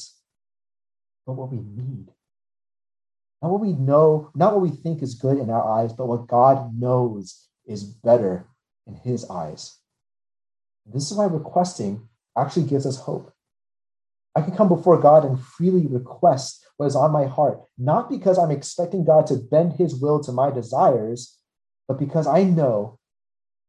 but 1.26 1.34
what 1.34 1.52
we 1.52 1.58
need. 1.58 2.10
Not 3.42 3.52
what 3.52 3.62
we 3.62 3.74
know, 3.74 4.30
not 4.36 4.54
what 4.54 4.62
we 4.62 4.70
think 4.70 5.02
is 5.02 5.16
good 5.16 5.40
in 5.40 5.50
our 5.50 5.80
eyes, 5.80 5.94
but 5.94 6.08
what 6.08 6.28
God 6.28 6.78
knows 6.80 7.48
is 7.66 7.84
better 7.84 8.46
in 8.86 8.94
his 8.94 9.28
eyes. 9.30 9.78
This 10.86 11.10
is 11.10 11.18
why 11.18 11.26
requesting 11.26 12.08
actually 12.38 12.68
gives 12.68 12.86
us 12.86 12.98
hope. 12.98 13.34
I 14.36 14.42
can 14.42 14.56
come 14.56 14.70
before 14.70 15.00
God 15.00 15.26
and 15.26 15.40
freely 15.40 15.88
request 15.88 16.64
what 16.78 16.86
is 16.86 16.96
on 16.96 17.12
my 17.12 17.26
heart, 17.26 17.62
not 17.78 18.10
because 18.10 18.38
I'm 18.38 18.52
expecting 18.52 19.06
God 19.06 19.28
to 19.28 19.36
bend 19.36 19.74
his 19.74 19.96
will 19.96 20.22
to 20.24 20.32
my 20.32 20.52
desires, 20.52 21.38
but 21.88 22.00
because 22.00 22.28
I 22.28 22.44
know 22.44 23.00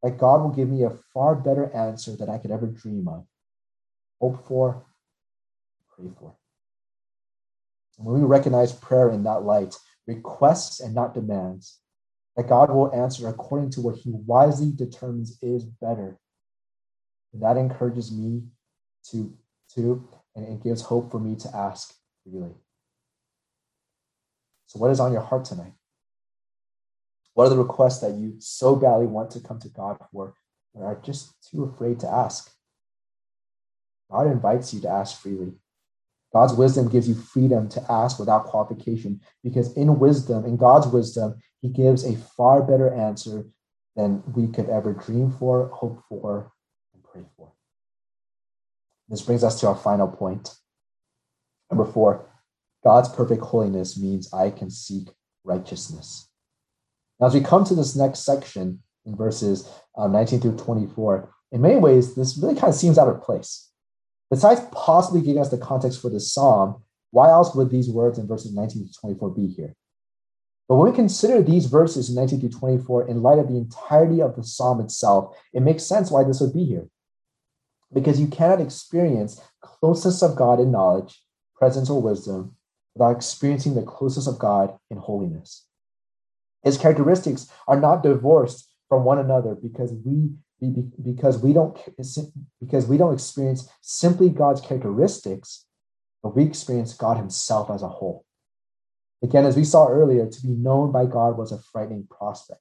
that 0.03 0.18
God 0.18 0.42
will 0.42 0.50
give 0.50 0.68
me 0.68 0.82
a 0.82 0.90
far 1.14 1.34
better 1.34 1.70
answer 1.74 2.16
than 2.16 2.28
I 2.28 2.38
could 2.38 2.50
ever 2.50 2.66
dream 2.66 3.09
of, 3.09 3.24
hope 4.20 4.46
for, 4.46 4.84
pray 5.94 6.09
for. 6.18 6.34
And 7.98 8.07
when 8.07 8.20
we 8.20 8.26
recognize 8.26 8.72
prayer 8.72 9.11
in 9.11 9.22
that 9.24 9.44
light, 9.44 9.76
requests 10.07 10.80
and 10.80 10.94
not 10.94 11.14
demands, 11.14 11.78
that 12.36 12.48
God 12.48 12.70
will 12.70 12.92
answer 12.94 13.28
according 13.28 13.70
to 13.72 13.80
what 13.80 13.96
he 13.96 14.11
wisely 14.11 14.72
determines 14.72 15.38
is 15.42 15.64
better. 15.64 16.18
And 17.32 17.42
that 17.42 17.57
encourages 17.57 18.11
me 18.11 18.42
to, 19.11 19.32
to, 19.74 20.09
and 20.34 20.46
it 20.46 20.62
gives 20.62 20.82
hope 20.82 21.11
for 21.11 21.20
me 21.20 21.36
to 21.36 21.57
ask 21.57 21.94
freely. 22.24 22.55
So, 24.66 24.78
what 24.78 24.90
is 24.90 25.00
on 25.00 25.12
your 25.12 25.22
heart 25.22 25.44
tonight? 25.44 25.72
What 27.35 27.47
are 27.47 27.51
the 27.51 27.59
requests 27.59 28.01
that 28.01 28.12
you 28.12 28.35
so 28.39 28.76
badly 28.76 29.07
want 29.07 29.30
to 29.33 29.41
come 29.41 29.59
to 29.61 29.68
God 29.68 29.99
for, 30.12 30.35
but 30.74 30.83
are 30.83 31.01
just 31.03 31.35
too 31.51 31.64
afraid 31.64 32.01
to 32.01 32.09
ask? 32.09 32.53
God 34.11 34.26
invites 34.26 34.74
you 34.74 34.80
to 34.80 34.91
ask 34.91 35.20
freely. 35.20 35.55
God's 36.33 36.55
wisdom 36.55 36.89
gives 36.89 37.09
you 37.09 37.14
freedom 37.14 37.68
to 37.70 37.93
ask 37.93 38.18
without 38.18 38.45
qualification 38.45 39.20
because 39.43 39.74
in 39.74 39.99
wisdom, 39.99 40.45
in 40.45 40.57
God's 40.57 40.87
wisdom, 40.87 41.37
He 41.61 41.68
gives 41.68 42.05
a 42.05 42.16
far 42.16 42.62
better 42.62 42.93
answer 42.93 43.47
than 43.97 44.22
we 44.35 44.49
could 44.49 44.68
ever 44.68 44.93
dream 44.93 45.30
for, 45.30 45.68
hope 45.68 46.03
for, 46.09 46.53
and 46.95 47.03
pray 47.03 47.22
for. 47.37 47.53
This 49.09 49.22
brings 49.22 49.45
us 49.45 49.61
to 49.61 49.68
our 49.68 49.76
final 49.76 50.09
point. 50.09 50.55
Number 51.70 51.85
four, 51.85 52.28
God's 52.83 53.11
perfect 53.11 53.43
holiness 53.43 53.99
means 53.99 54.33
I 54.33 54.51
can 54.51 54.70
seek 54.70 55.09
righteousness. 55.45 56.28
As 57.22 57.34
we 57.34 57.40
come 57.40 57.64
to 57.64 57.74
this 57.74 57.94
next 57.94 58.24
section 58.24 58.82
in 59.06 59.16
verses 59.16 59.68
uh, 59.96 60.08
19 60.08 60.40
through 60.40 60.56
24, 60.56 61.32
in 61.52 61.60
many 61.60 61.76
ways, 61.76 62.14
this 62.14 62.36
really 62.36 62.54
kind 62.54 62.72
of 62.72 62.74
seems 62.74 62.98
out 62.98 63.08
of 63.08 63.22
place. 63.22 63.70
Besides 64.30 64.62
possibly 64.72 65.20
giving 65.20 65.40
us 65.40 65.50
the 65.50 65.58
context 65.58 66.00
for 66.00 66.10
the 66.10 66.18
psalm, 66.18 66.82
why 67.10 67.30
else 67.30 67.54
would 67.54 67.70
these 67.70 67.90
words 67.90 68.18
in 68.18 68.26
verses 68.26 68.54
19 68.54 68.88
to 68.88 69.00
24 69.00 69.30
be 69.30 69.46
here? 69.46 69.74
But 70.68 70.76
when 70.76 70.90
we 70.90 70.96
consider 70.96 71.42
these 71.42 71.66
verses 71.66 72.14
19 72.14 72.40
to 72.40 72.48
24 72.48 73.08
in 73.08 73.22
light 73.22 73.38
of 73.38 73.48
the 73.48 73.56
entirety 73.56 74.20
of 74.22 74.34
the 74.34 74.42
psalm 74.42 74.80
itself, 74.80 75.36
it 75.52 75.60
makes 75.60 75.84
sense 75.84 76.10
why 76.10 76.24
this 76.24 76.40
would 76.40 76.54
be 76.54 76.64
here. 76.64 76.88
Because 77.92 78.18
you 78.18 78.26
cannot 78.26 78.60
experience 78.60 79.40
closeness 79.60 80.22
of 80.22 80.34
God 80.34 80.58
in 80.58 80.72
knowledge, 80.72 81.20
presence, 81.54 81.90
or 81.90 82.00
wisdom 82.00 82.56
without 82.94 83.14
experiencing 83.14 83.74
the 83.74 83.82
closeness 83.82 84.26
of 84.26 84.38
God 84.38 84.76
in 84.90 84.96
holiness. 84.96 85.66
His 86.62 86.78
characteristics 86.78 87.50
are 87.66 87.80
not 87.80 88.02
divorced 88.02 88.68
from 88.88 89.04
one 89.04 89.18
another 89.18 89.54
because 89.54 89.92
we 90.04 90.30
because 91.04 91.42
we 91.42 91.52
don't 91.52 91.76
because 92.60 92.86
we 92.86 92.96
don't 92.96 93.14
experience 93.14 93.68
simply 93.80 94.28
God's 94.28 94.60
characteristics, 94.60 95.66
but 96.22 96.36
we 96.36 96.44
experience 96.44 96.94
God 96.94 97.16
Himself 97.16 97.70
as 97.70 97.82
a 97.82 97.88
whole. 97.88 98.24
Again, 99.22 99.44
as 99.44 99.56
we 99.56 99.64
saw 99.64 99.88
earlier, 99.88 100.26
to 100.26 100.42
be 100.42 100.52
known 100.52 100.92
by 100.92 101.06
God 101.06 101.36
was 101.36 101.52
a 101.52 101.58
frightening 101.58 102.06
prospect. 102.10 102.60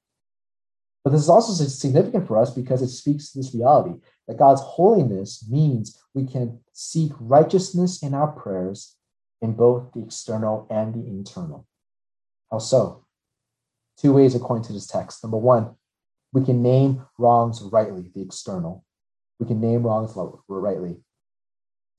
But 1.04 1.10
this 1.10 1.22
is 1.22 1.28
also 1.28 1.52
significant 1.64 2.28
for 2.28 2.38
us 2.38 2.52
because 2.52 2.82
it 2.82 2.88
speaks 2.88 3.32
to 3.32 3.38
this 3.38 3.54
reality 3.54 3.94
that 4.28 4.38
God's 4.38 4.60
holiness 4.62 5.44
means 5.50 6.00
we 6.14 6.24
can 6.26 6.60
seek 6.72 7.12
righteousness 7.18 8.02
in 8.02 8.14
our 8.14 8.28
prayers 8.28 8.96
in 9.40 9.52
both 9.52 9.92
the 9.92 10.00
external 10.00 10.66
and 10.70 10.94
the 10.94 11.06
internal. 11.06 11.66
How 12.50 12.58
so? 12.58 13.04
Two 14.02 14.12
ways 14.12 14.34
according 14.34 14.64
to 14.64 14.72
this 14.72 14.88
text. 14.88 15.22
Number 15.22 15.36
one, 15.36 15.76
we 16.32 16.44
can 16.44 16.60
name 16.60 17.06
wrongs 17.18 17.62
rightly, 17.62 18.10
the 18.12 18.20
external. 18.20 18.84
We 19.38 19.46
can 19.46 19.60
name 19.60 19.84
wrongs 19.84 20.12
rightly. 20.48 20.96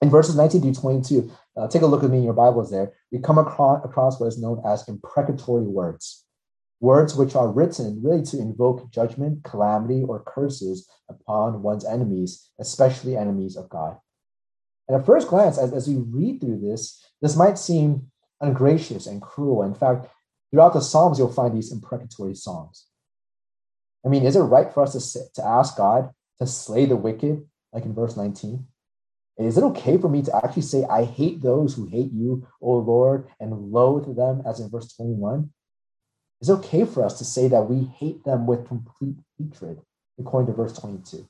In 0.02 0.10
verses 0.10 0.36
19 0.36 0.74
to 0.74 0.82
22, 0.82 1.32
uh, 1.56 1.68
take 1.70 1.82
a 1.82 1.86
look 1.86 2.04
at 2.04 2.10
me 2.10 2.18
in 2.18 2.26
your 2.26 2.34
Bibles 2.34 2.72
there. 2.72 2.92
We 3.10 3.20
come 3.20 3.38
across, 3.38 3.86
across 3.86 4.20
what 4.20 4.28
is 4.28 4.38
known 4.38 4.62
as 4.66 4.86
imprecatory 4.90 5.64
words, 5.64 6.26
words 6.82 7.16
which 7.16 7.36
are 7.36 7.48
written 7.48 8.02
really 8.04 8.24
to 8.24 8.38
invoke 8.38 8.92
judgment, 8.92 9.46
calamity, 9.46 10.04
or 10.04 10.24
curses 10.24 10.90
upon 11.08 11.62
one's 11.62 11.86
enemies, 11.86 12.50
especially 12.60 13.16
enemies 13.16 13.56
of 13.56 13.70
God. 13.70 13.98
And 14.90 15.00
at 15.00 15.06
first 15.06 15.30
glance, 15.30 15.58
as, 15.58 15.72
as 15.72 15.88
we 15.88 15.96
read 15.96 16.42
through 16.42 16.60
this, 16.60 17.02
this 17.22 17.38
might 17.38 17.58
seem 17.58 18.12
ungracious 18.42 19.08
and 19.08 19.22
cruel. 19.22 19.64
In 19.64 19.74
fact, 19.74 20.08
throughout 20.54 20.74
the 20.74 20.82
Psalms, 20.82 21.18
you'll 21.18 21.34
find 21.34 21.58
these 21.58 21.72
imprecatory 21.72 22.36
songs. 22.36 22.86
I 24.06 24.10
mean, 24.10 24.24
is 24.24 24.36
it 24.36 24.42
right 24.42 24.72
for 24.72 24.84
us 24.84 24.92
to, 24.92 25.00
sit, 25.00 25.34
to 25.34 25.44
ask 25.44 25.76
God 25.76 26.12
to 26.40 26.46
slay 26.46 26.86
the 26.86 26.96
wicked, 26.96 27.44
like 27.72 27.86
in 27.86 27.96
verse 27.96 28.16
19? 28.16 28.68
Is 29.40 29.58
it 29.58 29.64
okay 29.64 29.98
for 29.98 30.10
me 30.10 30.22
to 30.22 30.36
actually 30.36 30.62
say, 30.62 30.84
I 30.84 31.06
hate 31.06 31.42
those 31.42 31.74
who 31.74 31.88
hate 31.88 32.12
you, 32.14 32.46
O 32.62 32.78
Lord, 32.78 33.28
and 33.40 33.72
loathe 33.72 34.16
them, 34.16 34.44
as 34.46 34.60
in 34.60 34.70
verse 34.70 34.94
21? 34.94 35.50
Is 36.40 36.50
it 36.50 36.54
okay 36.54 36.86
for 36.86 37.04
us 37.04 37.18
to 37.18 37.26
say 37.26 37.48
that 37.48 37.68
we 37.68 37.86
hate 37.86 38.24
them 38.24 38.46
with 38.46 38.68
complete 38.68 39.16
hatred, 39.40 39.82
according 40.20 40.54
to 40.54 40.54
verse 40.54 40.78
22? 40.78 41.28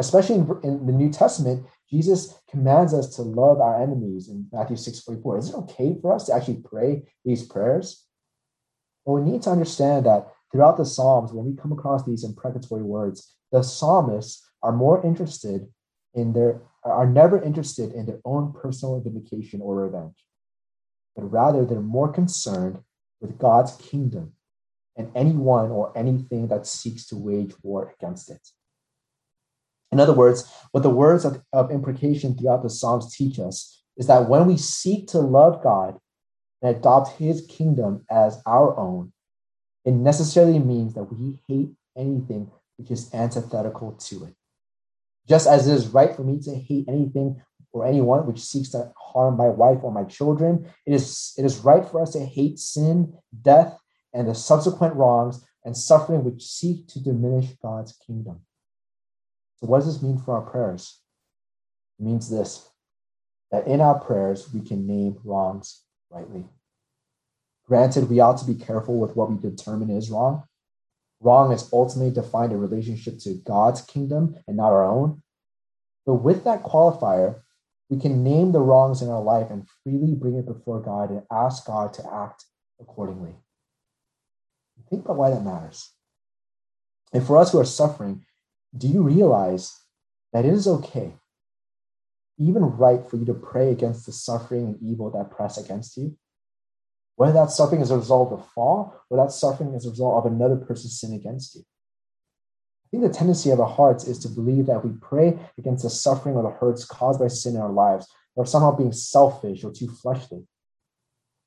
Especially 0.00 0.36
in, 0.36 0.60
in 0.64 0.86
the 0.86 0.92
New 0.92 1.10
Testament, 1.10 1.66
Jesus 1.88 2.34
commands 2.50 2.92
us 2.92 3.14
to 3.14 3.22
love 3.22 3.60
our 3.60 3.80
enemies 3.80 4.28
in 4.28 4.48
Matthew 4.52 4.76
6 4.76 5.00
44. 5.02 5.38
Is 5.38 5.50
it 5.50 5.54
okay 5.54 5.96
for 6.02 6.12
us 6.12 6.26
to 6.26 6.34
actually 6.34 6.62
pray 6.68 7.04
these 7.24 7.46
prayers? 7.46 8.07
Well, 9.08 9.22
we 9.22 9.30
need 9.30 9.40
to 9.44 9.50
understand 9.50 10.04
that 10.04 10.26
throughout 10.52 10.76
the 10.76 10.84
Psalms, 10.84 11.32
when 11.32 11.46
we 11.46 11.56
come 11.56 11.72
across 11.72 12.04
these 12.04 12.24
imprecatory 12.24 12.82
words, 12.82 13.34
the 13.50 13.62
psalmists 13.62 14.46
are 14.62 14.70
more 14.70 15.02
interested 15.02 15.66
in 16.12 16.34
their 16.34 16.60
are 16.84 17.06
never 17.06 17.42
interested 17.42 17.92
in 17.92 18.04
their 18.04 18.20
own 18.26 18.52
personal 18.52 19.00
vindication 19.00 19.62
or 19.62 19.76
revenge, 19.76 20.26
but 21.16 21.22
rather 21.22 21.64
they're 21.64 21.80
more 21.80 22.12
concerned 22.12 22.80
with 23.22 23.38
God's 23.38 23.74
kingdom 23.76 24.34
and 24.94 25.10
anyone 25.14 25.70
or 25.70 25.96
anything 25.96 26.48
that 26.48 26.66
seeks 26.66 27.06
to 27.06 27.16
wage 27.16 27.54
war 27.62 27.94
against 27.98 28.30
it. 28.30 28.46
In 29.90 30.00
other 30.00 30.12
words, 30.12 30.52
what 30.72 30.82
the 30.82 30.90
words 30.90 31.24
of, 31.24 31.40
of 31.54 31.70
imprecation 31.70 32.36
throughout 32.36 32.62
the 32.62 32.68
Psalms 32.68 33.16
teach 33.16 33.38
us 33.38 33.82
is 33.96 34.06
that 34.06 34.28
when 34.28 34.46
we 34.46 34.58
seek 34.58 35.08
to 35.08 35.18
love 35.18 35.62
God 35.62 35.98
and 36.62 36.76
adopt 36.76 37.18
his 37.18 37.46
kingdom 37.46 38.04
as 38.10 38.42
our 38.46 38.76
own, 38.78 39.12
it 39.84 39.92
necessarily 39.92 40.58
means 40.58 40.94
that 40.94 41.04
we 41.04 41.40
hate 41.48 41.70
anything 41.96 42.50
which 42.76 42.90
is 42.90 43.12
antithetical 43.14 43.92
to 43.92 44.24
it. 44.24 44.34
Just 45.28 45.46
as 45.46 45.68
it 45.68 45.74
is 45.74 45.88
right 45.88 46.14
for 46.14 46.22
me 46.22 46.40
to 46.40 46.54
hate 46.54 46.86
anything 46.88 47.40
or 47.72 47.86
anyone 47.86 48.26
which 48.26 48.40
seeks 48.40 48.70
to 48.70 48.92
harm 48.96 49.36
my 49.36 49.48
wife 49.48 49.78
or 49.82 49.92
my 49.92 50.04
children. 50.04 50.70
It 50.86 50.94
is, 50.94 51.34
it 51.36 51.44
is 51.44 51.58
right 51.58 51.84
for 51.84 52.02
us 52.02 52.12
to 52.12 52.24
hate 52.24 52.58
sin, 52.58 53.14
death, 53.42 53.78
and 54.14 54.28
the 54.28 54.34
subsequent 54.34 54.94
wrongs 54.94 55.44
and 55.64 55.76
suffering 55.76 56.24
which 56.24 56.44
seek 56.44 56.88
to 56.88 57.02
diminish 57.02 57.50
God's 57.62 57.92
kingdom. 58.06 58.40
So, 59.56 59.66
what 59.66 59.78
does 59.78 59.86
this 59.92 60.02
mean 60.02 60.18
for 60.18 60.34
our 60.34 60.50
prayers? 60.50 61.00
It 61.98 62.04
means 62.04 62.30
this 62.30 62.68
that 63.50 63.66
in 63.66 63.80
our 63.80 63.98
prayers 63.98 64.52
we 64.52 64.60
can 64.60 64.86
name 64.86 65.16
wrongs 65.24 65.82
rightly. 66.10 66.44
Granted, 67.66 68.08
we 68.08 68.20
ought 68.20 68.38
to 68.38 68.46
be 68.46 68.54
careful 68.54 68.98
with 68.98 69.14
what 69.14 69.30
we 69.30 69.36
determine 69.36 69.90
is 69.90 70.10
wrong. 70.10 70.44
Wrong 71.20 71.52
is 71.52 71.68
ultimately 71.72 72.12
defined 72.12 72.52
in 72.52 72.60
relationship 72.60 73.18
to 73.20 73.34
God's 73.44 73.82
kingdom 73.82 74.36
and 74.46 74.56
not 74.56 74.72
our 74.72 74.84
own. 74.84 75.22
But 76.06 76.14
with 76.14 76.44
that 76.44 76.62
qualifier, 76.62 77.40
we 77.90 77.98
can 77.98 78.22
name 78.22 78.52
the 78.52 78.60
wrongs 78.60 79.02
in 79.02 79.08
our 79.08 79.22
life 79.22 79.48
and 79.50 79.66
freely 79.82 80.14
bring 80.14 80.36
it 80.36 80.46
before 80.46 80.80
God 80.80 81.10
and 81.10 81.22
ask 81.30 81.66
God 81.66 81.92
to 81.94 82.12
act 82.12 82.44
accordingly. 82.80 83.34
Think 84.88 85.04
about 85.04 85.16
why 85.16 85.30
that 85.30 85.44
matters. 85.44 85.92
And 87.12 87.26
for 87.26 87.36
us 87.36 87.52
who 87.52 87.58
are 87.58 87.64
suffering, 87.64 88.24
do 88.76 88.86
you 88.86 89.02
realize 89.02 89.74
that 90.32 90.44
it 90.44 90.52
is 90.52 90.66
okay, 90.66 91.14
even 92.38 92.62
right, 92.62 93.06
for 93.08 93.16
you 93.16 93.24
to 93.26 93.34
pray 93.34 93.70
against 93.70 94.06
the 94.06 94.12
suffering 94.12 94.66
and 94.66 94.82
evil 94.82 95.10
that 95.10 95.30
press 95.30 95.58
against 95.58 95.96
you? 95.96 96.16
Whether 97.16 97.32
that 97.32 97.50
suffering 97.50 97.80
is 97.80 97.90
a 97.90 97.96
result 97.96 98.32
of 98.32 98.46
fall 98.52 98.94
or 99.10 99.16
that 99.18 99.32
suffering 99.32 99.74
is 99.74 99.86
a 99.86 99.90
result 99.90 100.24
of 100.24 100.32
another 100.32 100.56
person's 100.56 101.00
sin 101.00 101.14
against 101.14 101.56
you. 101.56 101.62
I 102.86 102.88
think 102.90 103.02
the 103.02 103.18
tendency 103.18 103.50
of 103.50 103.60
our 103.60 103.68
hearts 103.68 104.06
is 104.06 104.18
to 104.20 104.28
believe 104.28 104.66
that 104.66 104.84
we 104.84 104.92
pray 105.00 105.38
against 105.58 105.82
the 105.82 105.90
suffering 105.90 106.36
or 106.36 106.42
the 106.42 106.50
hurts 106.50 106.84
caused 106.84 107.20
by 107.20 107.28
sin 107.28 107.56
in 107.56 107.60
our 107.60 107.72
lives, 107.72 108.06
or 108.34 108.46
somehow 108.46 108.74
being 108.74 108.92
selfish 108.92 109.64
or 109.64 109.72
too 109.72 109.88
fleshly. 109.88 110.46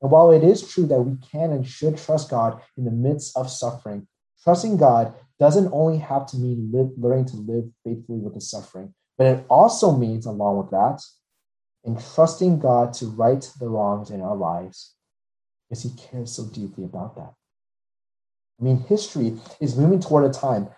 And 0.01 0.11
while 0.11 0.31
it 0.31 0.43
is 0.43 0.67
true 0.67 0.85
that 0.87 1.01
we 1.01 1.15
can 1.31 1.51
and 1.51 1.65
should 1.65 1.97
trust 1.97 2.29
God 2.29 2.61
in 2.77 2.85
the 2.85 2.91
midst 2.91 3.35
of 3.37 3.49
suffering, 3.49 4.07
trusting 4.43 4.77
God 4.77 5.15
doesn't 5.39 5.71
only 5.71 5.99
have 5.99 6.27
to 6.27 6.37
mean 6.37 6.69
live, 6.71 6.91
learning 6.97 7.25
to 7.25 7.37
live 7.37 7.65
faithfully 7.83 8.19
with 8.19 8.33
the 8.33 8.41
suffering, 8.41 8.93
but 9.21 9.27
it 9.27 9.45
also 9.49 9.95
means, 9.95 10.25
along 10.25 10.57
with 10.57 10.71
that, 10.71 10.99
entrusting 11.85 12.57
God 12.57 12.91
to 12.93 13.05
right 13.05 13.47
the 13.59 13.69
wrongs 13.69 14.09
in 14.09 14.19
our 14.19 14.35
lives, 14.35 14.95
because 15.69 15.83
He 15.83 15.91
cares 15.91 16.31
so 16.31 16.45
deeply 16.45 16.85
about 16.85 17.15
that. 17.17 17.31
I 18.59 18.63
mean, 18.63 18.79
history 18.79 19.37
is 19.59 19.77
moving 19.77 19.99
toward 19.99 20.23
a 20.23 20.33
time 20.33 20.69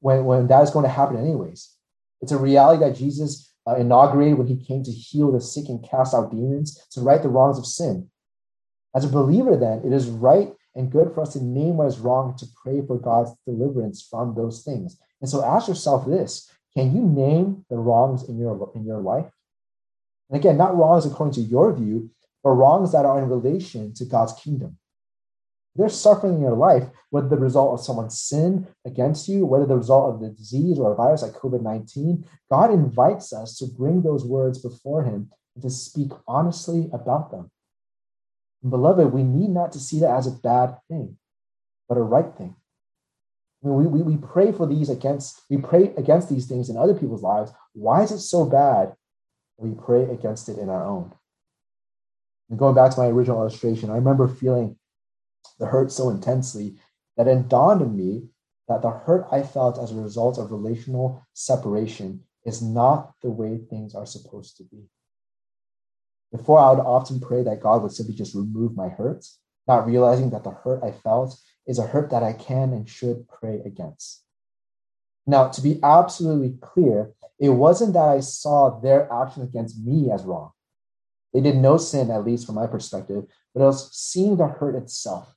when, 0.00 0.24
when 0.24 0.48
that 0.48 0.64
is 0.64 0.70
going 0.70 0.86
to 0.86 0.90
happen 0.90 1.18
anyways. 1.18 1.72
It's 2.20 2.32
a 2.32 2.36
reality 2.36 2.84
that 2.84 2.96
Jesus 2.96 3.54
uh, 3.64 3.76
inaugurated 3.76 4.38
when 4.38 4.48
he 4.48 4.56
came 4.56 4.82
to 4.82 4.90
heal 4.90 5.30
the 5.30 5.40
sick 5.40 5.68
and 5.68 5.88
cast 5.88 6.14
out 6.14 6.32
demons, 6.32 6.84
to 6.90 7.00
right 7.00 7.22
the 7.22 7.28
wrongs 7.28 7.58
of 7.58 7.64
sin. 7.64 8.10
As 8.92 9.04
a 9.04 9.08
believer, 9.08 9.56
then, 9.56 9.82
it 9.84 9.92
is 9.92 10.08
right 10.08 10.52
and 10.74 10.90
good 10.90 11.14
for 11.14 11.20
us 11.20 11.34
to 11.34 11.44
name 11.44 11.76
what 11.76 11.86
is 11.86 12.00
wrong, 12.00 12.36
to 12.38 12.46
pray 12.60 12.82
for 12.84 12.98
God's 12.98 13.30
deliverance 13.46 14.02
from 14.02 14.34
those 14.34 14.64
things. 14.64 14.98
And 15.20 15.30
so 15.30 15.44
ask 15.44 15.68
yourself 15.68 16.08
this 16.08 16.50
can 16.78 16.94
you 16.94 17.02
name 17.02 17.64
the 17.68 17.76
wrongs 17.76 18.28
in 18.28 18.38
your, 18.38 18.70
in 18.74 18.84
your 18.84 19.00
life? 19.00 19.30
And 20.30 20.38
again, 20.38 20.56
not 20.56 20.76
wrongs 20.76 21.06
according 21.06 21.34
to 21.34 21.40
your 21.40 21.72
view, 21.72 22.10
but 22.44 22.50
wrongs 22.50 22.92
that 22.92 23.04
are 23.04 23.18
in 23.18 23.28
relation 23.28 23.94
to 23.94 24.04
God's 24.04 24.34
kingdom 24.34 24.78
there's 25.78 25.98
suffering 25.98 26.34
in 26.34 26.40
your 26.40 26.56
life, 26.56 26.84
whether 27.10 27.28
the 27.28 27.36
result 27.36 27.78
of 27.78 27.84
someone's 27.84 28.20
sin 28.20 28.66
against 28.84 29.28
you, 29.28 29.46
whether 29.46 29.64
the 29.64 29.76
result 29.76 30.12
of 30.12 30.20
the 30.20 30.30
disease 30.30 30.76
or 30.76 30.92
a 30.92 30.96
virus 30.96 31.22
like 31.22 31.32
COVID 31.32 31.62
19, 31.62 32.24
God 32.50 32.72
invites 32.72 33.32
us 33.32 33.56
to 33.58 33.66
bring 33.66 34.02
those 34.02 34.24
words 34.24 34.58
before 34.58 35.04
Him 35.04 35.30
and 35.54 35.62
to 35.62 35.70
speak 35.70 36.10
honestly 36.26 36.90
about 36.92 37.30
them. 37.30 37.50
And 38.62 38.72
beloved, 38.72 39.12
we 39.12 39.22
need 39.22 39.50
not 39.50 39.70
to 39.72 39.78
see 39.78 40.00
that 40.00 40.10
as 40.10 40.26
a 40.26 40.32
bad 40.32 40.76
thing, 40.88 41.16
but 41.88 41.96
a 41.96 42.02
right 42.02 42.36
thing. 42.36 42.56
I 43.62 43.68
mean, 43.68 43.76
we, 43.76 43.86
we, 43.86 44.02
we 44.02 44.16
pray 44.16 44.52
for 44.52 44.66
these 44.66 44.88
against, 44.88 45.42
we 45.50 45.56
pray 45.56 45.92
against 45.96 46.28
these 46.28 46.46
things 46.46 46.68
in 46.68 46.76
other 46.76 46.94
people's 46.94 47.22
lives. 47.22 47.52
Why 47.72 48.02
is 48.02 48.12
it 48.12 48.20
so 48.20 48.44
bad? 48.44 48.94
We 49.56 49.74
pray 49.74 50.04
against 50.04 50.48
it 50.48 50.58
in 50.58 50.68
our 50.68 50.84
own. 50.84 51.12
And 52.50 52.58
going 52.58 52.74
back 52.74 52.92
to 52.92 53.00
my 53.00 53.08
original 53.08 53.40
illustration, 53.40 53.90
I 53.90 53.96
remember 53.96 54.28
feeling 54.28 54.76
the 55.58 55.66
hurt 55.66 55.90
so 55.90 56.08
intensely 56.08 56.76
that 57.16 57.26
it 57.26 57.48
dawned 57.48 57.82
on 57.82 57.96
me 57.96 58.28
that 58.68 58.82
the 58.82 58.90
hurt 58.90 59.26
I 59.32 59.42
felt 59.42 59.78
as 59.78 59.90
a 59.90 59.96
result 59.96 60.38
of 60.38 60.52
relational 60.52 61.26
separation 61.32 62.22
is 62.44 62.62
not 62.62 63.14
the 63.22 63.30
way 63.30 63.58
things 63.58 63.94
are 63.94 64.06
supposed 64.06 64.56
to 64.58 64.64
be. 64.64 64.84
Before, 66.30 66.58
I 66.58 66.70
would 66.70 66.80
often 66.80 67.20
pray 67.20 67.42
that 67.42 67.60
God 67.60 67.82
would 67.82 67.92
simply 67.92 68.14
just 68.14 68.34
remove 68.34 68.76
my 68.76 68.88
hurts, 68.88 69.38
not 69.66 69.86
realizing 69.86 70.30
that 70.30 70.44
the 70.44 70.50
hurt 70.50 70.84
I 70.84 70.92
felt 70.92 71.38
is 71.68 71.78
a 71.78 71.86
hurt 71.86 72.10
that 72.10 72.24
I 72.24 72.32
can 72.32 72.72
and 72.72 72.88
should 72.88 73.28
pray 73.28 73.60
against. 73.64 74.24
Now, 75.26 75.48
to 75.48 75.60
be 75.60 75.78
absolutely 75.82 76.56
clear, 76.60 77.12
it 77.38 77.50
wasn't 77.50 77.92
that 77.92 78.08
I 78.08 78.20
saw 78.20 78.80
their 78.80 79.12
actions 79.12 79.50
against 79.50 79.78
me 79.78 80.10
as 80.10 80.24
wrong. 80.24 80.52
They 81.32 81.42
did 81.42 81.56
no 81.56 81.76
sin, 81.76 82.10
at 82.10 82.24
least 82.24 82.46
from 82.46 82.54
my 82.54 82.66
perspective, 82.66 83.24
but 83.54 83.60
it 83.60 83.66
was 83.66 83.94
seeing 83.94 84.36
the 84.36 84.48
hurt 84.48 84.74
itself 84.74 85.34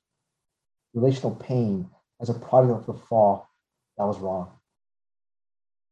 relational 0.94 1.34
pain 1.34 1.88
as 2.20 2.28
a 2.28 2.34
product 2.34 2.80
of 2.80 2.86
the 2.86 3.02
fall 3.06 3.48
that 3.96 4.04
was 4.04 4.18
wrong. 4.18 4.50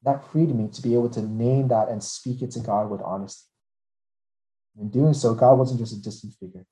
That 0.02 0.30
freed 0.30 0.54
me 0.54 0.68
to 0.68 0.82
be 0.82 0.94
able 0.94 1.10
to 1.10 1.22
name 1.22 1.68
that 1.68 1.88
and 1.88 2.02
speak 2.02 2.42
it 2.42 2.50
to 2.52 2.60
God 2.60 2.90
with 2.90 3.02
honesty. 3.02 3.46
In 4.78 4.88
doing 4.88 5.14
so, 5.14 5.34
God 5.34 5.58
wasn't 5.58 5.80
just 5.80 5.92
a 5.92 6.00
distant 6.00 6.34
figure. 6.34 6.66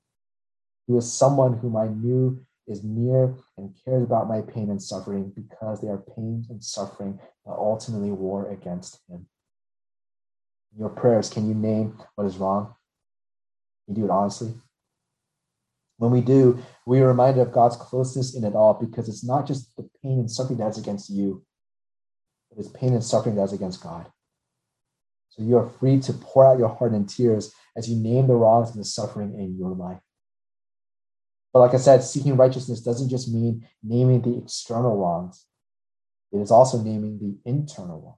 He 0.87 0.93
was 0.93 1.11
someone 1.11 1.57
whom 1.57 1.75
I 1.75 1.87
knew 1.87 2.43
is 2.69 2.83
near 2.83 3.35
and 3.57 3.75
cares 3.83 4.03
about 4.03 4.29
my 4.29 4.41
pain 4.41 4.69
and 4.69 4.81
suffering 4.81 5.33
because 5.35 5.81
they 5.81 5.87
are 5.87 6.03
pains 6.15 6.49
and 6.49 6.63
suffering 6.63 7.19
that 7.45 7.51
ultimately 7.51 8.11
war 8.11 8.49
against 8.51 8.99
him. 9.09 9.25
In 10.73 10.79
your 10.79 10.89
prayers, 10.89 11.29
can 11.29 11.47
you 11.47 11.55
name 11.55 11.97
what 12.15 12.27
is 12.27 12.37
wrong? 12.37 12.75
Can 13.85 13.95
you 13.95 14.01
do 14.03 14.05
it 14.05 14.11
honestly? 14.11 14.53
When 15.97 16.11
we 16.11 16.21
do, 16.21 16.59
we 16.85 17.01
are 17.01 17.07
reminded 17.07 17.41
of 17.41 17.51
God's 17.51 17.75
closeness 17.75 18.35
in 18.35 18.45
it 18.45 18.55
all 18.55 18.75
because 18.75 19.09
it's 19.09 19.23
not 19.23 19.47
just 19.47 19.75
the 19.75 19.89
pain 20.01 20.19
and 20.19 20.31
suffering 20.31 20.59
that's 20.59 20.77
against 20.77 21.09
you, 21.09 21.43
but 22.49 22.59
it's 22.59 22.69
pain 22.69 22.93
and 22.93 23.03
suffering 23.03 23.35
that's 23.35 23.51
against 23.51 23.83
God. 23.83 24.05
So 25.29 25.43
you 25.43 25.57
are 25.57 25.67
free 25.67 25.99
to 26.01 26.13
pour 26.13 26.45
out 26.45 26.59
your 26.59 26.69
heart 26.69 26.93
in 26.93 27.05
tears 27.05 27.53
as 27.75 27.89
you 27.89 27.97
name 27.97 28.27
the 28.27 28.35
wrongs 28.35 28.71
and 28.71 28.79
the 28.79 28.85
suffering 28.85 29.33
in 29.37 29.57
your 29.57 29.71
life. 29.71 29.99
But 31.53 31.59
like 31.59 31.73
I 31.73 31.77
said, 31.77 32.03
seeking 32.03 32.37
righteousness 32.37 32.81
doesn't 32.81 33.09
just 33.09 33.31
mean 33.31 33.67
naming 33.83 34.21
the 34.21 34.37
external 34.37 34.97
wrongs, 34.97 35.45
it 36.31 36.37
is 36.37 36.51
also 36.51 36.81
naming 36.81 37.17
the 37.17 37.49
internal 37.49 37.99
one. 37.99 38.15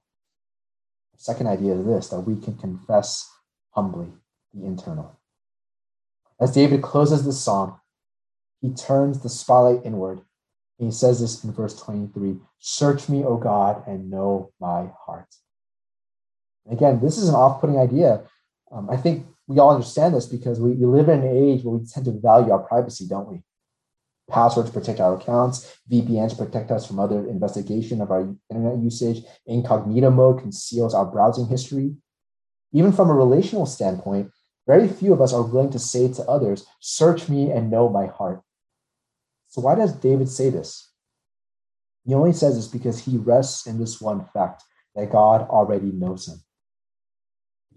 The 1.14 1.22
second 1.22 1.46
idea 1.46 1.74
is 1.74 1.86
this 1.86 2.08
that 2.08 2.20
we 2.20 2.36
can 2.36 2.56
confess 2.56 3.28
humbly 3.70 4.08
the 4.52 4.66
internal. 4.66 5.18
As 6.38 6.52
David 6.52 6.82
closes 6.82 7.24
the 7.24 7.32
psalm, 7.32 7.80
he 8.60 8.72
turns 8.72 9.20
the 9.20 9.28
spotlight 9.28 9.84
inward. 9.84 10.22
And 10.78 10.88
he 10.88 10.92
says 10.92 11.20
this 11.20 11.44
in 11.44 11.52
verse 11.52 11.80
23 11.80 12.38
Search 12.58 13.08
me, 13.08 13.24
O 13.24 13.36
God, 13.36 13.86
and 13.86 14.10
know 14.10 14.52
my 14.60 14.90
heart. 15.06 15.28
Again, 16.70 17.00
this 17.00 17.18
is 17.18 17.28
an 17.28 17.34
off 17.34 17.60
putting 17.60 17.78
idea. 17.78 18.22
Um, 18.70 18.88
I 18.90 18.96
think 18.96 19.26
we 19.46 19.58
all 19.58 19.74
understand 19.74 20.14
this 20.14 20.26
because 20.26 20.60
we, 20.60 20.72
we 20.72 20.86
live 20.86 21.08
in 21.08 21.20
an 21.20 21.36
age 21.36 21.62
where 21.62 21.76
we 21.76 21.86
tend 21.86 22.06
to 22.06 22.12
value 22.12 22.52
our 22.52 22.60
privacy, 22.60 23.06
don't 23.06 23.28
we? 23.28 23.42
Passwords 24.30 24.70
protect 24.70 25.00
our 25.00 25.16
accounts, 25.16 25.78
VPNs 25.90 26.38
protect 26.38 26.70
us 26.70 26.86
from 26.86 27.00
other 27.00 27.28
investigation 27.28 28.00
of 28.00 28.10
our 28.10 28.34
internet 28.50 28.78
usage, 28.78 29.24
incognito 29.46 30.10
mode 30.10 30.40
conceals 30.40 30.94
our 30.94 31.04
browsing 31.04 31.46
history. 31.48 31.96
Even 32.72 32.92
from 32.92 33.10
a 33.10 33.14
relational 33.14 33.66
standpoint, 33.66 34.30
very 34.66 34.88
few 34.88 35.12
of 35.12 35.20
us 35.20 35.32
are 35.32 35.42
willing 35.42 35.70
to 35.70 35.78
say 35.78 36.10
to 36.12 36.22
others, 36.24 36.64
Search 36.80 37.28
me 37.28 37.50
and 37.50 37.70
know 37.70 37.88
my 37.88 38.06
heart. 38.06 38.42
So, 39.48 39.60
why 39.60 39.74
does 39.74 39.92
David 39.92 40.28
say 40.28 40.50
this? 40.50 40.90
He 42.06 42.14
only 42.14 42.32
says 42.32 42.56
this 42.56 42.68
because 42.68 43.04
he 43.04 43.16
rests 43.16 43.66
in 43.66 43.78
this 43.78 44.00
one 44.00 44.24
fact 44.32 44.62
that 44.94 45.12
God 45.12 45.42
already 45.48 45.90
knows 45.92 46.28
him. 46.28 46.42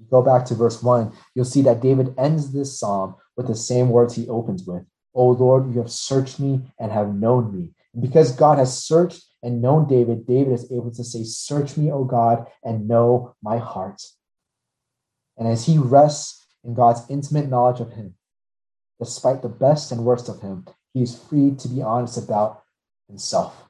Go 0.10 0.22
back 0.22 0.46
to 0.46 0.56
verse 0.56 0.82
1, 0.82 1.12
you'll 1.34 1.46
see 1.46 1.62
that 1.64 1.82
David 1.82 2.14
ends 2.18 2.52
this 2.54 2.80
psalm 2.80 3.16
with 3.36 3.48
the 3.48 3.56
same 3.56 3.90
words 3.90 4.16
he 4.16 4.28
opens 4.30 4.66
with 4.66 4.84
O 5.16 5.30
Lord, 5.30 5.74
you 5.74 5.80
have 5.80 5.92
searched 5.92 6.40
me 6.40 6.62
and 6.78 6.92
have 6.92 7.16
known 7.16 7.58
me. 7.58 7.72
And 7.94 8.02
because 8.02 8.36
God 8.36 8.58
has 8.58 8.84
searched 8.84 9.24
and 9.42 9.62
known 9.62 9.88
David, 9.88 10.28
David 10.28 10.52
is 10.52 10.70
able 10.72 10.92
to 10.92 11.04
say, 11.04 11.24
Search 11.24 11.78
me, 11.78 11.90
O 11.90 12.04
God, 12.04 12.46
and 12.64 12.88
know 12.88 13.34
my 13.42 13.58
heart. 13.58 14.02
And 15.38 15.48
as 15.48 15.66
he 15.66 15.78
rests 15.78 16.46
in 16.66 16.74
God's 16.74 17.02
intimate 17.10 17.48
knowledge 17.48 17.80
of 17.80 17.94
him. 17.94 18.16
Despite 19.00 19.42
the 19.42 19.50
best 19.50 19.92
and 19.92 20.04
worst 20.04 20.28
of 20.28 20.42
him, 20.42 20.66
he 20.94 21.02
is 21.02 21.18
free 21.18 21.52
to 21.56 21.68
be 21.68 21.82
honest 21.82 22.18
about 22.18 22.64
himself. 23.08 23.65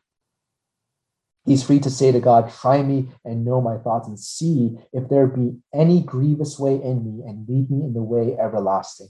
He's 1.45 1.63
free 1.63 1.79
to 1.79 1.89
say 1.91 2.11
to 2.11 2.19
God, 2.19 2.51
Try 2.51 2.81
me 2.81 3.09
and 3.23 3.45
know 3.45 3.61
my 3.61 3.77
thoughts 3.77 4.07
and 4.07 4.19
see 4.19 4.77
if 4.91 5.09
there 5.09 5.27
be 5.27 5.57
any 5.73 6.01
grievous 6.01 6.57
way 6.57 6.81
in 6.81 7.05
me 7.05 7.23
and 7.25 7.47
lead 7.47 7.69
me 7.69 7.83
in 7.83 7.93
the 7.93 8.01
way 8.01 8.35
everlasting. 8.37 9.09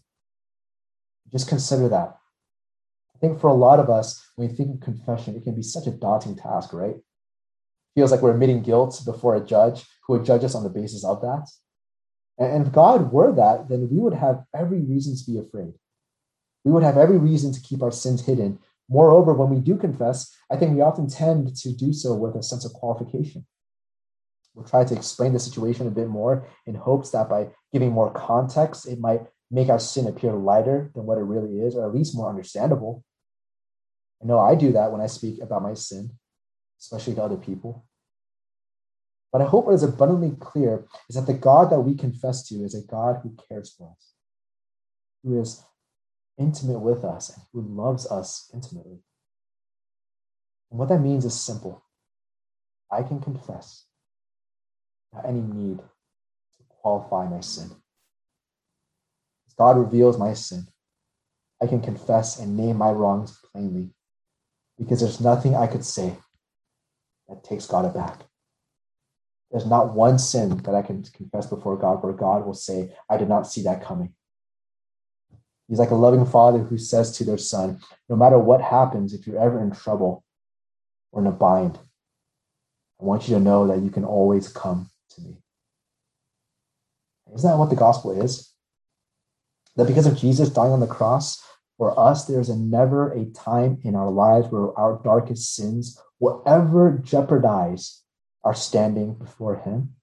Just 1.31 1.47
consider 1.47 1.87
that. 1.89 2.17
I 3.15 3.19
think 3.19 3.39
for 3.39 3.47
a 3.47 3.53
lot 3.53 3.79
of 3.79 3.89
us, 3.89 4.21
when 4.35 4.49
we 4.49 4.55
think 4.55 4.75
of 4.75 4.81
confession, 4.81 5.35
it 5.35 5.43
can 5.43 5.55
be 5.55 5.63
such 5.63 5.87
a 5.87 5.91
daunting 5.91 6.35
task, 6.35 6.73
right? 6.73 6.95
Feels 7.95 8.11
like 8.11 8.21
we're 8.21 8.33
admitting 8.33 8.61
guilt 8.61 9.01
before 9.05 9.35
a 9.35 9.45
judge 9.45 9.85
who 10.05 10.13
would 10.13 10.25
judge 10.25 10.43
us 10.43 10.55
on 10.55 10.63
the 10.63 10.69
basis 10.69 11.05
of 11.05 11.21
that. 11.21 11.49
And 12.37 12.67
if 12.67 12.73
God 12.73 13.13
were 13.13 13.31
that, 13.31 13.69
then 13.69 13.89
we 13.89 13.97
would 13.97 14.13
have 14.13 14.43
every 14.53 14.81
reason 14.81 15.15
to 15.15 15.31
be 15.31 15.39
afraid. 15.39 15.73
We 16.65 16.73
would 16.73 16.83
have 16.83 16.97
every 16.97 17.17
reason 17.17 17.53
to 17.53 17.61
keep 17.61 17.81
our 17.81 17.91
sins 17.91 18.25
hidden 18.25 18.59
Moreover, 18.89 19.33
when 19.33 19.49
we 19.49 19.59
do 19.59 19.77
confess, 19.77 20.31
I 20.51 20.57
think 20.57 20.75
we 20.75 20.81
often 20.81 21.07
tend 21.07 21.55
to 21.57 21.73
do 21.73 21.91
so 21.91 22.13
with 22.13 22.35
a 22.35 22.43
sense 22.43 22.65
of 22.65 22.73
qualification. 22.73 23.45
We'll 24.53 24.65
try 24.65 24.85
to 24.85 24.95
explain 24.95 25.33
the 25.33 25.39
situation 25.39 25.87
a 25.87 25.91
bit 25.91 26.07
more 26.07 26.47
in 26.65 26.75
hopes 26.75 27.09
that 27.11 27.29
by 27.29 27.49
giving 27.73 27.91
more 27.91 28.11
context, 28.11 28.87
it 28.87 28.99
might 28.99 29.21
make 29.51 29.69
our 29.69 29.79
sin 29.79 30.07
appear 30.07 30.33
lighter 30.33 30.91
than 30.95 31.05
what 31.05 31.17
it 31.17 31.21
really 31.23 31.59
is, 31.59 31.75
or 31.75 31.85
at 31.85 31.93
least 31.93 32.15
more 32.15 32.29
understandable. 32.29 33.03
I 34.23 34.27
know 34.27 34.39
I 34.39 34.55
do 34.55 34.71
that 34.71 34.91
when 34.91 35.01
I 35.01 35.07
speak 35.07 35.41
about 35.41 35.61
my 35.61 35.73
sin, 35.73 36.11
especially 36.79 37.15
to 37.15 37.23
other 37.23 37.37
people. 37.37 37.85
But 39.31 39.41
I 39.41 39.45
hope 39.45 39.65
what 39.65 39.75
is 39.75 39.83
abundantly 39.83 40.31
clear 40.39 40.85
is 41.09 41.15
that 41.15 41.27
the 41.27 41.33
God 41.33 41.69
that 41.69 41.81
we 41.81 41.93
confess 41.93 42.47
to 42.47 42.55
is 42.63 42.73
a 42.73 42.87
God 42.87 43.19
who 43.21 43.35
cares 43.49 43.73
for 43.77 43.91
us, 43.91 44.13
who 45.23 45.41
is 45.41 45.61
intimate 46.37 46.79
with 46.79 47.03
us 47.03 47.29
and 47.29 47.43
who 47.51 47.61
loves 47.61 48.09
us 48.11 48.49
intimately. 48.53 48.99
And 50.69 50.79
what 50.79 50.89
that 50.89 50.99
means 50.99 51.25
is 51.25 51.39
simple 51.39 51.83
I 52.91 53.03
can 53.03 53.19
confess 53.19 53.85
without 55.11 55.29
any 55.29 55.41
need 55.41 55.77
to 55.77 56.63
qualify 56.81 57.27
my 57.27 57.39
sin. 57.39 57.71
As 59.47 59.53
God 59.53 59.77
reveals 59.77 60.17
my 60.17 60.33
sin, 60.33 60.67
I 61.61 61.67
can 61.67 61.81
confess 61.81 62.39
and 62.39 62.57
name 62.57 62.77
my 62.77 62.91
wrongs 62.91 63.39
plainly 63.51 63.91
because 64.77 64.99
there's 64.99 65.21
nothing 65.21 65.55
I 65.55 65.67
could 65.67 65.85
say 65.85 66.17
that 67.27 67.43
takes 67.43 67.65
God 67.65 67.85
aback. 67.85 68.21
There's 69.51 69.65
not 69.65 69.93
one 69.93 70.19
sin 70.19 70.57
that 70.57 70.75
I 70.75 70.81
can 70.81 71.03
confess 71.03 71.47
before 71.47 71.77
God 71.77 72.03
where 72.03 72.13
God 72.13 72.45
will 72.45 72.53
say, 72.53 72.93
I 73.09 73.17
did 73.17 73.29
not 73.29 73.47
see 73.47 73.63
that 73.63 73.83
coming. 73.83 74.13
He's 75.67 75.79
like 75.79 75.91
a 75.91 75.95
loving 75.95 76.25
father 76.25 76.59
who 76.59 76.77
says 76.77 77.17
to 77.17 77.23
their 77.23 77.37
son, 77.37 77.79
no 78.07 78.15
matter 78.15 78.37
what 78.37 78.61
happens, 78.61 79.13
if 79.13 79.25
you're 79.25 79.41
ever 79.41 79.59
in 79.59 79.71
trouble 79.71 80.23
or 81.11 81.21
in 81.21 81.27
a 81.27 81.31
bind, 81.31 81.79
I 83.01 83.05
want 83.05 83.27
you 83.27 83.35
to 83.35 83.41
know 83.41 83.67
that 83.67 83.81
you 83.81 83.89
can 83.89 84.05
always 84.05 84.47
come 84.47 84.89
to 85.11 85.21
me. 85.21 85.37
Isn't 87.33 87.49
that 87.49 87.57
what 87.57 87.69
the 87.69 87.75
gospel 87.75 88.21
is? 88.21 88.53
That 89.75 89.87
because 89.87 90.05
of 90.05 90.17
Jesus 90.17 90.49
dying 90.49 90.71
on 90.71 90.79
the 90.79 90.87
cross, 90.87 91.43
for 91.77 91.99
us, 91.99 92.25
there's 92.25 92.49
never 92.49 93.11
a 93.11 93.25
time 93.25 93.79
in 93.83 93.95
our 93.95 94.09
lives 94.09 94.47
where 94.47 94.77
our 94.79 95.01
darkest 95.03 95.55
sins 95.55 95.99
will 96.19 96.41
ever 96.45 96.97
jeopardize 97.03 98.01
our 98.43 98.53
standing 98.53 99.15
before 99.15 99.57
Him. 99.57 99.95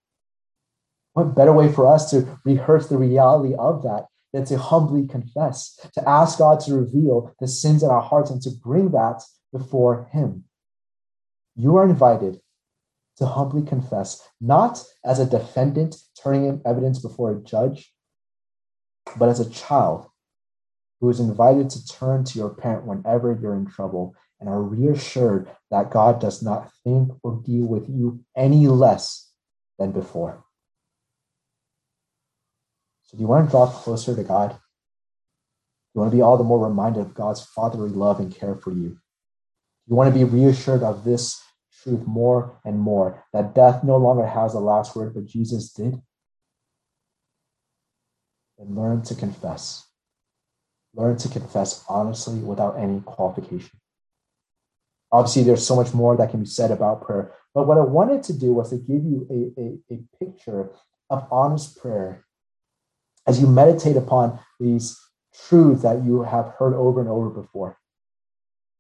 What 1.15 1.35
better 1.35 1.53
way 1.53 1.73
for 1.73 1.87
us 1.87 2.11
to 2.11 2.39
rehearse 2.45 2.89
the 2.89 2.99
reality 2.99 3.55
of 3.55 3.83
that 3.85 4.07
than 4.33 4.45
to 4.47 4.59
humbly 4.59 5.07
confess, 5.07 5.79
to 5.95 6.09
ask 6.09 6.39
God 6.39 6.61
to 6.61 6.75
reveal 6.75 7.35
the 7.41 7.49
sins 7.49 7.83
in 7.83 7.91
our 7.91 8.01
hearts 8.01 8.31
and 8.31 8.41
to 8.43 8.51
bring 8.51 8.91
that 8.91 9.23
before 9.53 10.09
Him. 10.13 10.45
You 11.55 11.77
are 11.77 11.89
invited 11.89 12.41
to 13.19 13.27
humbly 13.27 13.63
confess, 13.63 14.27
not 14.41 14.83
as 15.05 15.19
a 15.19 15.27
defendant 15.27 15.97
turning 16.23 16.47
in 16.47 16.63
evidence 16.65 16.99
before 16.99 17.33
a 17.33 17.41
judge, 17.41 17.93
but 19.17 19.29
as 19.29 19.41
a 19.41 19.51
child 19.51 20.07
who 21.01 21.11
is 21.11 21.21
invited 21.21 21.69
to 21.69 21.87
turn 21.87 22.25
to 22.25 22.39
your 22.39 22.51
parent 22.51 22.87
whenever 22.87 23.37
you're 23.41 23.57
in 23.57 23.67
trouble 23.67 24.15
and 24.41 24.49
are 24.49 24.63
reassured 24.63 25.49
that 25.71 25.91
God 25.91 26.21
does 26.21 26.43
not 26.43 26.71
think 26.85 27.11
or 27.23 27.43
deal 27.45 27.67
with 27.67 27.89
you 27.89 28.25
any 28.37 28.67
less 28.67 29.31
than 29.79 29.93
before. 29.93 30.45
So, 33.13 33.19
do 33.19 33.23
you 33.23 33.29
want 33.29 33.47
to 33.47 33.51
draw 33.51 33.67
closer 33.67 34.17
to 34.17 34.25
God? 34.25 34.59
You 35.95 36.01
want 36.01 36.11
to 36.11 36.17
be 36.17 36.23
all 36.23 36.39
the 36.39 36.45
more 36.45 36.67
reminded 36.67 37.01
of 37.01 37.15
God's 37.15 37.45
fatherly 37.45 37.91
love 37.91 38.19
and 38.19 38.35
care 38.35 38.57
for 38.57 38.73
you. 38.73 38.97
You 39.87 39.95
want 39.95 40.13
to 40.13 40.19
be 40.19 40.25
reassured 40.25 40.83
of 40.83 41.05
this 41.05 41.39
truth 41.83 42.07
more 42.07 42.59
and 42.65 42.79
more 42.79 43.23
that 43.33 43.55
death 43.55 43.85
no 43.85 43.97
longer 43.99 44.27
has 44.27 44.53
the 44.53 44.61
last 44.61 44.97
word, 44.97 45.13
but 45.15 45.27
Jesus 45.27 45.73
did. 45.73 46.01
And 48.59 48.77
learn 48.77 49.03
to 49.03 49.15
confess. 49.15 49.87
Learn 50.95 51.17
to 51.19 51.29
confess 51.29 51.85
honestly 51.89 52.39
without 52.39 52.79
any 52.79 53.01
qualification. 53.01 53.79
Obviously, 55.11 55.43
there's 55.43 55.67
so 55.67 55.77
much 55.77 55.93
more 55.93 56.17
that 56.17 56.31
can 56.31 56.41
be 56.41 56.47
said 56.47 56.71
about 56.71 57.05
prayer, 57.05 57.33
but 57.55 57.67
what 57.67 57.77
I 57.77 57.83
wanted 57.83 58.23
to 58.25 58.33
do 58.33 58.55
was 58.55 58.71
to 58.71 58.77
give 58.77 59.05
you 59.05 59.27
a, 59.31 59.61
a, 59.61 59.97
a 59.97 60.25
picture 60.25 60.71
of 61.11 61.27
honest 61.31 61.77
prayer 61.77 62.25
as 63.27 63.41
you 63.41 63.47
meditate 63.47 63.97
upon 63.97 64.39
these 64.59 64.99
truths 65.49 65.83
that 65.83 66.05
you 66.05 66.23
have 66.23 66.55
heard 66.59 66.75
over 66.75 67.01
and 67.01 67.09
over 67.09 67.31
before. 67.31 67.79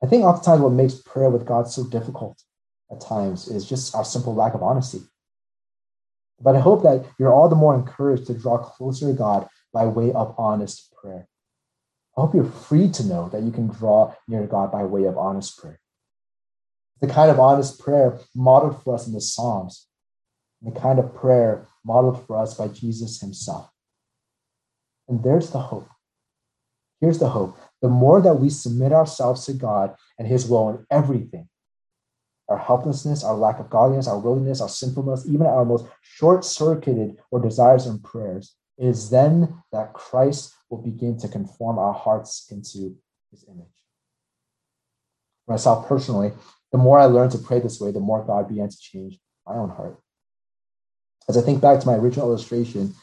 I 0.02 0.06
think 0.06 0.24
oftentimes 0.24 0.60
what 0.60 0.72
makes 0.72 0.94
prayer 0.94 1.30
with 1.30 1.46
God 1.46 1.68
so 1.68 1.84
difficult 1.84 2.42
at 2.90 3.00
times 3.00 3.48
is 3.48 3.68
just 3.68 3.94
our 3.94 4.04
simple 4.04 4.34
lack 4.34 4.54
of 4.54 4.62
honesty. 4.62 5.00
But 6.40 6.56
I 6.56 6.60
hope 6.60 6.82
that 6.82 7.06
you're 7.18 7.32
all 7.32 7.48
the 7.48 7.54
more 7.56 7.74
encouraged 7.74 8.26
to 8.26 8.34
draw 8.34 8.58
closer 8.58 9.06
to 9.06 9.12
God 9.12 9.48
by 9.72 9.86
way 9.86 10.12
of 10.12 10.34
honest 10.36 10.92
prayer. 11.00 11.28
I 12.16 12.20
hope 12.20 12.34
you're 12.34 12.44
free 12.44 12.90
to 12.90 13.06
know 13.06 13.28
that 13.30 13.42
you 13.42 13.52
can 13.52 13.68
draw 13.68 14.14
near 14.28 14.42
to 14.42 14.46
God 14.46 14.70
by 14.70 14.84
way 14.84 15.04
of 15.04 15.16
honest 15.16 15.56
prayer. 15.58 15.80
The 17.00 17.06
kind 17.06 17.30
of 17.30 17.40
honest 17.40 17.80
prayer 17.80 18.20
modeled 18.34 18.82
for 18.82 18.94
us 18.94 19.06
in 19.06 19.12
the 19.12 19.20
Psalms, 19.20 19.86
the 20.60 20.78
kind 20.78 20.98
of 20.98 21.14
prayer 21.14 21.66
modeled 21.84 22.26
for 22.26 22.36
us 22.38 22.54
by 22.54 22.68
Jesus 22.68 23.20
himself. 23.20 23.71
And 25.08 25.22
there's 25.22 25.50
the 25.50 25.58
hope. 25.58 25.88
Here's 27.00 27.18
the 27.18 27.30
hope. 27.30 27.58
The 27.80 27.88
more 27.88 28.20
that 28.20 28.34
we 28.34 28.48
submit 28.48 28.92
ourselves 28.92 29.44
to 29.46 29.52
God 29.52 29.96
and 30.18 30.28
His 30.28 30.46
will 30.46 30.70
in 30.70 30.86
everything, 30.90 31.48
our 32.48 32.58
helplessness, 32.58 33.24
our 33.24 33.34
lack 33.34 33.58
of 33.58 33.70
godliness, 33.70 34.06
our 34.06 34.18
willingness, 34.18 34.60
our 34.60 34.68
sinfulness, 34.68 35.26
even 35.26 35.46
our 35.46 35.64
most 35.64 35.86
short 36.02 36.44
circuited 36.44 37.18
or 37.30 37.40
desires 37.40 37.86
and 37.86 38.02
prayers, 38.02 38.54
it 38.78 38.86
is 38.86 39.10
then 39.10 39.62
that 39.72 39.92
Christ 39.94 40.54
will 40.70 40.78
begin 40.78 41.18
to 41.18 41.28
conform 41.28 41.78
our 41.78 41.92
hearts 41.92 42.46
into 42.50 42.96
His 43.30 43.44
image. 43.48 43.66
For 45.46 45.52
myself 45.52 45.88
personally, 45.88 46.32
the 46.70 46.78
more 46.78 46.98
I 46.98 47.06
learned 47.06 47.32
to 47.32 47.38
pray 47.38 47.60
this 47.60 47.80
way, 47.80 47.90
the 47.90 48.00
more 48.00 48.24
God 48.24 48.48
began 48.48 48.68
to 48.68 48.78
change 48.78 49.18
my 49.46 49.54
own 49.54 49.70
heart. 49.70 49.98
As 51.28 51.36
I 51.36 51.42
think 51.42 51.60
back 51.60 51.80
to 51.80 51.86
my 51.86 51.94
original 51.94 52.28
illustration, 52.28 52.94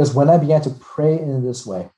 was 0.00 0.14
when 0.14 0.28
I 0.28 0.38
began 0.38 0.62
to 0.62 0.70
pray 0.70 1.18
in 1.18 1.44
this 1.44 1.66
way 1.66 1.90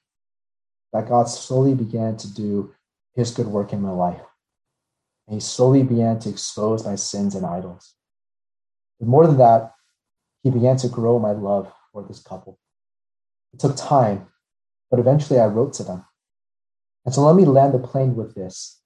that 0.93 1.09
God 1.09 1.29
slowly 1.29 1.75
began 1.75 2.17
to 2.19 2.33
do 2.33 2.75
his 3.15 3.31
good 3.31 3.47
work 3.47 3.73
in 3.73 3.81
my 3.81 3.91
life. 3.91 4.21
And 5.27 5.35
he 5.35 5.41
slowly 5.41 5.83
began 5.83 6.19
to 6.21 6.29
expose 6.29 6.85
my 6.85 6.97
sins 6.97 7.35
and 7.35 7.47
idols. 7.47 7.95
But 8.99 9.09
more 9.09 9.27
than 9.27 9.39
that, 9.39 9.73
he 10.43 10.51
began 10.51 10.77
to 10.79 10.89
grow 10.89 11.19
my 11.19 11.33
love 11.33 11.73
for 11.93 12.03
this 12.03 12.21
couple. 12.21 12.59
It 13.53 13.61
took 13.61 13.77
time, 13.77 14.27
but 14.91 14.99
eventually 14.99 15.39
I 15.39 15.47
wrote 15.47 15.73
to 15.75 15.85
them. 15.85 16.05
And 17.05 17.15
so 17.15 17.23
let 17.23 17.37
me 17.37 17.45
land 17.45 17.73
the 17.75 17.79
plane 17.79 18.17
with 18.17 18.35
this. 18.35 18.81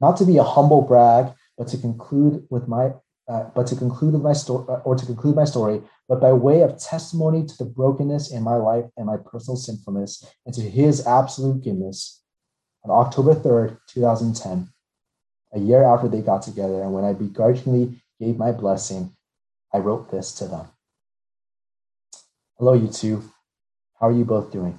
Not 0.00 0.16
to 0.18 0.24
be 0.24 0.36
a 0.36 0.44
humble 0.44 0.82
brag, 0.82 1.32
but 1.56 1.68
to 1.68 1.78
conclude 1.78 2.46
with 2.50 2.68
my 2.68 2.92
uh, 3.32 3.44
but 3.54 3.66
to 3.66 3.76
conclude 3.76 4.20
my 4.22 4.34
story, 4.34 4.66
uh, 4.68 4.80
or 4.84 4.94
to 4.94 5.06
conclude 5.06 5.34
my 5.34 5.44
story, 5.44 5.80
but 6.06 6.20
by 6.20 6.32
way 6.32 6.60
of 6.60 6.76
testimony 6.78 7.46
to 7.46 7.56
the 7.56 7.64
brokenness 7.64 8.30
in 8.30 8.42
my 8.42 8.56
life 8.56 8.84
and 8.98 9.06
my 9.06 9.16
personal 9.16 9.56
sinfulness, 9.56 10.24
and 10.44 10.54
to 10.54 10.60
His 10.60 11.06
absolute 11.06 11.64
goodness. 11.64 12.22
On 12.84 12.90
October 12.90 13.34
3rd, 13.34 13.78
2010, 13.88 14.68
a 15.54 15.58
year 15.58 15.82
after 15.82 16.08
they 16.08 16.20
got 16.20 16.42
together, 16.42 16.82
and 16.82 16.92
when 16.92 17.04
I 17.04 17.14
begrudgingly 17.14 18.02
gave 18.20 18.36
my 18.36 18.52
blessing, 18.52 19.16
I 19.72 19.78
wrote 19.78 20.10
this 20.10 20.34
to 20.34 20.46
them. 20.46 20.66
Hello, 22.58 22.74
you 22.74 22.88
two. 22.88 23.22
How 23.98 24.08
are 24.08 24.12
you 24.12 24.26
both 24.26 24.52
doing? 24.52 24.78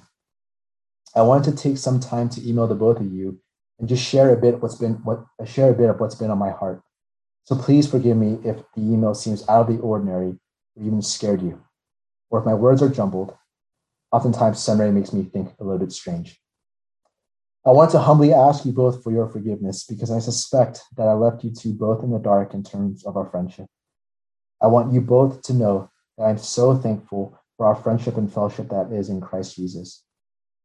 I 1.16 1.22
wanted 1.22 1.50
to 1.50 1.56
take 1.56 1.78
some 1.78 1.98
time 1.98 2.28
to 2.30 2.48
email 2.48 2.68
the 2.68 2.74
both 2.74 3.00
of 3.00 3.12
you 3.12 3.40
and 3.80 3.88
just 3.88 4.04
share 4.04 4.32
a 4.32 4.40
bit 4.40 4.62
what's 4.62 4.76
been 4.76 4.94
what 5.04 5.24
share 5.44 5.70
a 5.70 5.74
bit 5.74 5.90
of 5.90 5.98
what's 5.98 6.14
been 6.14 6.30
on 6.30 6.38
my 6.38 6.50
heart. 6.50 6.82
So 7.44 7.54
please 7.56 7.88
forgive 7.88 8.16
me 8.16 8.38
if 8.44 8.56
the 8.74 8.82
email 8.82 9.14
seems 9.14 9.46
out 9.48 9.68
of 9.68 9.76
the 9.76 9.82
ordinary 9.82 10.38
or 10.76 10.82
even 10.82 11.02
scared 11.02 11.42
you, 11.42 11.62
or 12.30 12.40
if 12.40 12.46
my 12.46 12.54
words 12.54 12.82
are 12.82 12.88
jumbled. 12.88 13.34
Oftentimes, 14.12 14.58
summary 14.58 14.90
makes 14.90 15.12
me 15.12 15.24
think 15.24 15.52
a 15.60 15.64
little 15.64 15.78
bit 15.78 15.92
strange. 15.92 16.40
I 17.66 17.70
want 17.70 17.90
to 17.92 17.98
humbly 17.98 18.32
ask 18.32 18.64
you 18.64 18.72
both 18.72 19.02
for 19.02 19.10
your 19.10 19.28
forgiveness 19.28 19.84
because 19.84 20.10
I 20.10 20.18
suspect 20.18 20.82
that 20.96 21.08
I 21.08 21.14
left 21.14 21.44
you 21.44 21.50
two 21.50 21.72
both 21.72 22.02
in 22.02 22.10
the 22.10 22.18
dark 22.18 22.54
in 22.54 22.62
terms 22.62 23.04
of 23.04 23.16
our 23.16 23.26
friendship. 23.30 23.66
I 24.62 24.66
want 24.66 24.92
you 24.92 25.00
both 25.00 25.42
to 25.42 25.54
know 25.54 25.90
that 26.16 26.24
I'm 26.24 26.38
so 26.38 26.76
thankful 26.76 27.38
for 27.56 27.66
our 27.66 27.74
friendship 27.74 28.16
and 28.16 28.32
fellowship 28.32 28.68
that 28.68 28.92
is 28.92 29.08
in 29.08 29.20
Christ 29.20 29.56
Jesus. 29.56 30.02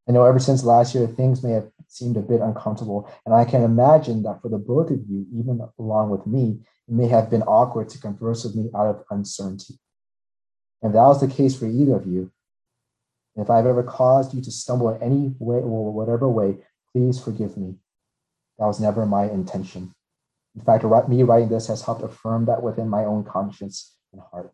I 0.08 0.12
know 0.12 0.26
ever 0.26 0.40
since 0.40 0.64
last 0.64 0.94
year, 0.96 1.08
things 1.08 1.44
may 1.44 1.52
have 1.52 1.70
seemed 1.90 2.16
a 2.16 2.22
bit 2.22 2.40
uncomfortable, 2.40 3.12
and 3.26 3.36
I 3.36 3.44
can 3.44 3.64
imagine 3.64 4.24
that 4.24 4.42
for 4.42 4.50
the 4.50 4.58
both 4.58 4.92
of 4.92 5.02
you, 5.10 5.26
even 5.36 5.60
along 5.78 6.12
with 6.12 6.26
me, 6.26 6.60
it 6.88 6.94
may 6.94 7.08
have 7.08 7.30
been 7.30 7.42
awkward 7.44 7.90
to 7.90 8.00
converse 8.00 8.46
with 8.46 8.56
me 8.56 8.70
out 8.76 8.88
of 8.88 9.04
uncertainty. 9.10 9.80
If 10.82 10.94
that 10.94 11.02
was 11.02 11.20
the 11.20 11.28
case 11.28 11.58
for 11.58 11.66
either 11.66 11.96
of 11.96 12.08
you, 12.08 12.32
if 13.36 13.50
I've 13.50 13.66
ever 13.66 13.84
caused 13.84 14.34
you 14.34 14.42
to 14.42 14.52
stumble 14.52 14.90
in 14.90 15.02
any 15.02 15.36
way 15.40 15.58
or 15.58 15.92
whatever 15.92 16.30
way, 16.30 16.58
please 16.94 17.20
forgive 17.20 17.58
me. 17.58 17.76
That 18.58 18.66
was 18.66 18.80
never 18.80 19.06
my 19.06 19.30
intention. 19.30 19.94
In 20.56 20.62
fact, 20.62 20.84
me 21.10 21.24
writing 21.24 21.50
this 21.50 21.68
has 21.68 21.82
helped 21.82 22.04
affirm 22.04 22.46
that 22.46 22.62
within 22.64 22.90
my 22.90 23.06
own 23.06 23.24
conscience 23.24 23.96
and 24.12 24.22
heart. 24.32 24.52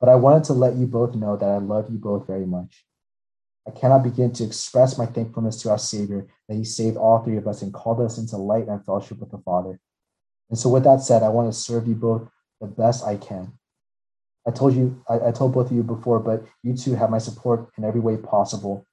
But 0.00 0.08
I 0.08 0.14
wanted 0.14 0.44
to 0.44 0.52
let 0.52 0.74
you 0.74 0.86
both 0.86 1.14
know 1.14 1.36
that 1.36 1.48
I 1.48 1.58
love 1.58 1.90
you 1.90 1.98
both 1.98 2.26
very 2.26 2.46
much. 2.46 2.84
I 3.66 3.70
cannot 3.70 4.02
begin 4.02 4.32
to 4.32 4.44
express 4.44 4.98
my 4.98 5.06
thankfulness 5.06 5.62
to 5.62 5.70
our 5.70 5.78
Savior 5.78 6.26
that 6.48 6.56
He 6.56 6.64
saved 6.64 6.96
all 6.96 7.22
three 7.22 7.36
of 7.36 7.48
us 7.48 7.62
and 7.62 7.72
called 7.72 8.00
us 8.00 8.18
into 8.18 8.36
light 8.36 8.68
and 8.68 8.84
fellowship 8.84 9.18
with 9.18 9.30
the 9.30 9.38
Father. 9.38 9.80
And 10.50 10.58
so, 10.58 10.68
with 10.68 10.84
that 10.84 11.00
said, 11.00 11.22
I 11.22 11.28
want 11.28 11.52
to 11.52 11.58
serve 11.58 11.88
you 11.88 11.94
both 11.94 12.28
the 12.60 12.66
best 12.66 13.04
I 13.04 13.16
can. 13.16 13.52
I 14.46 14.50
told 14.50 14.74
you, 14.74 15.02
I, 15.08 15.28
I 15.28 15.32
told 15.32 15.54
both 15.54 15.70
of 15.70 15.76
you 15.76 15.82
before, 15.82 16.20
but 16.20 16.44
you 16.62 16.76
two 16.76 16.94
have 16.94 17.10
my 17.10 17.18
support 17.18 17.70
in 17.78 17.84
every 17.84 18.00
way 18.00 18.16
possible. 18.16 18.86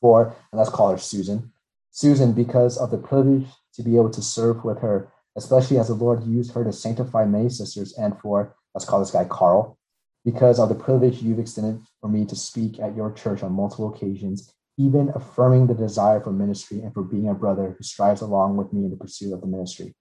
For, 0.00 0.36
and 0.52 0.58
let's 0.58 0.70
call 0.70 0.90
her 0.90 0.98
Susan. 0.98 1.52
Susan, 1.90 2.32
because 2.32 2.76
of 2.76 2.90
the 2.90 2.98
privilege 2.98 3.46
to 3.74 3.82
be 3.82 3.96
able 3.96 4.10
to 4.10 4.20
serve 4.20 4.62
with 4.62 4.80
her, 4.80 5.10
especially 5.36 5.78
as 5.78 5.88
the 5.88 5.94
Lord 5.94 6.24
used 6.24 6.52
her 6.52 6.64
to 6.64 6.72
sanctify 6.72 7.24
many 7.24 7.48
sisters, 7.48 7.94
and 7.96 8.18
for, 8.20 8.54
let's 8.74 8.84
call 8.84 9.00
this 9.00 9.10
guy 9.10 9.24
Carl, 9.24 9.78
because 10.26 10.58
of 10.58 10.68
the 10.68 10.74
privilege 10.74 11.22
you've 11.22 11.38
extended 11.38 11.80
for 12.00 12.08
me 12.08 12.26
to 12.26 12.34
speak 12.34 12.80
at 12.80 12.96
your 12.96 13.12
church 13.12 13.44
on 13.44 13.52
multiple 13.52 13.94
occasions, 13.94 14.52
even 14.76 15.12
affirming 15.14 15.68
the 15.68 15.74
desire 15.74 16.20
for 16.20 16.32
ministry 16.32 16.80
and 16.80 16.92
for 16.92 17.04
being 17.04 17.28
a 17.28 17.34
brother 17.34 17.76
who 17.78 17.84
strives 17.84 18.22
along 18.22 18.56
with 18.56 18.72
me 18.72 18.84
in 18.84 18.90
the 18.90 18.96
pursuit 18.96 19.32
of 19.32 19.40
the 19.40 19.46
ministry. 19.46 19.94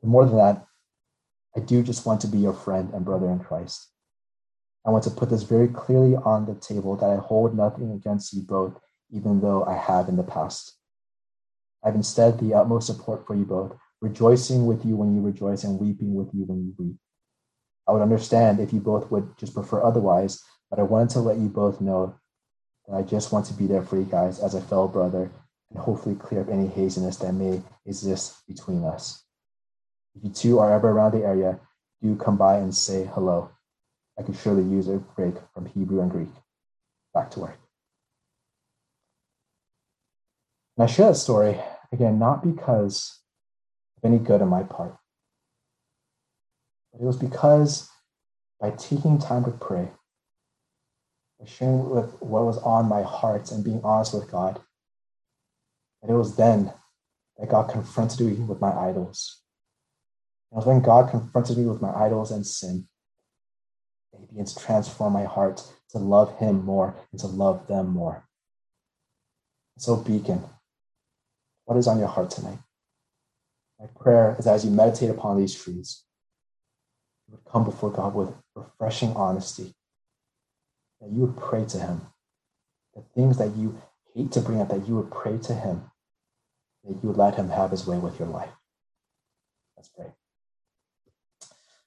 But 0.00 0.08
more 0.08 0.24
than 0.24 0.38
that, 0.38 0.64
I 1.54 1.60
do 1.60 1.82
just 1.82 2.06
want 2.06 2.22
to 2.22 2.28
be 2.28 2.38
your 2.38 2.54
friend 2.54 2.94
and 2.94 3.04
brother 3.04 3.30
in 3.30 3.40
Christ. 3.40 3.88
I 4.86 4.90
want 4.90 5.04
to 5.04 5.10
put 5.10 5.28
this 5.28 5.42
very 5.42 5.68
clearly 5.68 6.16
on 6.16 6.46
the 6.46 6.54
table 6.54 6.96
that 6.96 7.10
I 7.10 7.16
hold 7.16 7.54
nothing 7.54 7.92
against 7.92 8.32
you 8.32 8.40
both, 8.40 8.80
even 9.10 9.42
though 9.42 9.64
I 9.64 9.76
have 9.76 10.08
in 10.08 10.16
the 10.16 10.22
past. 10.22 10.78
I 11.84 11.88
have 11.88 11.94
instead 11.94 12.38
the 12.38 12.54
utmost 12.54 12.86
support 12.86 13.26
for 13.26 13.36
you 13.36 13.44
both, 13.44 13.76
rejoicing 14.00 14.64
with 14.64 14.86
you 14.86 14.96
when 14.96 15.14
you 15.14 15.20
rejoice 15.20 15.62
and 15.64 15.78
weeping 15.78 16.14
with 16.14 16.30
you 16.32 16.44
when 16.44 16.64
you 16.64 16.74
weep. 16.78 16.96
I 17.90 17.92
would 17.92 18.02
understand 18.02 18.60
if 18.60 18.72
you 18.72 18.78
both 18.78 19.10
would 19.10 19.36
just 19.36 19.52
prefer 19.52 19.82
otherwise, 19.82 20.44
but 20.70 20.78
I 20.78 20.82
wanted 20.82 21.10
to 21.10 21.18
let 21.18 21.38
you 21.38 21.48
both 21.48 21.80
know 21.80 22.14
that 22.86 22.94
I 22.94 23.02
just 23.02 23.32
want 23.32 23.46
to 23.46 23.52
be 23.52 23.66
there 23.66 23.82
for 23.82 23.96
you 23.96 24.04
guys 24.04 24.38
as 24.38 24.54
a 24.54 24.60
fellow 24.60 24.86
brother 24.86 25.28
and 25.70 25.78
hopefully 25.80 26.14
clear 26.14 26.42
up 26.42 26.50
any 26.50 26.68
haziness 26.68 27.16
that 27.16 27.32
may 27.32 27.60
exist 27.84 28.46
between 28.46 28.84
us. 28.84 29.24
If 30.14 30.22
you 30.22 30.30
two 30.30 30.58
are 30.60 30.72
ever 30.72 30.88
around 30.88 31.14
the 31.14 31.24
area, 31.24 31.58
do 32.00 32.14
come 32.14 32.36
by 32.36 32.58
and 32.58 32.72
say 32.72 33.10
hello. 33.12 33.50
I 34.16 34.22
could 34.22 34.36
surely 34.36 34.62
use 34.62 34.86
a 34.86 34.98
break 34.98 35.34
from 35.52 35.66
Hebrew 35.66 36.00
and 36.00 36.12
Greek. 36.12 36.30
Back 37.12 37.32
to 37.32 37.40
work. 37.40 37.58
And 40.76 40.84
I 40.84 40.86
share 40.86 41.08
that 41.08 41.16
story, 41.16 41.60
again, 41.92 42.20
not 42.20 42.44
because 42.44 43.18
of 43.96 44.08
any 44.08 44.20
good 44.20 44.42
on 44.42 44.48
my 44.48 44.62
part, 44.62 44.96
but 46.92 47.00
it 47.00 47.06
was 47.06 47.16
because 47.16 47.88
by 48.60 48.70
taking 48.70 49.18
time 49.18 49.44
to 49.44 49.50
pray, 49.50 49.88
by 51.38 51.46
sharing 51.46 51.88
with 51.88 52.20
what 52.20 52.44
was 52.44 52.58
on 52.58 52.88
my 52.88 53.02
heart 53.02 53.50
and 53.50 53.64
being 53.64 53.80
honest 53.82 54.14
with 54.14 54.30
God, 54.30 54.60
that 56.02 56.10
it 56.10 56.16
was 56.16 56.36
then 56.36 56.72
that 57.38 57.48
God 57.48 57.70
confronted 57.70 58.20
me 58.20 58.34
with 58.34 58.60
my 58.60 58.72
idols. 58.72 59.42
It 60.52 60.56
was 60.56 60.66
when 60.66 60.82
God 60.82 61.10
confronted 61.10 61.58
me 61.58 61.66
with 61.66 61.80
my 61.80 61.92
idols 61.94 62.30
and 62.30 62.46
sin 62.46 62.88
that 64.12 64.20
He 64.20 64.26
begins 64.26 64.54
to 64.54 64.64
transform 64.64 65.12
my 65.12 65.24
heart 65.24 65.62
to 65.90 65.98
love 65.98 66.38
Him 66.38 66.64
more 66.64 66.96
and 67.12 67.20
to 67.20 67.26
love 67.26 67.66
them 67.66 67.88
more. 67.88 68.26
So, 69.78 69.96
Beacon, 69.96 70.44
what 71.64 71.78
is 71.78 71.86
on 71.86 71.98
your 71.98 72.08
heart 72.08 72.30
tonight? 72.30 72.58
My 73.78 73.86
prayer 73.98 74.36
is 74.38 74.46
as 74.46 74.64
you 74.64 74.70
meditate 74.70 75.08
upon 75.08 75.38
these 75.38 75.54
truths, 75.54 76.04
would 77.30 77.44
come 77.50 77.64
before 77.64 77.90
God 77.90 78.14
with 78.14 78.32
refreshing 78.54 79.12
honesty, 79.14 79.74
that 81.00 81.10
you 81.10 81.20
would 81.20 81.36
pray 81.36 81.64
to 81.66 81.78
Him, 81.78 82.02
the 82.94 83.02
things 83.14 83.38
that 83.38 83.56
you 83.56 83.80
hate 84.14 84.32
to 84.32 84.40
bring 84.40 84.60
up, 84.60 84.68
that 84.68 84.86
you 84.88 84.96
would 84.96 85.10
pray 85.10 85.38
to 85.38 85.54
Him, 85.54 85.90
that 86.84 87.02
you 87.02 87.08
would 87.08 87.16
let 87.16 87.36
Him 87.36 87.50
have 87.50 87.70
His 87.70 87.86
way 87.86 87.98
with 87.98 88.18
your 88.18 88.28
life. 88.28 88.50
Let's 89.76 89.88
pray. 89.88 90.06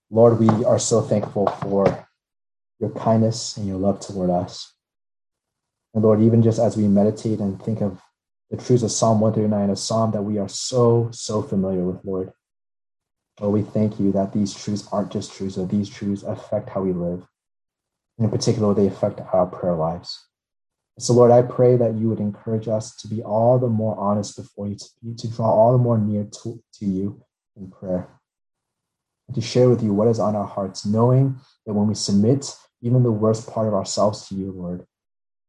Lord, 0.10 0.40
we 0.40 0.66
are 0.66 0.80
so 0.80 1.02
thankful 1.02 1.48
for 1.48 2.08
your 2.80 2.92
kindness 2.92 3.58
and 3.58 3.68
your 3.68 3.78
love 3.78 4.00
toward 4.00 4.30
us. 4.30 4.74
And 5.94 6.04
Lord, 6.04 6.22
even 6.22 6.42
just 6.42 6.60
as 6.60 6.76
we 6.76 6.88
meditate 6.88 7.40
and 7.40 7.62
think 7.62 7.82
of 7.82 8.02
the 8.50 8.58
truths 8.58 8.84
of 8.84 8.92
Psalm 8.92 9.20
139, 9.20 9.70
a 9.70 9.76
psalm 9.76 10.12
that 10.12 10.22
we 10.22 10.38
are 10.38 10.50
so, 10.50 11.10
so 11.12 11.42
familiar 11.42 11.84
with, 11.84 12.04
Lord. 12.04 12.32
Lord, 13.40 13.54
we 13.54 13.62
thank 13.62 14.00
you 14.00 14.12
that 14.12 14.32
these 14.32 14.54
truths 14.54 14.88
aren't 14.92 15.12
just 15.12 15.34
truths, 15.34 15.56
but 15.56 15.70
these 15.70 15.90
truths 15.90 16.24
affect 16.24 16.70
how 16.70 16.82
we 16.82 16.94
live. 16.94 17.26
And 18.18 18.26
in 18.26 18.30
particular, 18.32 18.74
they 18.74 18.88
affect 18.88 19.22
our 19.34 19.48
prayer 19.48 19.76
lives. 19.76 20.28
So, 21.00 21.14
Lord, 21.14 21.32
I 21.32 21.42
pray 21.42 21.76
that 21.76 21.96
you 21.96 22.10
would 22.10 22.20
encourage 22.20 22.68
us 22.68 22.96
to 22.98 23.08
be 23.08 23.24
all 23.24 23.58
the 23.58 23.68
more 23.68 23.98
honest 23.98 24.38
before 24.38 24.68
you, 24.68 24.76
to, 24.76 25.16
to 25.18 25.28
draw 25.36 25.50
all 25.50 25.72
the 25.72 25.84
more 25.84 25.98
near 25.98 26.26
to, 26.44 26.64
to 26.76 26.86
you 26.86 27.24
in 27.58 27.72
prayer 27.72 28.08
and 29.28 29.36
to 29.36 29.42
share 29.42 29.70
with 29.70 29.82
you 29.82 29.94
what 29.94 30.08
is 30.08 30.20
on 30.20 30.36
our 30.36 30.46
hearts, 30.46 30.86
knowing 30.86 31.40
that 31.66 31.74
when 31.74 31.88
we 31.88 31.96
submit 31.96 32.56
even 32.82 33.02
the 33.02 33.12
worst 33.12 33.50
part 33.50 33.68
of 33.68 33.74
ourselves 33.74 34.28
to 34.28 34.36
you, 34.36 34.52
Lord, 34.52 34.86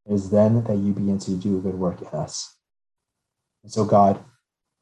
it 0.07 0.14
is 0.14 0.30
then 0.30 0.64
that 0.64 0.78
you 0.78 0.93
begin 0.93 1.18
to 1.18 1.32
do 1.32 1.59
a 1.59 1.61
good 1.61 1.74
work 1.74 2.01
in 2.01 2.09
us. 2.09 2.57
And 3.62 3.72
so, 3.72 3.85
God, 3.85 4.22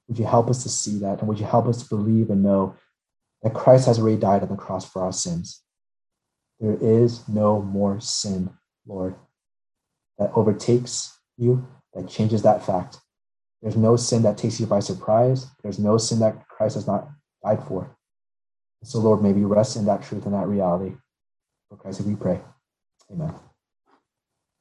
would 0.06 0.18
you 0.18 0.26
help 0.26 0.50
us 0.50 0.62
to 0.64 0.68
see 0.68 0.98
that? 1.00 1.20
And 1.20 1.28
would 1.28 1.40
you 1.40 1.46
help 1.46 1.66
us 1.66 1.82
to 1.82 1.88
believe 1.88 2.30
and 2.30 2.42
know 2.42 2.76
that 3.42 3.54
Christ 3.54 3.86
has 3.86 3.98
already 3.98 4.16
died 4.16 4.42
on 4.42 4.48
the 4.48 4.56
cross 4.56 4.90
for 4.90 5.02
our 5.02 5.12
sins? 5.12 5.62
There 6.60 6.76
is 6.80 7.28
no 7.28 7.60
more 7.60 8.00
sin, 8.00 8.50
Lord, 8.86 9.16
that 10.18 10.30
overtakes 10.34 11.18
you, 11.36 11.66
that 11.94 12.08
changes 12.08 12.42
that 12.42 12.64
fact. 12.64 12.98
There's 13.62 13.76
no 13.76 13.96
sin 13.96 14.22
that 14.22 14.38
takes 14.38 14.60
you 14.60 14.66
by 14.66 14.80
surprise. 14.80 15.46
There's 15.62 15.78
no 15.78 15.98
sin 15.98 16.20
that 16.20 16.46
Christ 16.48 16.74
has 16.74 16.86
not 16.86 17.08
died 17.44 17.62
for. 17.66 17.96
So, 18.84 18.98
Lord, 18.98 19.22
may 19.22 19.32
we 19.32 19.44
rest 19.44 19.76
in 19.76 19.84
that 19.86 20.02
truth 20.02 20.24
and 20.26 20.34
that 20.34 20.48
reality. 20.48 20.96
For 21.68 21.76
Christ, 21.76 22.00
we 22.02 22.16
pray. 22.16 22.40
Amen. 23.10 23.34